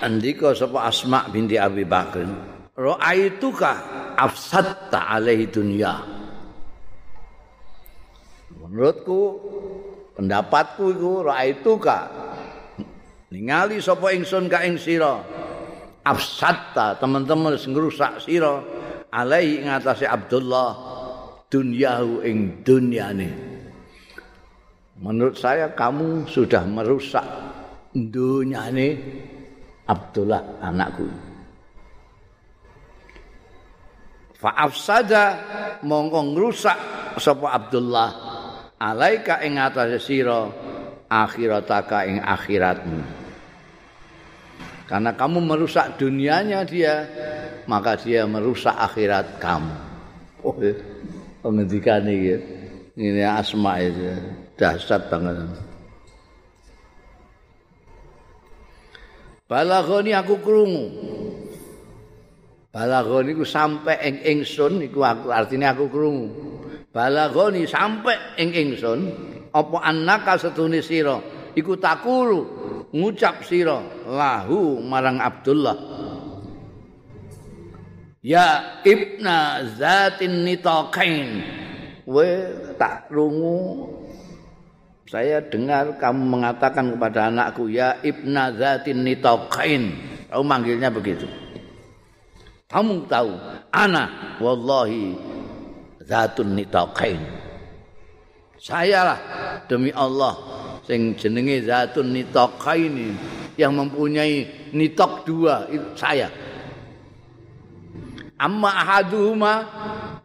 andika 0.00 0.52
sapa 0.52 0.88
Asma 0.88 1.28
binti 1.32 1.56
Abi 1.56 1.84
Bakar 1.84 2.56
ra'aituka 2.76 3.72
afsatta 4.20 5.16
alaihi 5.16 5.48
dunya 5.48 5.96
menurutku 8.52 9.20
pendapatku 10.16 10.96
iku 10.96 11.12
ra'aituka 11.28 11.98
ningali 13.30 13.78
sapa 13.84 14.16
ingsun 14.16 14.48
ka 14.48 14.64
ing 14.64 14.80
sira? 14.80 15.20
Afsatta 16.06 16.96
teman-teman 16.96 17.58
sing 17.58 17.74
ngrusak 17.74 18.22
sira. 18.22 18.62
Alaihi 19.10 19.64
ing 19.64 19.68
atase 19.70 20.06
Abdullah 20.06 20.70
dunyahu 21.50 22.22
ing 22.22 22.62
dunyane. 22.62 23.30
Menurut 24.96 25.36
saya 25.36 25.72
kamu 25.76 26.24
sudah 26.30 26.64
merusak 26.64 27.26
dunyane 27.92 28.96
Abdullah 29.84 30.62
anakku. 30.62 31.06
Fa'afsada 34.36 35.24
mongko 35.80 36.20
ngrusak 36.36 36.78
sapa 37.16 37.56
Abdullah 37.56 38.35
alaika 38.80 39.40
ing 39.44 39.56
atase 39.60 39.98
sira 40.00 40.48
akhirataka 41.08 41.98
ing 42.08 42.16
akhiratmu. 42.20 43.02
Karena 44.86 45.10
kamu 45.18 45.42
merusak 45.42 45.98
dunianya 45.98 46.62
dia, 46.62 47.06
maka 47.66 47.98
dia 47.98 48.22
merusak 48.22 48.74
akhirat 48.74 49.42
kamu. 49.42 49.74
Oh, 50.46 50.54
pengendikan 51.42 52.06
iki. 52.06 52.38
Ini 52.96 53.26
asma 53.26 53.82
itu. 53.82 54.14
Dahsyat 54.56 55.10
banget. 55.12 55.36
Balaghoni 59.46 60.10
aku 60.10 60.42
krungu 60.42 60.86
Balaghoni 62.76 63.32
ku 63.32 63.46
sampe 63.46 63.94
ing 64.04 64.20
ingsun 64.20 64.84
iku 64.84 65.00
aku 65.00 65.32
artine 65.32 65.64
aku 65.64 65.88
krungu. 65.88 66.55
Balaghoni 66.96 67.68
sampe 67.68 68.16
ing 68.40 68.56
ingsun 68.56 69.00
apa 69.52 69.76
annaka 69.84 70.40
setune 70.40 70.80
sira 70.80 71.20
iku 71.52 71.76
takulu 71.76 72.40
ngucap 72.88 73.44
sira 73.44 73.84
lahu 74.08 74.80
marang 74.80 75.20
Abdullah. 75.20 75.76
Ya 78.24 78.80
ibna 78.88 79.68
zatin 79.76 80.48
nitaqain. 80.48 81.44
We 82.08 82.48
tak 82.80 83.12
krungu 83.12 83.92
saya 85.04 85.44
dengar 85.44 86.00
kamu 86.00 86.22
mengatakan 86.24 86.96
kepada 86.96 87.28
anakku 87.28 87.68
ya 87.68 88.00
ibna 88.00 88.56
zatin 88.56 89.04
nitaqain. 89.04 89.92
Kamu 90.32 90.44
manggilnya 90.48 90.88
begitu. 90.88 91.28
kamu 92.66 93.06
tahu 93.06 93.30
ana 93.70 94.36
wallahi 94.42 95.14
zatun 96.06 96.54
nitaqain. 96.54 97.20
Saya 98.56 99.04
lah 99.04 99.20
demi 99.66 99.90
Allah 99.92 100.34
sing 100.86 101.18
jenenge 101.18 101.66
zatun 101.66 102.14
nitaqain 102.14 102.94
yang 103.58 103.74
mempunyai 103.74 104.70
nitok 104.72 105.26
dua 105.26 105.66
itu 105.68 105.90
saya. 105.98 106.30
Amma 108.36 108.68
ahaduhuma 108.68 109.54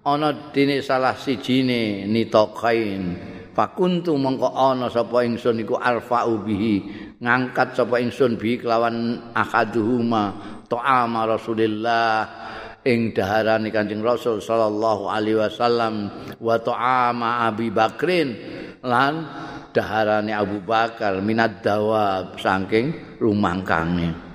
ana 0.06 0.52
dene 0.54 0.80
salah 0.86 1.18
sijine 1.18 2.06
nitaqain. 2.06 3.34
Fakuntu 3.52 4.16
mongko 4.16 4.48
ana 4.48 4.88
sapa 4.88 5.28
ingsun 5.28 5.60
iku 5.60 5.76
arfa'u 5.76 6.40
bihi 6.40 6.76
ngangkat 7.20 7.76
sapa 7.76 8.00
ingsun 8.00 8.40
bi 8.40 8.56
kelawan 8.56 9.28
ahaduhuma 9.36 10.40
ta'ama 10.72 11.28
Rasulillah 11.28 12.16
ing 12.86 13.14
daharane 13.14 13.70
Kanjeng 13.70 14.02
Rasul 14.02 14.42
sallallahu 14.42 15.10
alaihi 15.10 15.38
wasallam 15.38 16.10
wa 16.42 16.58
ta'ama 16.58 17.46
Abi 17.50 17.70
Bakrin 17.70 18.30
lan 18.82 19.14
daharane 19.70 20.34
Abu 20.34 20.62
Bakar 20.66 21.22
minad 21.22 21.62
dawab 21.62 22.38
saking 22.42 23.18
rumangkange 23.22 24.32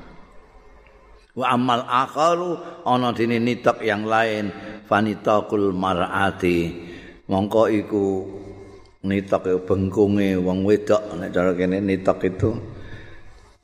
wa 1.37 1.53
amal 1.53 1.85
akharu 1.85 2.57
ana 2.89 3.13
dene 3.13 3.37
nitok 3.37 3.85
yang 3.85 4.09
lain 4.09 4.49
fanitaqul 4.89 5.77
mar'ati. 5.77 6.89
Mongko 7.29 7.63
iku 7.69 8.05
nitok 9.05 9.67
bengkunge 9.69 10.41
wong 10.41 10.65
wedok 10.65 11.21
nek 11.21 11.31
cara 11.35 11.53
kene 11.53 11.85
nitok 11.85 12.19
itu. 12.25 12.51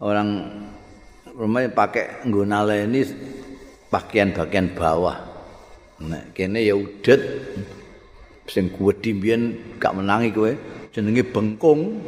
Orang 0.03 0.29
rumah 1.33 1.65
pakai 1.71 2.27
ngguna 2.27 2.67
ini 2.85 3.01
bagian-bagian 3.93 4.73
bawah. 4.73 5.21
Nah, 6.03 6.33
kene 6.33 6.65
ya 6.65 6.73
udet 6.73 7.21
sing 8.49 8.73
kuwedi 8.73 9.15
mbiyen 9.15 9.43
gak 9.77 9.95
menangi 9.95 10.33
kowe 10.33 10.51
jenenge 10.91 11.23
bengkung. 11.29 12.01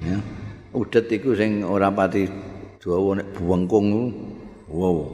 Ya. 0.00 0.16
Udet 0.72 1.10
iku 1.10 1.34
sing 1.34 1.66
ora 1.66 1.90
pati 1.90 2.30
dawa 2.78 3.18
nek 3.18 3.34
bengkung. 3.34 4.14
Wow. 4.70 5.10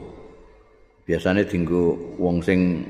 Biasane 1.03 1.43
dinggo 1.49 2.15
wong 2.21 2.45
sing 2.45 2.85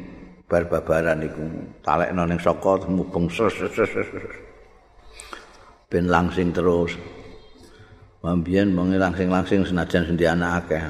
bar-babaran 0.45 1.25
iku 1.25 1.41
talekno 1.81 2.27
ning 2.27 2.37
saka 2.37 2.85
mubeng 2.85 3.31
ben 5.89 6.05
langsing 6.11 6.51
terus. 6.51 6.93
Mambian 8.25 8.73
mengi 8.73 8.97
langsing-langsing 8.97 9.69
senajan 9.69 10.09
sendi 10.09 10.25
anak 10.25 10.65
akeh. 10.65 10.83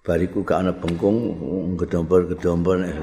Bariku 0.00 0.40
gak 0.40 0.64
ana 0.64 0.72
bengkung 0.72 1.36
gedombor-gedombor 1.76 2.80
nek 2.80 2.96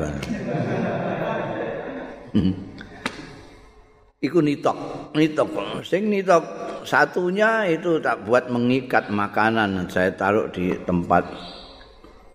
Iku 4.18 4.42
nitok, 4.42 4.78
nitok. 5.14 5.50
Sing 5.86 6.10
nitok 6.10 6.42
satunya 6.82 7.70
itu 7.70 8.02
tak 8.02 8.26
buat 8.26 8.50
mengikat 8.50 9.14
makanan. 9.14 9.86
Saya 9.94 10.10
taruh 10.18 10.50
di 10.50 10.74
tempat 10.90 11.22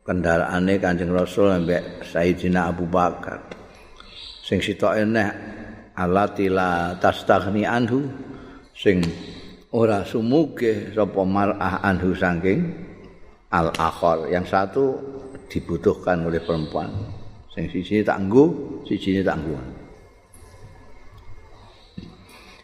kendaraannya 0.07 0.79
Kanjeng 0.79 1.11
Rasul 1.11 1.51
sampai 1.51 2.07
Sayyidina 2.07 2.71
Abu 2.71 2.87
Bakar. 2.87 3.43
Sing 4.47 4.63
sitok 4.63 4.95
eneh 4.95 5.31
alatila 5.99 6.95
tastaghni 7.03 7.67
anhu 7.67 8.07
sing 8.79 9.03
ora 9.75 10.07
sumuge 10.07 10.95
sapa 10.95 11.23
mar'ah 11.27 11.83
anhu 11.83 12.15
saking 12.15 12.92
al 13.53 13.69
akhir 13.77 14.33
yang 14.33 14.49
satu 14.49 14.97
dibutuhkan 15.53 16.25
oleh 16.25 16.41
perempuan. 16.41 16.89
Tak 17.53 18.19
nggo 18.25 18.45
siji 18.89 19.21
tak 19.21 19.37
nggo. 19.45 19.61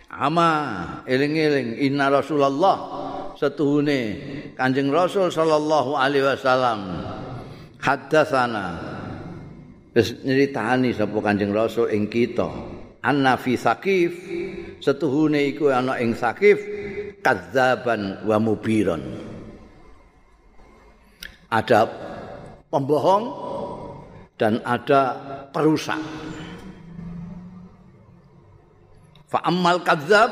Ama 0.08 0.50
eling-eling 1.04 1.76
inna 1.84 2.08
rasulullah 2.08 2.76
setuhune 3.36 4.16
kanjeng 4.56 4.88
rasul 4.88 5.28
sallallahu 5.28 5.92
alaihi 5.92 6.24
wasallam 6.24 7.04
haddatsana. 7.84 8.66
Wis 9.92 10.16
nyeritani 10.24 10.96
sapa 10.96 11.20
kanjeng 11.20 11.52
rasul 11.52 11.92
ing 11.92 12.08
kita. 12.08 12.48
Anna 13.04 13.36
fi 13.36 13.60
sakif 13.60 14.16
setuhune 14.80 15.52
iku 15.52 15.68
ana 15.68 16.00
ing 16.00 16.16
sakif 16.16 16.64
kadzaban 17.20 18.24
wa 18.24 18.40
mubiron. 18.40 19.27
Ada 21.48 21.88
pembohong 22.68 23.24
dan 24.36 24.60
ada 24.62 25.16
perusak. 25.50 26.00
Fa 29.28 29.44
ammal 29.44 29.84
kadzab 29.84 30.30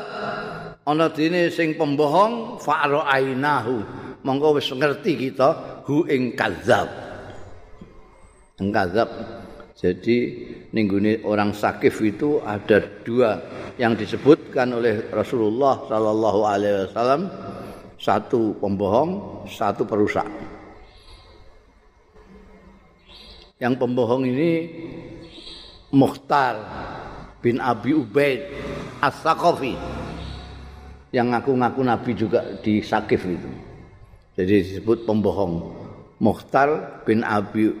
ana 0.85 1.09
dene 1.09 1.53
sing 1.53 1.77
pembohong 1.77 2.57
fa 2.57 2.85
ra'ainahu. 2.85 4.05
Monggo 4.25 4.57
wis 4.57 4.69
ngerti 4.73 5.29
kita 5.29 5.81
hu 5.85 6.05
ing 6.09 6.33
kadzab. 6.33 6.89
Ing 8.57 8.73
kadzab 8.73 9.09
Jadi 9.77 10.17
ningguni 10.73 11.21
orang 11.21 11.53
sakif 11.53 12.01
itu 12.01 12.41
ada 12.41 12.81
dua 13.05 13.37
yang 13.77 13.93
disebutkan 13.93 14.73
oleh 14.73 15.13
Rasulullah 15.13 15.85
Sallallahu 15.85 16.41
Alaihi 16.49 16.89
Wasallam 16.89 17.29
satu 18.01 18.57
pembohong, 18.57 19.45
satu 19.45 19.85
perusak. 19.85 20.25
Yang 23.57 23.73
pembohong 23.81 24.23
ini 24.29 24.51
Mukhtar 25.89 26.61
bin 27.41 27.57
Abi 27.57 27.97
Ubaid 27.97 28.53
As-Saqafi 29.01 29.73
yang 31.15 31.33
ngaku-ngaku 31.33 31.81
Nabi 31.81 32.11
juga 32.13 32.43
di 32.61 32.83
Sakif 32.85 33.25
itu. 33.25 33.49
Jadi 34.37 34.53
disebut 34.61 35.09
pembohong. 35.09 35.73
Mukhtar 36.21 37.01
bin 37.05 37.25
Abi 37.25 37.73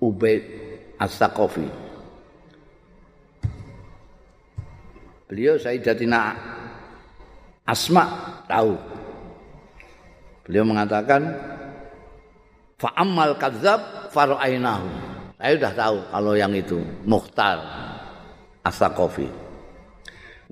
Ubaid 0.00 0.42
As-Saqafi. 1.00 1.68
Beliau 5.24 5.56
Sayyidatina 5.56 6.36
Asma 7.64 8.04
tahu. 8.44 8.76
Beliau 10.44 10.68
mengatakan 10.68 11.53
fa'ammal 12.84 13.40
kadzab 13.40 14.12
fara'ainahu. 14.12 14.88
Saya 15.40 15.52
sudah 15.56 15.72
tahu 15.72 15.96
kalau 16.12 16.32
yang 16.36 16.52
itu 16.52 16.76
Mukhtar 17.08 17.56
As-Saqafi. 18.60 19.28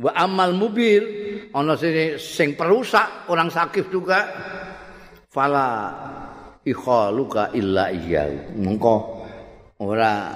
Wa 0.01 0.17
amal 0.17 0.57
mubir 0.57 1.05
ana 1.53 1.77
sing 1.77 2.17
sing 2.17 2.57
perusak 2.57 3.29
orang 3.29 3.53
sakit 3.53 3.93
juga 3.93 4.25
fala 5.29 5.93
ikhaluka 6.65 7.53
illa 7.53 7.93
iyyahu. 7.93 8.57
Mengko 8.57 8.97
ora 9.85 10.33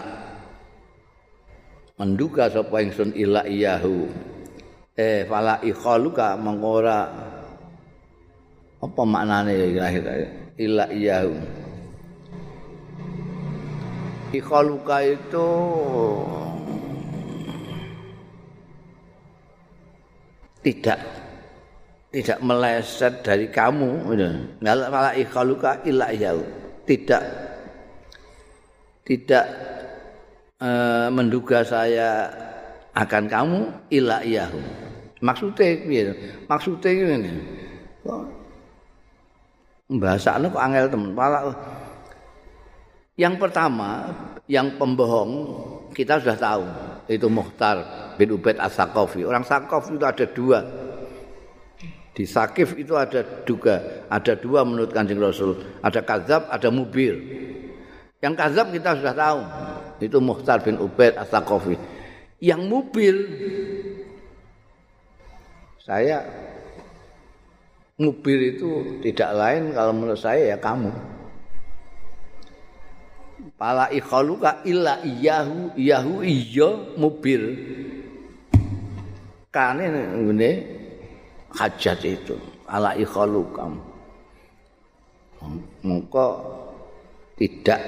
menduga 1.97 2.53
sapa 2.53 2.85
ingsun 2.85 3.17
ila 3.17 3.49
iyahu 3.49 4.05
eh 4.93 5.25
fala 5.25 5.65
ikhaluka 5.65 6.37
mengora 6.37 7.33
Apa 8.77 9.03
maknane 9.09 9.73
kira-kira 9.73 10.13
illa 10.61 10.85
iyahu? 10.93 11.66
Ikhaluka 14.35 14.97
itu 15.07 15.49
tidak 20.67 20.99
tidak 22.11 22.39
meleset 22.43 23.23
dari 23.23 23.47
kamu 23.53 24.11
malah 24.63 25.15
ikhaluka 25.15 25.87
illa 25.87 26.11
iyahu 26.11 26.43
tidak 26.87 27.23
tidak 29.07 29.47
uh, 30.59 31.07
menduga 31.15 31.63
saya 31.63 32.27
akan 32.97 33.25
kamu 33.31 33.61
illa 33.95 34.25
iyahu. 34.25 34.59
Maksudnya 35.21 35.81
piye 35.85 36.03
maksudnya 36.51 36.91
ngene 36.93 37.33
bahasane 39.87 40.51
kok 40.51 40.61
angel 40.61 40.87
temen. 40.91 41.13
Malah 41.15 41.55
yang 43.17 43.41
pertama 43.41 44.13
yang 44.47 44.79
pembohong 44.79 45.33
kita 45.97 46.21
sudah 46.21 46.39
tahu. 46.39 46.65
Itu 47.07 47.31
Muhtar 47.31 47.77
bin 48.19 48.35
Ubaid 48.35 48.59
As-Saqafi. 48.59 49.23
Orang 49.23 49.47
Saqaf 49.47 49.89
itu 49.89 50.03
ada 50.03 50.27
dua. 50.27 50.61
Di 52.17 52.25
Sakif 52.25 52.73
itu 52.81 52.97
ada 52.97 53.21
juga 53.45 54.05
ada 54.09 54.33
dua 54.35 54.65
menurut 54.65 54.91
Kanjeng 54.91 55.21
Rasul. 55.21 55.57
Ada 55.85 56.03
Kazab 56.03 56.49
ada 56.51 56.69
Mubir. 56.73 57.15
Yang 58.21 58.35
Kazab 58.37 58.67
kita 58.75 58.99
sudah 58.99 59.15
tahu. 59.15 59.41
Itu 60.03 60.19
Muhtar 60.21 60.61
bin 60.61 60.77
Ubaid 60.77 61.17
As-Saqafi. 61.17 61.79
Yang 62.43 62.61
Mubir 62.69 63.17
saya 65.87 66.27
Mubir 67.97 68.53
itu 68.53 69.01
tidak 69.01 69.31
lain 69.33 69.73
kalau 69.73 69.93
menurut 69.95 70.21
saya 70.21 70.53
ya 70.53 70.59
kamu. 70.61 71.16
Pala 73.57 73.89
ikhaluka 73.89 74.61
illa 74.69 75.01
iyahu 75.01 75.73
iyahu 75.81 76.21
iya 76.21 76.69
mubir. 77.01 77.57
Kane 79.49 79.89
ngene 79.89 80.51
hajat 81.57 82.05
itu 82.05 82.37
ala 82.69 82.93
ikhaluka. 83.01 83.65
Mengko 85.81 86.29
tidak 87.41 87.81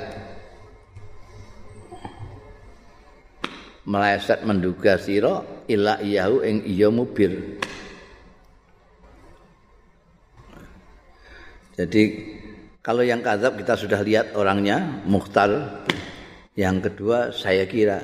meleset 3.85 4.41
menduga 4.49 4.97
sira 4.97 5.45
illa 5.69 6.01
iyahu 6.01 6.49
ing 6.49 6.65
iya 6.65 6.89
mubir. 6.89 7.61
Jadi 11.77 12.03
kalau 12.89 13.05
yang 13.05 13.21
kadzab 13.21 13.61
kita 13.61 13.77
sudah 13.77 14.01
lihat 14.01 14.33
orangnya 14.33 14.81
muhtar. 15.05 15.85
Yang 16.57 16.89
kedua 16.89 17.29
saya 17.37 17.69
kira 17.69 18.01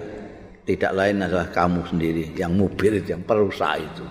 tidak 0.69 0.93
lain 0.93 1.25
adalah 1.25 1.49
kamu 1.49 1.89
sendiri 1.89 2.37
yang 2.37 2.53
mobil 2.53 3.01
yang 3.01 3.25
perusahaan 3.25 3.81
itu. 3.81 4.05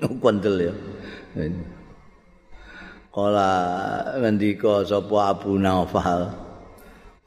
Kondel 0.24 0.72
ya. 0.72 0.74
Kala 3.12 3.52
ngendika 4.16 4.88
sapa 4.88 5.36
Abu 5.36 5.60
Naufal 5.60 6.32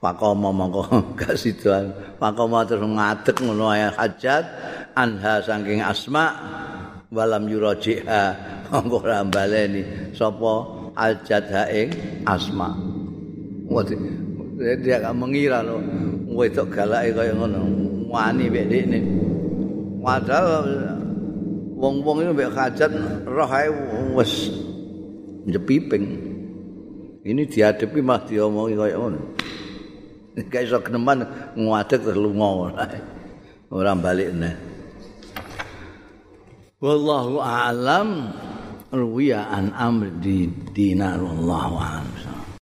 Fakoma 0.02 0.50
mongko 0.50 0.90
gak 1.22 1.38
sidoan. 1.38 1.94
Fakoma 2.18 2.66
terus 2.66 2.82
ngadeg 2.82 3.38
ngono 3.46 3.70
hajat 3.70 4.46
anha 4.98 5.38
saking 5.46 5.86
asma 5.86 6.34
walam 7.14 7.46
yurajiha 7.46 8.24
mongko 8.74 8.98
ora 9.06 9.22
baleni 9.22 10.10
sapa 10.18 10.81
al-jadha 10.96 11.68
ing 11.72 11.90
asma. 12.28 12.76
Dia 14.62 15.02
gak 15.02 15.18
mengira 15.18 15.66
lo 15.66 15.82
wedok 16.32 16.70
galake 16.70 17.16
kaya 17.18 17.34
ngono. 17.34 17.60
Wani 18.12 18.52
mek 18.52 18.68
dekne. 18.68 19.00
Padahal 20.04 20.68
wong-wong 21.80 22.28
itu 22.28 22.32
mek 22.36 22.52
hajat 22.52 22.92
roh 23.26 23.50
ae 23.50 23.72
wis 24.14 24.52
njepiping. 25.48 26.06
Ini 27.22 27.46
dihadapi 27.48 28.00
mah 28.04 28.22
diomongi 28.28 28.76
kaya 28.76 29.00
ngono. 29.00 29.20
Gak 30.36 30.68
iso 30.68 30.78
keneman 30.84 31.26
ngadeg 31.56 32.04
terus 32.04 32.20
lunga. 32.20 32.76
Ora 33.72 33.96
balik 33.96 34.30
neh. 34.36 34.56
Wallahu 36.84 37.40
a'lam. 37.40 38.10
Ruwiya 38.92 39.48
an 39.52 39.72
amr 39.72 40.12
di 40.20 40.52
dinar 40.76 41.20
wallahu 41.24 41.80
a'lam 41.80 42.31